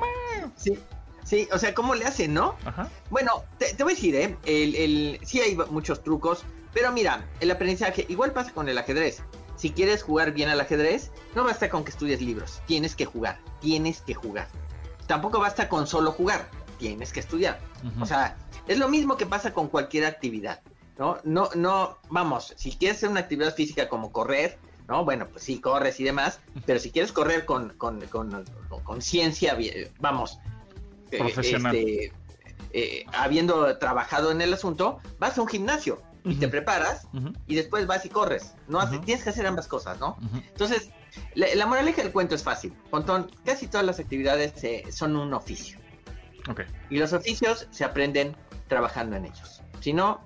sí, 0.56 0.78
sí, 1.24 1.48
o 1.52 1.58
sea, 1.58 1.74
¿cómo 1.74 1.94
le 1.94 2.04
hacen, 2.04 2.32
no? 2.34 2.56
Ajá. 2.64 2.88
Bueno, 3.10 3.44
te, 3.58 3.74
te 3.74 3.82
voy 3.82 3.92
a 3.92 3.96
decir, 3.96 4.14
¿eh? 4.16 4.36
El, 4.44 4.74
el, 4.74 5.20
sí 5.24 5.40
hay 5.40 5.56
muchos 5.70 6.02
trucos, 6.02 6.44
pero 6.72 6.90
mira, 6.92 7.26
el 7.40 7.50
aprendizaje, 7.50 8.06
igual 8.08 8.32
pasa 8.32 8.52
con 8.52 8.68
el 8.68 8.78
ajedrez. 8.78 9.22
Si 9.56 9.70
quieres 9.70 10.02
jugar 10.02 10.32
bien 10.32 10.48
al 10.48 10.60
ajedrez, 10.60 11.10
no 11.34 11.44
basta 11.44 11.68
con 11.68 11.84
que 11.84 11.90
estudies 11.90 12.20
libros, 12.22 12.62
tienes 12.66 12.96
que 12.96 13.04
jugar, 13.04 13.38
tienes 13.60 14.00
que 14.00 14.14
jugar. 14.14 14.48
Tampoco 15.06 15.38
basta 15.40 15.68
con 15.68 15.86
solo 15.86 16.10
jugar, 16.12 16.48
tienes 16.78 17.12
que 17.12 17.20
estudiar. 17.20 17.60
O 18.00 18.06
sea, 18.06 18.36
es 18.66 18.78
lo 18.78 18.88
mismo 18.88 19.16
que 19.16 19.26
pasa 19.26 19.52
con 19.52 19.68
cualquier 19.68 20.06
actividad, 20.06 20.60
¿no? 20.98 21.18
No, 21.24 21.50
no, 21.54 21.98
vamos, 22.08 22.54
si 22.56 22.72
quieres 22.72 22.96
hacer 22.98 23.10
una 23.10 23.20
actividad 23.20 23.54
física 23.54 23.88
como 23.88 24.10
correr, 24.10 24.58
¿no? 24.88 25.04
Bueno, 25.04 25.28
pues 25.30 25.44
sí, 25.44 25.60
corres 25.60 25.98
y 26.00 26.04
demás, 26.04 26.40
pero 26.66 26.78
si 26.80 26.90
quieres 26.90 27.12
correr 27.12 27.44
con, 27.44 27.70
con, 27.78 28.00
con, 28.06 28.44
con 28.84 29.02
ciencia, 29.02 29.56
vamos, 30.00 30.38
eh, 31.10 31.18
Profesional. 31.18 31.74
este, 31.76 32.12
eh, 32.72 33.04
habiendo 33.12 33.76
trabajado 33.78 34.30
en 34.30 34.40
el 34.40 34.52
asunto, 34.54 34.98
vas 35.18 35.36
a 35.38 35.42
un 35.42 35.48
gimnasio 35.48 36.00
y 36.24 36.36
te 36.36 36.46
preparas 36.48 37.06
y 37.46 37.54
después 37.56 37.86
vas 37.86 38.04
y 38.06 38.08
corres. 38.08 38.54
No 38.68 38.80
hace- 38.80 38.96
Ujú. 38.96 39.04
tienes 39.04 39.24
que 39.24 39.30
hacer 39.30 39.46
ambas 39.46 39.66
cosas, 39.66 39.98
¿no? 40.00 40.16
Entonces, 40.34 40.90
la, 41.34 41.46
la 41.54 41.66
moraleja 41.66 42.02
del 42.02 42.12
cuento 42.12 42.34
es 42.34 42.42
fácil. 42.42 42.72
Pontón, 42.90 43.30
casi 43.44 43.66
todas 43.66 43.84
las 43.84 43.98
actividades 43.98 44.62
eh, 44.64 44.84
son 44.90 45.16
un 45.16 45.34
oficio. 45.34 45.78
Y 46.90 46.98
los 46.98 47.12
oficios 47.12 47.66
se 47.70 47.84
aprenden 47.84 48.36
trabajando 48.68 49.16
en 49.16 49.26
ellos. 49.26 49.62
Si 49.80 49.92
no, 49.92 50.20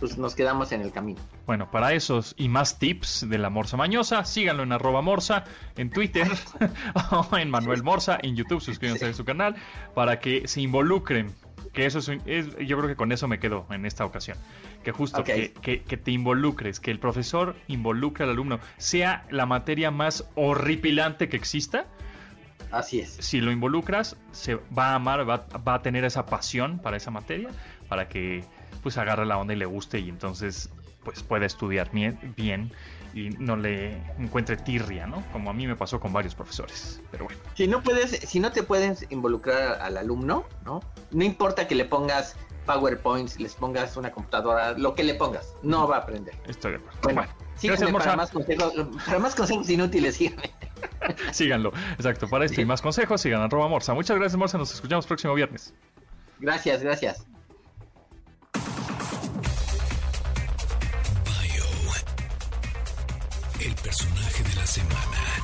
pues 0.00 0.18
nos 0.18 0.34
quedamos 0.34 0.72
en 0.72 0.80
el 0.80 0.90
camino. 0.92 1.20
Bueno, 1.46 1.70
para 1.70 1.92
esos 1.92 2.34
y 2.38 2.48
más 2.48 2.78
tips 2.78 3.28
de 3.28 3.38
la 3.38 3.50
Morsa 3.50 3.76
Mañosa, 3.76 4.24
síganlo 4.24 4.62
en 4.64 4.72
arroba 4.72 5.02
Morsa, 5.02 5.44
en 5.76 5.90
Twitter 5.90 6.26
o 7.30 7.36
en 7.36 7.50
Manuel 7.50 7.82
Morsa, 7.84 8.18
en 8.22 8.34
YouTube, 8.34 8.60
suscríbanse 8.60 9.06
a 9.06 9.12
su 9.14 9.24
canal 9.24 9.54
para 9.94 10.18
que 10.18 10.48
se 10.48 10.60
involucren. 10.62 11.32
Que 11.72 11.86
eso 11.86 12.00
es, 12.00 12.08
un- 12.08 12.20
es- 12.26 12.48
yo 12.66 12.76
creo 12.78 12.88
que 12.88 12.96
con 12.96 13.12
eso 13.12 13.28
me 13.28 13.38
quedo 13.38 13.64
en 13.70 13.86
esta 13.86 14.04
ocasión. 14.04 14.36
Que 14.82 14.90
justo 14.90 15.20
Ok. 15.20 15.26
que, 15.26 15.52
que- 15.62 15.82
que 15.82 15.96
te 15.96 16.10
involucres, 16.10 16.80
que 16.80 16.90
el 16.90 16.98
profesor 16.98 17.54
involucre 17.68 18.24
al 18.24 18.30
alumno, 18.30 18.58
sea 18.76 19.24
la 19.30 19.46
materia 19.46 19.92
más 19.92 20.28
horripilante 20.34 21.28
que 21.28 21.36
exista, 21.36 21.84
Así 22.72 23.00
es. 23.00 23.10
si 23.20 23.40
lo 23.40 23.52
involucras, 23.52 24.16
se 24.32 24.56
va 24.56 24.88
a 24.88 24.94
amar, 24.96 25.28
va, 25.28 25.46
va 25.66 25.74
a 25.74 25.82
tener 25.82 26.04
esa 26.04 26.26
pasión 26.26 26.78
para 26.80 26.96
esa 26.96 27.10
materia, 27.12 27.50
para 27.88 28.08
que 28.08 28.44
pues 28.82 28.98
agarre 28.98 29.26
la 29.26 29.38
onda 29.38 29.54
y 29.54 29.56
le 29.56 29.66
guste 29.66 29.98
y 29.98 30.08
entonces 30.08 30.70
pues 31.04 31.22
pueda 31.22 31.46
estudiar 31.46 31.90
bien, 31.92 32.72
y 33.14 33.30
no 33.30 33.56
le 33.56 33.96
encuentre 34.18 34.56
tirria, 34.56 35.06
¿no? 35.06 35.24
Como 35.32 35.50
a 35.50 35.52
mí 35.52 35.66
me 35.66 35.74
pasó 35.76 35.98
con 35.98 36.12
varios 36.12 36.34
profesores. 36.34 37.00
Pero 37.10 37.24
bueno, 37.24 37.40
Si 37.54 37.66
no 37.66 37.82
puedes, 37.82 38.10
si 38.10 38.38
no 38.38 38.52
te 38.52 38.62
puedes 38.62 39.06
involucrar 39.10 39.80
al 39.80 39.96
alumno, 39.96 40.44
¿no? 40.64 40.80
No 41.10 41.24
importa 41.24 41.66
que 41.66 41.74
le 41.74 41.84
pongas 41.84 42.36
PowerPoints, 42.66 43.40
les 43.40 43.54
pongas 43.54 43.96
una 43.96 44.12
computadora, 44.12 44.72
lo 44.78 44.94
que 44.94 45.02
le 45.02 45.14
pongas, 45.14 45.54
no 45.62 45.88
va 45.88 45.96
a 45.96 46.00
aprender. 46.00 46.34
estoy 46.46 46.72
de 46.72 46.76
acuerdo. 46.78 46.98
Bueno, 47.02 47.22
Bueno, 47.22 47.34
síganme 47.56 47.92
para 47.98 48.16
más 48.16 48.30
consejos, 48.30 48.74
para 49.06 49.18
más 49.18 49.34
consejos 49.34 49.68
inútiles, 49.70 50.16
síganme. 50.16 50.50
síganlo. 51.32 51.72
Exacto, 51.94 52.28
para 52.28 52.44
esto 52.44 52.60
y 52.60 52.64
más 52.64 52.80
consejos, 52.80 53.20
sigan 53.20 53.40
arroba 53.40 53.66
Morsa. 53.68 53.94
Muchas 53.94 54.16
gracias, 54.16 54.36
Morsa. 54.36 54.58
Nos 54.58 54.72
escuchamos 54.72 55.06
próximo 55.06 55.34
viernes. 55.34 55.74
Gracias, 56.38 56.82
gracias. 56.82 57.26
Semana. 64.70 65.39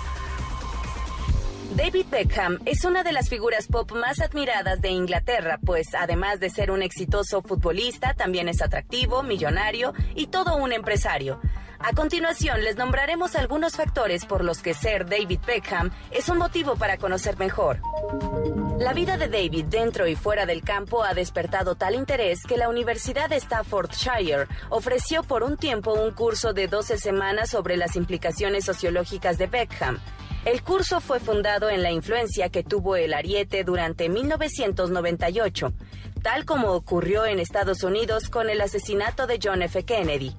David 1.77 2.07
Beckham 2.11 2.59
es 2.65 2.87
una 2.87 3.03
de 3.03 3.13
las 3.13 3.29
figuras 3.29 3.67
pop 3.67 3.93
más 3.93 4.23
admiradas 4.23 4.81
de 4.81 4.89
Inglaterra, 4.89 5.59
pues 5.63 5.89
además 5.95 6.41
de 6.41 6.49
ser 6.49 6.71
un 6.71 6.81
exitoso 6.81 7.43
futbolista, 7.43 8.15
también 8.15 8.49
es 8.49 8.63
atractivo, 8.63 9.23
millonario 9.23 9.93
y 10.15 10.29
todo 10.29 10.57
un 10.57 10.73
empresario. 10.73 11.39
A 11.79 11.93
continuación 11.93 12.65
les 12.65 12.77
nombraremos 12.77 13.37
algunos 13.37 13.77
factores 13.77 14.25
por 14.25 14.43
los 14.43 14.63
que 14.63 14.73
ser 14.73 15.05
David 15.05 15.41
Beckham 15.47 15.91
es 16.13 16.31
un 16.31 16.39
motivo 16.39 16.77
para 16.77 16.97
conocer 16.97 17.37
mejor. 17.37 17.83
La 18.79 18.95
vida 18.95 19.19
de 19.19 19.29
David 19.29 19.67
dentro 19.67 20.07
y 20.07 20.17
fuera 20.17 20.47
del 20.47 20.63
campo 20.63 21.05
ha 21.05 21.13
despertado 21.13 21.75
tal 21.75 21.95
interés 21.95 22.43
que 22.45 22.57
la 22.57 22.71
Universidad 22.71 23.29
de 23.29 23.39
Staffordshire 23.39 24.47
ofreció 24.71 25.23
por 25.25 25.43
un 25.43 25.59
tiempo 25.59 25.93
un 25.93 26.13
curso 26.13 26.55
de 26.55 26.69
12 26.69 26.97
semanas 26.97 27.51
sobre 27.51 27.77
las 27.77 27.97
implicaciones 27.97 28.65
sociológicas 28.65 29.37
de 29.37 29.47
Beckham. 29.47 30.01
El 30.47 30.63
curso 30.63 31.01
fue 31.01 31.19
fundado 31.19 31.71
en 31.71 31.83
la 31.83 31.91
influencia 31.91 32.51
que 32.51 32.63
tuvo 32.63 32.95
el 32.95 33.15
ariete 33.15 33.65
durante 33.65 34.09
1998, 34.09 35.73
tal 36.23 36.45
como 36.45 36.71
ocurrió 36.71 37.27
en 37.27 37.41
Estados 37.41 37.83
Unidos 37.83 38.31
con 38.31 38.49
el 38.49 38.61
asesinato 38.61 39.27
de 39.27 39.41
John 39.43 39.63
F. 39.63 39.85
Kennedy. 39.85 40.37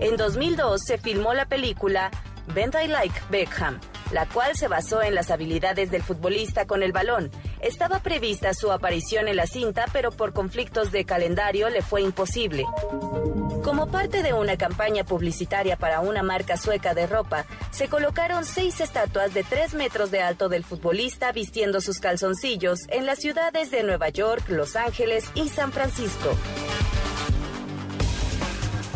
En 0.00 0.18
2002 0.18 0.82
se 0.84 0.98
filmó 0.98 1.32
la 1.32 1.46
película 1.46 2.10
Bend 2.54 2.74
I 2.82 2.88
Like 2.88 3.20
Beckham, 3.30 3.80
la 4.12 4.26
cual 4.26 4.56
se 4.56 4.68
basó 4.68 5.02
en 5.02 5.14
las 5.14 5.30
habilidades 5.30 5.90
del 5.90 6.02
futbolista 6.02 6.66
con 6.66 6.82
el 6.82 6.92
balón. 6.92 7.30
Estaba 7.60 8.00
prevista 8.00 8.54
su 8.54 8.72
aparición 8.72 9.28
en 9.28 9.36
la 9.36 9.46
cinta, 9.46 9.86
pero 9.92 10.10
por 10.10 10.32
conflictos 10.32 10.92
de 10.92 11.04
calendario 11.04 11.68
le 11.68 11.82
fue 11.82 12.02
imposible. 12.02 12.64
Como 13.62 13.90
parte 13.90 14.22
de 14.22 14.32
una 14.32 14.56
campaña 14.56 15.04
publicitaria 15.04 15.76
para 15.76 16.00
una 16.00 16.22
marca 16.22 16.56
sueca 16.56 16.94
de 16.94 17.06
ropa, 17.06 17.44
se 17.70 17.88
colocaron 17.88 18.44
seis 18.44 18.80
estatuas 18.80 19.34
de 19.34 19.44
tres 19.44 19.74
metros 19.74 20.10
de 20.10 20.22
alto 20.22 20.48
del 20.48 20.64
futbolista 20.64 21.32
vistiendo 21.32 21.80
sus 21.80 21.98
calzoncillos 21.98 22.80
en 22.88 23.04
las 23.04 23.18
ciudades 23.18 23.70
de 23.70 23.82
Nueva 23.82 24.08
York, 24.08 24.48
Los 24.48 24.74
Ángeles 24.76 25.24
y 25.34 25.48
San 25.48 25.72
Francisco. 25.72 26.34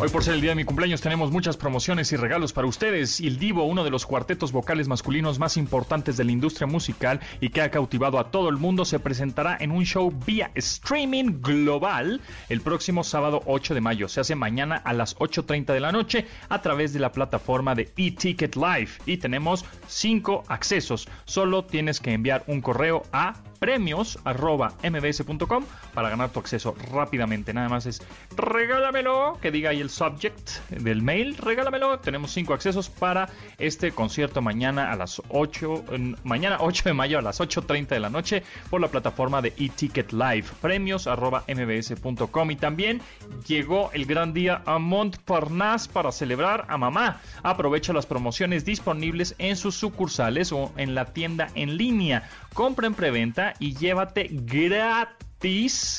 Hoy 0.02 0.08
por 0.08 0.24
ser 0.24 0.34
el 0.34 0.40
día 0.40 0.50
de 0.50 0.56
mi 0.56 0.64
cumpleaños 0.64 1.00
tenemos 1.00 1.30
muchas 1.30 1.56
promociones 1.56 2.10
y 2.10 2.16
regalos 2.16 2.52
para 2.52 2.66
ustedes. 2.66 3.20
El 3.20 3.38
Divo, 3.38 3.62
uno 3.62 3.84
de 3.84 3.90
los 3.90 4.04
cuartetos 4.04 4.50
vocales 4.50 4.88
masculinos 4.88 5.38
más 5.38 5.56
importantes 5.56 6.16
de 6.16 6.24
la 6.24 6.32
industria 6.32 6.66
musical 6.66 7.20
y 7.40 7.50
que 7.50 7.60
ha 7.60 7.70
cautivado 7.70 8.18
a 8.18 8.32
todo 8.32 8.48
el 8.48 8.56
mundo, 8.56 8.84
se 8.84 8.98
presentará 8.98 9.56
en 9.60 9.70
un 9.70 9.84
show 9.84 10.12
vía 10.26 10.50
streaming 10.56 11.40
global 11.40 12.20
el 12.48 12.62
próximo 12.62 13.04
sábado 13.04 13.42
8 13.46 13.74
de 13.74 13.80
mayo. 13.80 14.08
Se 14.08 14.18
hace 14.18 14.34
mañana 14.34 14.74
a 14.74 14.92
las 14.92 15.16
8.30 15.18 15.72
de 15.72 15.78
la 15.78 15.92
noche 15.92 16.26
a 16.48 16.60
través 16.62 16.92
de 16.92 16.98
la 16.98 17.12
plataforma 17.12 17.76
de 17.76 17.92
eTicket 17.96 18.56
Live. 18.56 18.90
Y 19.06 19.18
tenemos 19.18 19.64
cinco 19.86 20.42
accesos. 20.48 21.06
Solo 21.26 21.64
tienes 21.64 22.00
que 22.00 22.12
enviar 22.12 22.42
un 22.48 22.60
correo 22.60 23.04
a 23.12 23.34
premios.mbs.com 23.62 25.64
para 25.94 26.10
ganar 26.10 26.30
tu 26.30 26.40
acceso 26.40 26.74
rápidamente. 26.92 27.54
Nada 27.54 27.68
más 27.68 27.86
es 27.86 28.02
regálamelo, 28.36 29.38
que 29.40 29.52
diga 29.52 29.70
ahí 29.70 29.80
el 29.80 29.88
subject 29.88 30.50
del 30.70 31.00
mail, 31.02 31.36
regálamelo. 31.36 32.00
Tenemos 32.00 32.32
cinco 32.32 32.54
accesos 32.54 32.88
para 32.90 33.28
este 33.58 33.92
concierto 33.92 34.42
mañana 34.42 34.90
a 34.90 34.96
las 34.96 35.22
8, 35.28 35.84
en- 35.92 36.16
mañana 36.24 36.56
8 36.60 36.82
de 36.86 36.94
mayo 36.94 37.18
a 37.18 37.22
las 37.22 37.40
8.30 37.40 37.94
de 37.94 38.00
la 38.00 38.10
noche 38.10 38.42
por 38.68 38.80
la 38.80 38.88
plataforma 38.88 39.40
de 39.40 39.52
eTicket 39.56 40.12
Live, 40.12 40.46
premios.mbs.com. 40.60 42.50
Y 42.50 42.56
también 42.56 43.00
llegó 43.46 43.90
el 43.92 44.06
gran 44.06 44.32
día 44.34 44.62
a 44.66 44.78
Montparnasse 44.78 45.88
para 45.88 46.10
celebrar 46.10 46.66
a 46.68 46.76
mamá. 46.78 47.20
Aprovecha 47.44 47.92
las 47.92 48.06
promociones 48.06 48.64
disponibles 48.64 49.34
en 49.38 49.56
sus 49.56 49.76
sucursales 49.76 50.50
o 50.52 50.72
en 50.76 50.94
la 50.94 51.06
tienda 51.12 51.48
en 51.54 51.76
línea. 51.76 52.28
Compra 52.54 52.86
en 52.86 52.94
preventa 52.94 53.51
y 53.60 53.74
llévate 53.74 54.28
gratis 54.30 55.31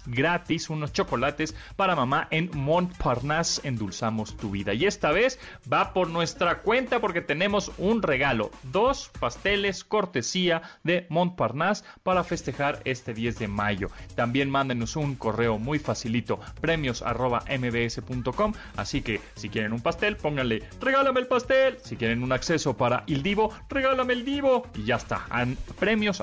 gratis, 0.06 0.70
unos 0.70 0.94
chocolates 0.94 1.54
para 1.76 1.96
mamá 1.96 2.28
en 2.32 2.50
Montparnasse 2.54 3.68
endulzamos 3.68 4.38
tu 4.38 4.52
vida. 4.52 4.74
Y 4.74 4.86
esta 4.86 5.12
vez 5.12 5.40
va 5.72 5.94
por 5.94 6.10
nuestra 6.10 6.60
cuenta 6.60 7.02
porque 7.02 7.22
tenemos 7.22 7.72
un 7.78 8.02
regalo, 8.02 8.52
dos 8.64 9.12
pasteles 9.20 9.84
cortesía 9.84 10.62
de 10.84 11.06
Montparnasse 11.10 11.84
para 12.04 12.24
festejar 12.24 12.82
este 12.86 13.14
10 13.14 13.40
de 13.40 13.48
mayo. 13.48 13.90
También 14.16 14.50
mándenos 14.50 14.96
un 14.96 15.16
correo 15.16 15.58
muy 15.58 15.80
facilito, 15.80 16.40
premios 16.62 17.02
arroba 17.02 17.44
mbs.com. 17.48 18.54
Así 18.78 19.02
que 19.02 19.20
si 19.36 19.50
quieren 19.50 19.74
un 19.74 19.82
pastel, 19.82 20.16
pónganle 20.16 20.64
regálame 20.80 21.20
el 21.20 21.28
pastel. 21.28 21.78
Si 21.84 21.98
quieren 21.98 22.24
un 22.24 22.32
acceso 22.32 22.78
para 22.78 23.04
el 23.08 23.24
Divo, 23.24 23.52
regálame 23.70 24.14
el 24.14 24.24
Divo. 24.24 24.68
Y 24.76 24.86
ya 24.86 24.96
está, 24.96 25.26
en 25.32 25.58
premios 25.80 26.22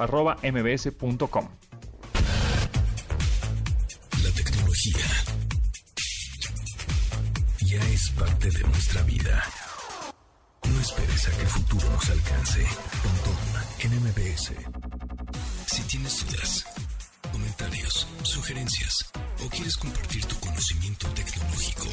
ya 7.67 7.81
es 7.93 8.11
parte 8.11 8.51
de 8.51 8.61
nuestra 8.61 9.03
vida. 9.03 9.45
No 10.67 10.81
esperes 10.81 11.29
a 11.29 11.31
que 11.33 11.43
el 11.43 11.49
futuro 11.49 11.91
nos 11.91 12.09
alcance. 12.09 12.67
Pontón 13.03 13.37
en 13.81 14.01
MBS. 14.01 14.53
Si 15.67 15.83
tienes 15.83 16.27
dudas, 16.27 16.65
comentarios, 17.31 18.07
sugerencias 18.23 19.11
o 19.45 19.49
quieres 19.51 19.77
compartir 19.77 20.25
tu 20.25 20.41
conocimiento 20.41 21.07
tecnológico, 21.09 21.87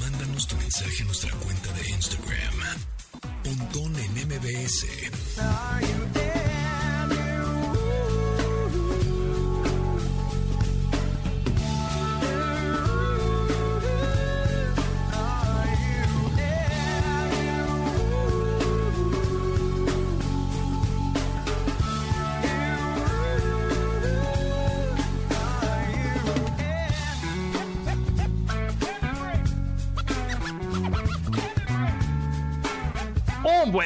mándanos 0.00 0.46
tu 0.46 0.56
mensaje 0.56 1.02
a 1.02 1.06
nuestra 1.06 1.30
cuenta 1.32 1.72
de 1.72 1.90
Instagram. 1.90 2.54
Pontón 3.44 3.96
en 3.96 4.12
MBS. 4.28 4.86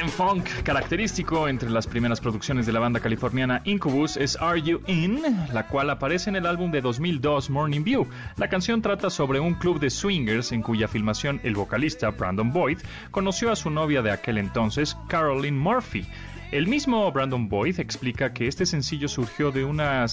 Buen 0.07 0.39
funk 0.39 0.63
característico 0.63 1.47
entre 1.47 1.69
las 1.69 1.87
primeras 1.87 2.21
producciones 2.21 2.65
de 2.65 2.71
la 2.71 2.79
banda 2.79 2.99
californiana 2.99 3.61
Incubus 3.65 4.15
es 4.15 4.37
Are 4.39 4.61
You 4.61 4.81
In, 4.87 5.21
la 5.53 5.67
cual 5.67 5.89
aparece 5.89 6.29
en 6.29 6.35
el 6.35 6.45
álbum 6.45 6.71
de 6.71 6.81
2002 6.81 7.49
Morning 7.49 7.83
View. 7.83 8.07
La 8.37 8.47
canción 8.47 8.81
trata 8.81 9.09
sobre 9.09 9.39
un 9.39 9.55
club 9.55 9.79
de 9.79 9.89
swingers 9.89 10.51
en 10.51 10.61
cuya 10.61 10.87
filmación 10.87 11.41
el 11.43 11.55
vocalista 11.55 12.11
Brandon 12.11 12.53
Boyd 12.53 12.79
conoció 13.11 13.51
a 13.51 13.55
su 13.55 13.69
novia 13.69 14.01
de 14.01 14.11
aquel 14.11 14.37
entonces, 14.37 14.95
Caroline 15.07 15.57
Murphy. 15.57 16.05
El 16.49 16.67
mismo 16.67 17.11
Brandon 17.11 17.49
Boyd 17.49 17.77
explica 17.81 18.31
que 18.31 18.47
este 18.47 18.65
sencillo 18.65 19.09
surgió 19.09 19.51
de 19.51 19.65
una 19.65 20.05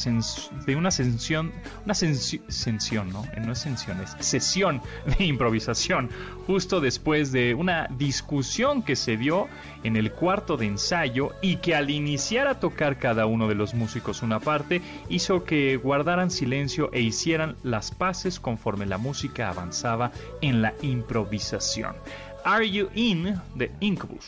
de 0.66 0.74
una 0.74 0.90
sensión, 0.90 1.52
una 1.84 1.94
sensi- 1.94 2.42
sensión, 2.48 3.10
¿no? 3.10 3.24
Eh, 3.36 3.40
No 3.40 3.52
es 3.52 3.64
es 3.66 4.16
sesión 4.26 4.82
de 5.18 5.24
improvisación, 5.26 6.10
justo 6.48 6.80
después 6.80 7.30
de 7.30 7.54
una 7.54 7.86
discusión 7.96 8.82
que 8.82 8.96
se 8.96 9.16
dio 9.16 9.46
en 9.84 9.94
el 9.94 10.10
cuarto 10.10 10.56
de 10.56 10.66
ensayo 10.66 11.30
y 11.40 11.56
que 11.56 11.76
al 11.76 11.88
iniciar 11.90 12.48
a 12.48 12.58
tocar 12.58 12.98
cada 12.98 13.26
uno 13.26 13.46
de 13.46 13.54
los 13.54 13.74
músicos 13.74 14.22
una 14.22 14.40
parte 14.40 14.82
hizo 15.08 15.44
que 15.44 15.76
guardaran 15.76 16.32
silencio 16.32 16.90
e 16.92 17.00
hicieran 17.00 17.54
las 17.62 17.92
paces 17.92 18.40
conforme 18.40 18.86
la 18.86 18.98
música 18.98 19.50
avanzaba 19.50 20.10
en 20.40 20.62
la 20.62 20.74
improvisación. 20.82 21.94
Are 22.44 22.68
You 22.68 22.88
In 22.94 23.40
de 23.54 23.70
Incubus. 23.80 24.26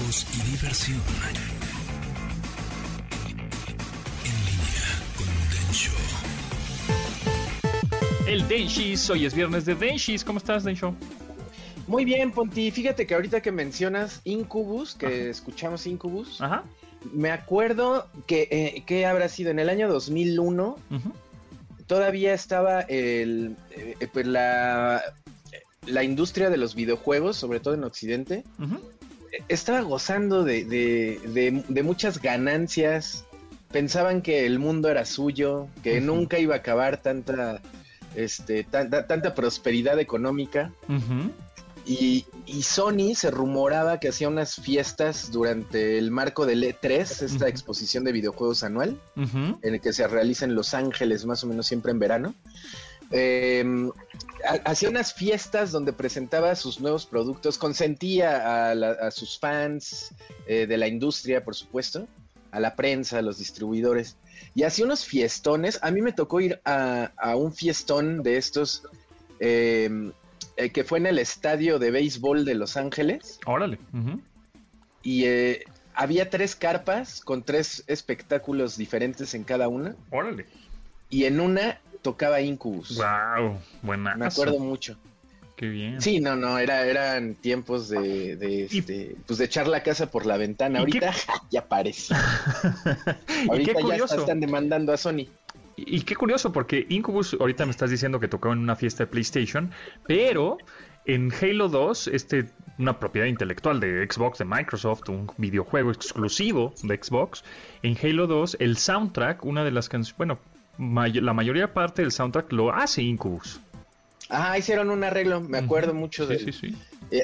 Y 0.00 0.50
diversión. 0.52 1.00
En 3.26 3.36
línea 4.46 4.86
con 5.16 5.26
Densho. 5.50 5.90
El 8.28 8.46
Denshis, 8.46 9.10
hoy 9.10 9.26
es 9.26 9.34
viernes 9.34 9.64
de 9.64 9.74
Denshis. 9.74 10.22
¿Cómo 10.24 10.38
estás, 10.38 10.62
Densho? 10.62 10.94
Muy 11.88 12.04
bien, 12.04 12.30
Ponti. 12.30 12.70
Fíjate 12.70 13.08
que 13.08 13.14
ahorita 13.14 13.40
que 13.42 13.50
mencionas 13.50 14.20
Incubus, 14.22 14.94
que 14.94 15.30
escuchamos 15.30 15.84
Incubus, 15.88 16.40
Ajá. 16.40 16.62
me 17.12 17.32
acuerdo 17.32 18.06
que, 18.28 18.46
eh, 18.52 18.84
que 18.86 19.04
habrá 19.04 19.28
sido 19.28 19.50
en 19.50 19.58
el 19.58 19.68
año 19.68 19.88
2001, 19.88 20.76
Ujú. 20.90 21.12
todavía 21.88 22.34
estaba 22.34 22.82
el, 22.82 23.56
eh, 23.72 23.96
eh, 23.98 24.08
pues 24.12 24.26
la, 24.28 25.02
la 25.86 26.04
industria 26.04 26.50
de 26.50 26.56
los 26.56 26.76
videojuegos, 26.76 27.36
sobre 27.36 27.58
todo 27.58 27.74
en 27.74 27.82
Occidente, 27.82 28.44
eh, 28.60 28.64
estaba 29.48 29.80
gozando 29.82 30.44
de, 30.44 30.64
de- 30.64 31.20
de- 31.26 31.64
de 31.68 31.82
muchas 31.82 32.20
ganancias. 32.20 33.24
Pensaban 33.70 34.22
que 34.22 34.46
el 34.46 34.58
mundo 34.58 34.88
era 34.88 35.04
suyo, 35.04 35.68
que 35.82 36.00
nunca 36.00 36.38
iba 36.38 36.54
a 36.54 36.58
acabar 36.58 37.02
tanta, 37.02 37.60
este, 38.16 38.64
tanta, 38.64 39.06
tanta 39.06 39.34
prosperidad 39.34 39.98
económica. 39.98 40.72
Y, 41.86 42.26
y 42.44 42.62
Sony 42.64 43.14
se 43.14 43.30
rumoraba 43.30 43.98
que 43.98 44.08
hacía 44.08 44.28
unas 44.28 44.56
fiestas 44.56 45.30
durante 45.32 45.96
el 45.98 46.10
marco 46.10 46.44
del 46.44 46.62
E3, 46.62 47.22
esta 47.24 47.48
exposición 47.48 48.04
de 48.04 48.12
videojuegos 48.12 48.62
anual, 48.62 48.98
en 49.62 49.74
el 49.74 49.80
que 49.80 49.92
se 49.94 50.06
realiza 50.06 50.44
en 50.44 50.54
Los 50.54 50.74
Ángeles 50.74 51.24
más 51.24 51.44
o 51.44 51.46
menos 51.46 51.66
siempre 51.66 51.90
en 51.92 51.98
verano. 51.98 52.34
Eh, 53.10 53.64
hacía 54.64 54.88
unas 54.90 55.12
fiestas 55.14 55.72
donde 55.72 55.92
presentaba 55.92 56.54
sus 56.54 56.80
nuevos 56.80 57.06
productos, 57.06 57.58
consentía 57.58 58.70
a, 58.70 58.74
la- 58.74 58.92
a 58.92 59.10
sus 59.10 59.38
fans 59.38 60.14
eh, 60.46 60.66
de 60.66 60.76
la 60.76 60.86
industria, 60.88 61.44
por 61.44 61.54
supuesto, 61.54 62.06
a 62.50 62.60
la 62.60 62.74
prensa, 62.76 63.18
a 63.18 63.22
los 63.22 63.38
distribuidores, 63.38 64.16
y 64.54 64.62
hacía 64.62 64.84
unos 64.84 65.04
fiestones. 65.04 65.78
A 65.82 65.90
mí 65.90 66.00
me 66.00 66.12
tocó 66.12 66.40
ir 66.40 66.60
a, 66.64 67.12
a 67.16 67.36
un 67.36 67.52
fiestón 67.52 68.22
de 68.22 68.36
estos 68.38 68.82
eh, 69.40 70.10
eh, 70.56 70.70
que 70.70 70.84
fue 70.84 70.98
en 70.98 71.06
el 71.06 71.18
estadio 71.18 71.78
de 71.78 71.90
béisbol 71.90 72.44
de 72.44 72.54
Los 72.54 72.76
Ángeles 72.76 73.38
Órale. 73.46 73.78
Y 75.02 75.24
eh, 75.26 75.64
había 75.94 76.30
tres 76.30 76.56
carpas 76.56 77.20
con 77.20 77.42
tres 77.44 77.84
espectáculos 77.86 78.76
diferentes 78.76 79.34
en 79.34 79.44
cada 79.44 79.68
una 79.68 79.94
Órale. 80.10 80.46
y 81.10 81.24
en 81.24 81.38
una 81.40 81.80
tocaba 82.02 82.40
Incubus. 82.40 82.96
Wow. 82.96 83.58
Buena. 83.82 84.16
Me 84.16 84.26
acuerdo 84.26 84.58
mucho. 84.58 84.96
Qué 85.56 85.68
bien. 85.68 86.00
Sí, 86.00 86.20
no, 86.20 86.36
no, 86.36 86.56
era, 86.58 86.86
eran 86.86 87.34
tiempos 87.34 87.88
de, 87.88 88.36
de, 88.36 88.64
este, 88.66 89.16
pues 89.26 89.40
de 89.40 89.44
echar 89.44 89.66
la 89.66 89.82
casa 89.82 90.08
por 90.08 90.24
la 90.24 90.36
ventana. 90.36 90.78
¿Y 90.78 90.82
Ahorita 90.82 91.12
ya 91.50 91.66
parece. 91.66 92.14
Ahorita 93.48 93.74
qué 93.74 93.98
ya 93.98 94.04
están 94.04 94.38
demandando 94.38 94.92
a 94.92 94.96
Sony. 94.96 95.26
Y 95.76 95.96
y 95.96 96.02
qué 96.02 96.16
curioso, 96.16 96.52
porque 96.52 96.86
Incubus, 96.88 97.36
ahorita 97.38 97.64
me 97.64 97.70
estás 97.70 97.90
diciendo 97.90 98.18
que 98.18 98.28
tocó 98.28 98.52
en 98.52 98.58
una 98.58 98.74
fiesta 98.74 99.04
de 99.04 99.06
PlayStation, 99.08 99.70
pero 100.06 100.58
en 101.08 101.32
Halo 101.32 101.68
2, 101.68 102.08
este, 102.08 102.50
una 102.78 102.98
propiedad 102.98 103.26
intelectual 103.26 103.80
de 103.80 104.06
Xbox, 104.08 104.38
de 104.38 104.44
Microsoft, 104.44 105.08
un 105.08 105.30
videojuego 105.36 105.90
exclusivo 105.90 106.74
de 106.82 107.00
Xbox, 107.02 107.44
en 107.82 107.96
Halo 108.00 108.26
2, 108.26 108.58
el 108.60 108.76
soundtrack, 108.76 109.44
una 109.44 109.64
de 109.64 109.70
las 109.70 109.88
canciones, 109.88 110.16
bueno, 110.18 110.38
may- 110.78 111.12
la 111.20 111.32
mayoría 111.34 111.72
parte 111.74 112.02
del 112.02 112.12
soundtrack 112.12 112.52
lo 112.52 112.72
hace 112.74 113.02
Incubus. 113.02 113.60
Ah, 114.30 114.58
hicieron 114.58 114.90
un 114.90 115.04
arreglo, 115.04 115.40
me 115.40 115.58
acuerdo 115.58 115.94
mucho 115.94 116.26
de 116.26 116.38
sí, 116.38 116.52
sí. 116.52 116.76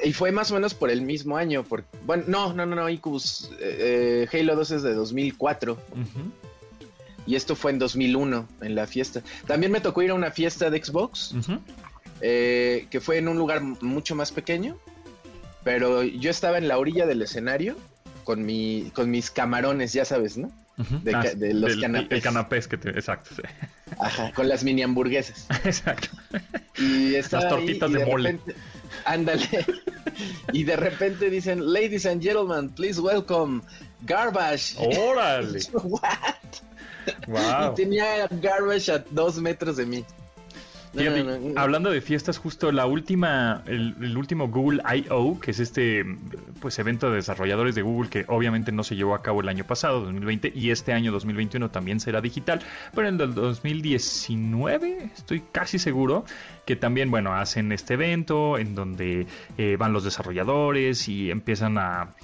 y 0.04 0.12
fue 0.14 0.32
más 0.32 0.50
o 0.50 0.54
menos 0.54 0.72
por 0.74 0.90
el 0.90 1.02
mismo 1.02 1.36
año. 1.36 1.62
Por, 1.62 1.84
bueno, 2.06 2.24
no, 2.26 2.52
no, 2.54 2.64
no, 2.66 2.74
no, 2.76 2.88
Incubus. 2.88 3.50
eh, 3.60 4.26
eh, 4.32 4.38
Halo 4.40 4.56
2 4.56 4.70
es 4.70 4.82
de 4.82 4.94
2004 4.94 5.72
Ujú. 5.74 6.30
y 7.26 7.34
esto 7.36 7.56
fue 7.56 7.72
en 7.72 7.78
2001 7.78 8.48
en 8.62 8.74
la 8.74 8.86
fiesta. 8.86 9.22
También 9.46 9.70
me 9.72 9.80
tocó 9.80 10.02
ir 10.02 10.10
a 10.10 10.14
una 10.14 10.30
fiesta 10.30 10.70
de 10.70 10.82
Xbox. 10.82 11.34
Eh, 12.20 12.86
que 12.90 13.00
fue 13.00 13.18
en 13.18 13.28
un 13.28 13.36
lugar 13.36 13.60
mucho 13.62 14.14
más 14.14 14.32
pequeño, 14.32 14.78
pero 15.62 16.02
yo 16.04 16.30
estaba 16.30 16.56
en 16.58 16.68
la 16.68 16.78
orilla 16.78 17.04
del 17.06 17.20
escenario 17.20 17.76
con 18.22 18.46
mi 18.46 18.90
con 18.94 19.10
mis 19.10 19.30
camarones, 19.30 19.92
ya 19.92 20.04
sabes, 20.06 20.38
¿no? 20.38 20.50
De 20.76 21.14
Ah, 21.14 21.22
ca- 21.22 21.34
de 21.34 21.54
los 21.54 21.70
del- 21.70 21.80
canapés. 21.82 22.16
El 22.16 22.22
canapés 22.22 22.68
que 22.68 22.76
te... 22.76 22.90
Exacto, 22.90 23.30
sí. 23.36 23.42
Ajá, 24.00 24.32
con 24.32 24.48
las 24.48 24.64
mini 24.64 24.82
hamburguesas. 24.82 25.46
Exacto. 25.64 26.08
Y 26.78 27.14
ahí 27.14 27.22
tortitas 27.22 27.90
y 27.90 27.94
de 27.94 28.06
mole. 28.06 28.32
repente- 28.32 28.54
ándale. 29.04 29.48
y 30.52 30.64
de 30.64 30.76
repente 30.76 31.30
dicen, 31.30 31.72
"Ladies 31.72 32.06
and 32.06 32.22
gentlemen, 32.22 32.70
please 32.70 33.00
welcome 33.00 33.62
Garbage." 34.02 34.74
Órale. 34.78 35.60
What? 35.84 36.10
Wow. 37.28 37.72
Y 37.72 37.74
tenía 37.76 38.26
Garbage 38.30 38.90
a 38.90 38.98
dos 39.10 39.36
metros 39.40 39.76
de 39.76 39.86
mí. 39.86 40.04
No, 40.94 41.00
Fíjate, 41.00 41.24
no, 41.24 41.38
no. 41.38 41.60
Hablando 41.60 41.90
de 41.90 42.00
fiestas, 42.00 42.38
justo 42.38 42.70
la 42.72 42.86
última, 42.86 43.62
el, 43.66 43.94
el 44.00 44.16
último 44.16 44.48
Google 44.48 44.80
I.O., 44.96 45.40
que 45.40 45.50
es 45.50 45.60
este 45.60 46.04
pues 46.60 46.78
evento 46.78 47.10
de 47.10 47.16
desarrolladores 47.16 47.74
de 47.74 47.82
Google 47.82 48.08
que 48.08 48.24
obviamente 48.28 48.72
no 48.72 48.84
se 48.84 48.96
llevó 48.96 49.14
a 49.14 49.22
cabo 49.22 49.40
el 49.40 49.48
año 49.48 49.64
pasado, 49.64 50.00
2020, 50.00 50.52
y 50.54 50.70
este 50.70 50.92
año 50.92 51.12
2021 51.12 51.70
también 51.70 52.00
será 52.00 52.20
digital, 52.20 52.60
pero 52.94 53.08
en 53.08 53.20
el 53.20 53.34
2019 53.34 55.10
estoy 55.14 55.42
casi 55.52 55.78
seguro 55.78 56.24
que 56.64 56.76
también, 56.76 57.10
bueno, 57.10 57.34
hacen 57.34 57.72
este 57.72 57.94
evento 57.94 58.58
en 58.58 58.74
donde 58.74 59.26
eh, 59.58 59.76
van 59.78 59.92
los 59.92 60.04
desarrolladores 60.04 61.08
y 61.08 61.30
empiezan 61.30 61.76
a 61.78 62.14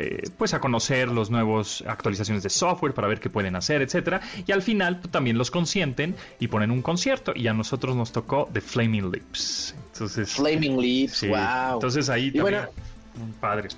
eh, 0.00 0.22
pues 0.36 0.54
a 0.54 0.60
conocer 0.60 1.08
los 1.08 1.28
nuevos 1.28 1.82
actualizaciones 1.84 2.44
de 2.44 2.50
software 2.50 2.94
para 2.94 3.08
ver 3.08 3.18
qué 3.18 3.30
pueden 3.30 3.56
hacer, 3.56 3.82
etcétera. 3.82 4.20
Y 4.46 4.52
al 4.52 4.62
final 4.62 5.00
pues, 5.00 5.10
también 5.10 5.36
los 5.36 5.50
consienten 5.50 6.14
y 6.38 6.46
ponen 6.46 6.70
un 6.70 6.82
concierto. 6.82 7.32
Y 7.34 7.48
a 7.48 7.52
nosotros 7.52 7.96
nos 7.96 8.12
tocó 8.20 8.48
The 8.52 8.60
Flaming 8.60 9.10
Lips. 9.10 9.74
Entonces, 9.92 10.32
Flaming 10.32 10.80
Lips, 10.80 11.18
sí. 11.18 11.28
wow. 11.28 11.74
Entonces 11.74 12.08
ahí 12.08 12.26
Y 12.26 12.32
también, 12.32 12.42
bueno, 12.42 12.68
mm, 13.14 13.40
padre. 13.40 13.68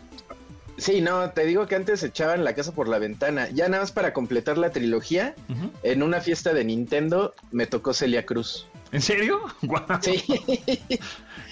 Sí, 0.78 1.02
no, 1.02 1.30
te 1.30 1.44
digo 1.44 1.66
que 1.66 1.74
antes 1.74 2.02
echaban 2.02 2.42
la 2.42 2.54
casa 2.54 2.72
por 2.72 2.88
la 2.88 2.98
ventana. 2.98 3.50
Ya 3.50 3.68
nada 3.68 3.82
más 3.82 3.92
para 3.92 4.14
completar 4.14 4.56
la 4.56 4.70
trilogía, 4.70 5.34
en 5.82 6.02
una 6.02 6.20
fiesta 6.20 6.54
de 6.54 6.64
Nintendo 6.64 7.34
me 7.50 7.66
tocó 7.66 7.92
Celia 7.92 8.24
Cruz. 8.24 8.66
¿En 8.90 9.02
serio? 9.02 9.42
Guau. 9.62 9.84
Sí. 10.00 10.24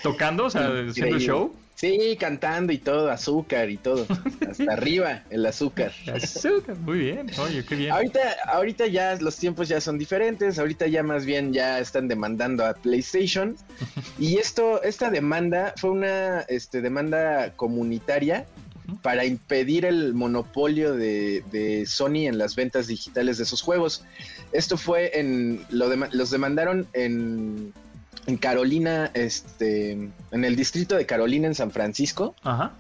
Tocando, 0.03 0.47
o 0.47 0.51
sea, 0.51 0.71
haciendo 0.89 1.19
show. 1.19 1.55
Sí, 1.79 2.17
cantando 2.19 2.73
y 2.73 2.79
todo, 2.79 3.09
azúcar 3.09 3.71
y 3.71 3.77
todo. 3.77 4.05
Hasta 4.51 4.65
arriba 4.73 5.23
el 5.31 5.47
azúcar. 5.47 5.93
Azúcar, 6.13 6.77
Muy 6.79 6.99
bien. 6.99 7.31
Oye, 7.39 7.65
qué 7.65 7.77
bien. 7.77 7.93
Ahorita, 7.93 8.19
ahorita 8.49 8.89
ya 8.89 9.15
los 9.21 9.37
tiempos 9.37 9.69
ya 9.69 9.81
son 9.81 9.97
diferentes, 9.97 10.59
ahorita 10.59 10.89
ya 10.89 11.05
más 11.05 11.25
bien 11.25 11.53
ya 11.53 11.79
están 11.79 12.09
demandando 12.09 12.67
a 12.67 12.75
PlayStation. 12.75 13.57
Y 14.19 14.39
esto, 14.39 14.83
esta 14.83 15.09
demanda 15.11 15.73
fue 15.77 15.91
una 15.91 16.41
este, 16.49 16.81
demanda 16.83 17.53
comunitaria 17.55 18.47
para 19.03 19.25
impedir 19.25 19.85
el 19.85 20.15
monopolio 20.15 20.95
de, 20.95 21.45
de 21.53 21.87
Sony 21.87 22.27
en 22.27 22.39
las 22.39 22.57
ventas 22.57 22.89
digitales 22.89 23.39
de 23.39 23.45
sus 23.45 23.63
juegos. 23.63 24.03
Esto 24.51 24.77
fue 24.77 25.21
en. 25.21 25.65
Lo 25.71 25.89
dema- 25.95 26.09
los 26.11 26.31
demandaron 26.31 26.89
en, 26.95 27.73
en 28.29 28.37
Carolina, 28.37 29.11
este. 29.15 29.93
En 30.31 30.45
el 30.45 30.55
distrito 30.55 30.97
de 30.97 31.07
Carolina, 31.07 31.47
en 31.49 31.55
San 31.55 31.71
Francisco. 31.71 32.35
Ajá. 32.43 32.73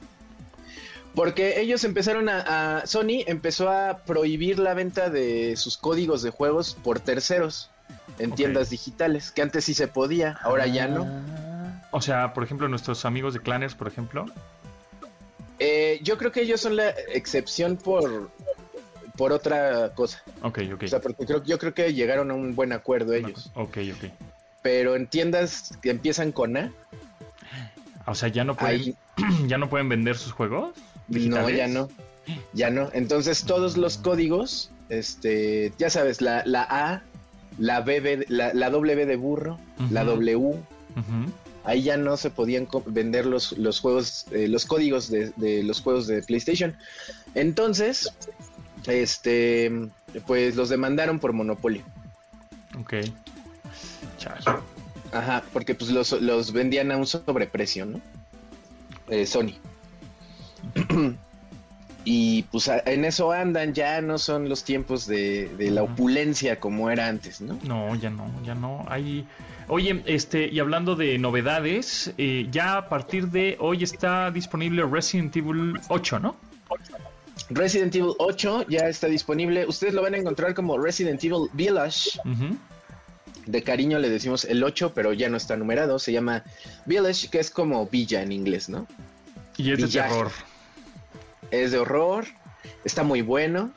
Porque 1.15 1.61
ellos 1.61 1.83
empezaron 1.85 2.29
a, 2.29 2.81
a- 2.81 2.87
Sony 2.87 3.25
empezó 3.27 3.71
a 3.71 3.99
prohibir 4.05 4.59
la 4.59 4.75
venta 4.75 5.09
de 5.09 5.57
sus 5.57 5.79
códigos 5.79 6.23
de 6.23 6.31
juegos 6.31 6.77
por 6.85 7.01
terceros 7.01 7.71
en 8.19 8.33
tiendas 8.33 8.69
digitales, 8.71 9.31
que 9.33 9.41
antes 9.43 9.65
sí 9.65 9.75
se 9.75 9.89
podía, 9.89 10.39
ahora 10.43 10.67
ya 10.67 10.87
no. 10.87 11.07
Ah. 11.09 11.89
O 11.93 12.03
sea, 12.03 12.35
por 12.35 12.45
ejemplo, 12.45 12.69
nuestros 12.69 13.05
amigos 13.07 13.33
de 13.33 13.41
Clanners, 13.41 13.75
por 13.75 13.89
ejemplo. 13.89 14.27
Eh, 15.59 15.99
yo 16.03 16.19
creo 16.19 16.31
que 16.31 16.43
ellos 16.43 16.61
son 16.61 16.77
la 16.77 16.91
excepción 17.13 17.77
por 17.79 18.31
por 19.17 19.33
otra 19.33 19.93
cosa. 19.95 20.23
Ok, 20.43 20.61
ok. 20.75 20.83
O 20.85 20.89
sea, 20.89 21.01
porque 21.01 21.27
creo, 21.27 21.43
yo 21.43 21.59
creo 21.59 21.75
que 21.75 21.93
llegaron 21.95 22.31
a 22.31 22.35
un 22.35 22.55
buen 22.55 22.73
acuerdo 22.73 23.15
ellos. 23.15 23.51
Ok, 23.55 23.79
ok. 23.97 24.13
Pero 24.63 24.97
en 24.97 25.07
tiendas 25.07 25.77
que 25.83 25.91
empiezan 25.91 26.33
con 26.33 26.57
A, 26.57 26.73
O 28.07 28.15
sea, 28.15 28.29
ya 28.29 28.45
no 28.45 28.57
pueden, 28.57 28.97
ya 29.47 29.59
no 29.59 29.69
pueden 29.69 29.89
vender 29.89 30.17
sus 30.17 30.33
juegos. 30.33 30.75
no, 31.09 31.49
ya 31.51 31.69
no. 31.69 31.89
Ya 32.53 32.71
no. 32.71 32.91
Entonces 32.93 33.45
todos 33.45 33.77
los 33.77 33.99
códigos, 33.99 34.71
este, 34.89 35.73
ya 35.79 35.91
sabes, 35.91 36.21
la, 36.21 36.43
la 36.45 36.67
A, 36.69 37.03
la 37.59 37.81
B, 37.81 38.27
la, 38.29 38.53
la 38.53 38.71
W 38.71 39.07
de 39.07 39.17
burro, 39.17 39.59
la. 39.91 40.05
W, 40.05 40.57
ahí 41.65 41.83
ya 41.83 41.97
no 41.97 42.17
se 42.17 42.31
podían 42.31 42.69
vender 42.87 43.27
los, 43.27 43.53
los 43.59 43.81
juegos, 43.81 44.27
eh, 44.31 44.49
los 44.49 44.65
códigos 44.67 45.11
de, 45.11 45.33
de 45.37 45.63
los 45.63 45.81
juegos 45.81 46.07
de 46.07 46.23
PlayStation. 46.23 46.77
Entonces, 47.35 48.13
este, 48.87 49.71
pues 50.27 50.57
los 50.57 50.69
demandaron 50.69 51.19
por 51.19 51.33
monopolio. 51.33 51.83
Ok. 52.81 52.95
Ajá, 55.13 55.43
porque 55.53 55.75
pues 55.75 55.91
los, 55.91 56.13
los 56.13 56.53
vendían 56.53 56.93
a 56.93 56.97
un 56.97 57.07
sobreprecio, 57.07 57.87
¿no? 57.87 58.01
Eh, 59.09 59.27
Sony. 59.27 59.55
y 62.05 62.43
pues 62.45 62.69
en 62.69 63.05
eso 63.05 63.33
andan, 63.33 63.73
ya 63.75 64.01
no 64.01 64.19
son 64.19 64.49
los 64.49 64.65
tiempos 64.65 65.07
de, 65.07 65.49
de 65.57 65.71
la 65.71 65.83
opulencia 65.83 66.61
como 66.61 66.91
era 66.91 67.07
antes, 67.07 67.41
¿no? 67.41 67.59
No, 67.65 67.95
ya 67.95 68.11
no, 68.11 68.31
ya 68.45 68.55
no. 68.55 68.85
Hay. 68.89 69.27
Oye, 69.69 70.03
este, 70.07 70.49
y 70.49 70.61
hablando 70.61 70.97
de 70.97 71.19
novedades, 71.19 72.13
eh, 72.19 72.49
ya 72.51 72.79
a 72.79 72.89
partir 72.89 73.29
de 73.29 73.57
hoy 73.61 73.85
está 73.85 74.31
disponible 74.31 74.85
Resident 74.85 75.37
Evil 75.37 75.75
8, 75.89 76.19
¿no? 76.19 76.37
Resident 77.51 77.95
Evil 77.95 78.15
8 78.19 78.67
ya 78.69 78.89
está 78.89 79.07
disponible. 79.07 79.67
Ustedes 79.67 79.95
lo 79.95 80.03
van 80.03 80.15
a 80.15 80.19
encontrar 80.19 80.55
como 80.55 80.79
Resident 80.79 81.23
Evil 81.25 81.49
Village. 81.53 82.19
Ujú. 82.25 82.57
De 83.49 83.63
cariño 83.63 83.99
le 83.99 84.11
decimos 84.11 84.45
el 84.45 84.63
8, 84.63 84.93
pero 84.95 85.15
ya 85.15 85.31
no 85.31 85.39
está 85.39 85.57
numerado. 85.57 85.99
Se 85.99 86.13
llama 86.13 86.45
Village, 86.85 87.29
que 87.29 87.41
es 87.41 87.51
como 87.51 87.87
villa 87.87 88.23
en 88.23 88.31
inglés, 88.31 88.69
¿no? 88.69 88.87
Y 89.57 89.73
es 89.73 89.81
de 89.81 89.89
terror. 89.89 90.31
Es 91.51 91.73
de 91.73 91.79
horror. 91.79 92.27
Está 92.85 93.05
muy 93.05 93.23
bueno. 93.23 93.73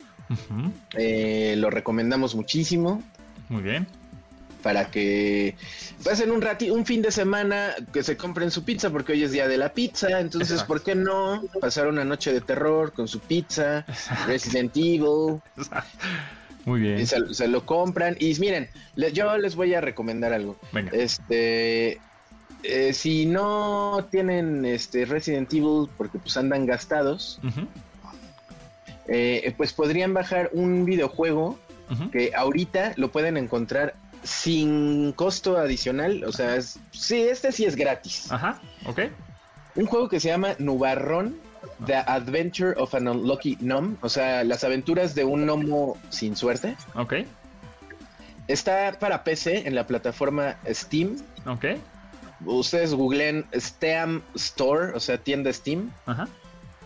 Eh, 0.96 1.56
lo 1.58 1.70
recomendamos 1.70 2.36
muchísimo. 2.36 3.02
Muy 3.48 3.62
bien. 3.64 3.88
para 4.62 4.92
que 4.92 5.56
pasen 6.04 6.32
un 6.32 6.42
rati 6.42 6.70
un 6.70 6.86
fin 6.86 7.02
de 7.02 7.12
semana 7.12 7.74
que 7.92 8.04
se 8.04 8.16
compren 8.16 8.52
su 8.52 8.64
pizza 8.64 8.90
porque 8.90 9.14
hoy 9.14 9.24
es 9.24 9.32
día 9.32 9.48
de 9.48 9.58
la 9.58 9.74
pizza, 9.74 10.20
entonces 10.20 10.52
Exacto. 10.52 10.68
¿por 10.68 10.84
qué 10.84 10.96
no 10.96 11.44
pasar 11.60 11.88
una 11.88 12.06
noche 12.06 12.32
de 12.32 12.42
terror 12.42 12.94
con 12.94 13.08
su 13.08 13.20
pizza, 13.20 13.86
Resident 14.28 14.76
Evil, 14.78 15.42
Muy 16.66 16.80
bien. 16.82 17.00
y 17.00 17.06
se, 17.06 17.34
se 17.34 17.48
lo 17.48 17.66
compran 17.66 18.16
y 18.20 18.34
miren, 18.40 18.70
le- 18.96 19.12
yo 19.14 19.38
les 19.38 19.56
voy 19.56 19.74
a 19.74 19.82
recomendar 19.82 20.32
algo. 20.34 20.58
Venga. 20.72 20.92
Este 20.94 22.00
eh, 22.64 22.94
si 22.94 23.26
no 23.26 24.08
tienen 24.12 24.66
este 24.66 25.06
Resident 25.06 25.52
Evil 25.52 25.90
porque 25.98 26.20
pues 26.20 26.38
andan 26.38 26.66
gastados, 26.68 27.40
eh, 29.08 29.54
pues 29.58 29.74
podrían 29.74 30.14
bajar 30.14 30.50
un 30.54 30.86
videojuego 30.86 31.58
que 32.14 32.32
ahorita 32.34 32.94
lo 32.96 33.12
pueden 33.12 33.36
encontrar 33.36 33.96
sin 34.24 35.12
costo 35.12 35.58
adicional. 35.58 36.24
O 36.24 36.32
sea, 36.32 36.56
es- 36.56 36.80
sí, 36.92 37.22
este 37.24 37.52
sí 37.52 37.66
es 37.66 37.76
gratis. 37.76 38.32
Ajá, 38.32 38.62
ok. 38.86 39.00
Un 39.76 39.86
juego 39.88 40.08
que 40.08 40.20
se 40.22 40.30
llama 40.30 40.56
Nubarrón, 40.60 41.36
The 41.86 41.96
Adventure 42.08 42.74
of 42.78 42.94
an 42.94 43.08
Unlucky 43.08 43.56
Gnome. 43.60 43.96
O 44.02 44.10
sea, 44.10 44.44
las 44.44 44.64
aventuras 44.64 45.16
de 45.16 45.24
un 45.24 45.46
gnomo 45.46 45.98
sin 46.10 46.36
suerte. 46.36 46.76
Ok, 46.96 47.14
Está 48.48 48.98
para 49.00 49.24
PC 49.24 49.68
en 49.68 49.76
la 49.76 49.88
plataforma 49.88 50.58
Steam. 50.68 51.18
ok. 51.46 51.66
Ustedes 52.44 52.94
googleen 52.96 53.46
Steam 53.56 54.24
Store, 54.34 54.94
o 54.96 55.00
sea, 55.00 55.20
tienda 55.20 55.54
Steam. 55.54 55.92
Ajá. 56.08 56.28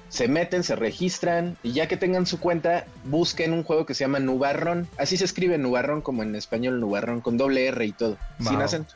Se 0.09 0.27
meten, 0.27 0.63
se 0.63 0.75
registran 0.75 1.57
y 1.63 1.71
ya 1.71 1.87
que 1.87 1.97
tengan 1.97 2.25
su 2.25 2.39
cuenta, 2.39 2.85
busquen 3.05 3.53
un 3.53 3.63
juego 3.63 3.85
que 3.85 3.93
se 3.93 4.03
llama 4.03 4.19
Nubarrón. 4.19 4.87
Así 4.97 5.17
se 5.17 5.25
escribe 5.25 5.57
Nubarrón 5.57 6.01
como 6.01 6.23
en 6.23 6.35
español 6.35 6.79
Nubarrón, 6.79 7.21
con 7.21 7.37
doble 7.37 7.67
R 7.67 7.85
y 7.85 7.91
todo, 7.93 8.17
sin 8.39 8.61
acento. 8.61 8.93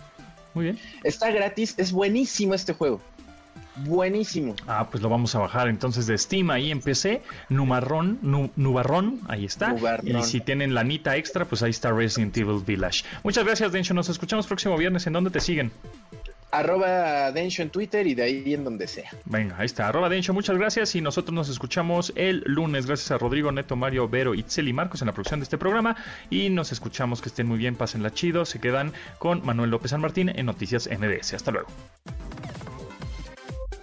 Muy 0.54 0.66
bien. 0.66 0.80
Está 1.04 1.32
gratis, 1.32 1.76
es 1.78 1.92
buenísimo 1.94 2.54
este 2.54 2.74
juego. 2.74 3.02
Buenísimo. 3.86 4.56
Ah, 4.68 4.88
pues 4.90 5.02
lo 5.04 5.10
vamos 5.10 5.34
a 5.36 5.40
bajar 5.40 5.68
entonces 5.68 6.08
de 6.08 6.18
Steam 6.18 6.50
ahí 6.50 6.72
en 6.72 6.82
PC. 6.82 7.22
Numarrón, 7.50 8.20
Nu- 8.22 8.52
Nubarrón, 8.56 9.20
ahí 9.28 9.46
está. 9.46 9.70
Nubarrón. 9.74 10.08
Y 10.18 10.24
si 10.24 10.42
tienen 10.42 10.74
la 10.74 10.84
nita 10.84 11.16
extra, 11.18 11.46
pues 11.46 11.64
ahí 11.64 11.72
está 11.72 11.92
Resident 11.92 12.36
Evil 12.38 12.62
Village. 12.66 13.04
Muchas 13.24 13.46
gracias, 13.46 13.72
Dencho. 13.72 13.94
Nos 13.94 14.10
escuchamos 14.10 14.48
próximo 14.48 14.78
viernes. 14.78 15.06
¿En 15.08 15.14
dónde 15.14 15.30
te 15.30 15.40
siguen? 15.40 15.72
Arroba 16.52 17.32
Densho 17.32 17.62
en 17.62 17.70
Twitter 17.70 18.08
y 18.08 18.16
de 18.16 18.24
ahí 18.24 18.54
en 18.56 18.64
donde 18.64 18.88
sea. 18.88 19.12
Venga, 19.26 19.56
ahí 19.60 19.68
está. 19.68 19.88
Arroba 19.88 20.10
Dencho, 20.10 20.34
muchas 20.34 20.58
gracias. 20.58 20.96
Y 20.96 21.02
nosotros 21.02 21.32
nos 21.36 21.48
escuchamos 21.48 22.12
el 22.16 22.42
lunes. 22.48 22.88
Gracias 22.88 23.12
a 23.12 23.20
Rodrigo, 23.20 23.52
Neto, 23.52 23.76
Mario, 23.76 24.10
Vero, 24.10 24.34
Itzel 24.34 24.68
y 24.68 24.74
Marcos 24.74 25.02
en 25.04 25.08
la 25.08 25.14
producción 25.14 25.40
de 25.42 25.44
este 25.44 25.60
programa. 25.60 25.96
Y 26.32 26.50
nos 26.50 26.72
escuchamos. 26.72 27.22
Que 27.22 27.30
estén 27.30 27.46
muy 27.46 27.60
bien, 27.60 27.76
pásenla 27.76 28.12
chido. 28.12 28.46
Se 28.46 28.60
quedan 28.60 28.94
con 29.20 29.46
Manuel 29.46 29.70
López 29.70 29.92
San 29.92 30.02
Martín 30.02 30.30
en 30.30 30.48
Noticias 30.48 30.90
MBS. 30.92 31.36
Hasta 31.36 31.52
luego. 31.52 31.68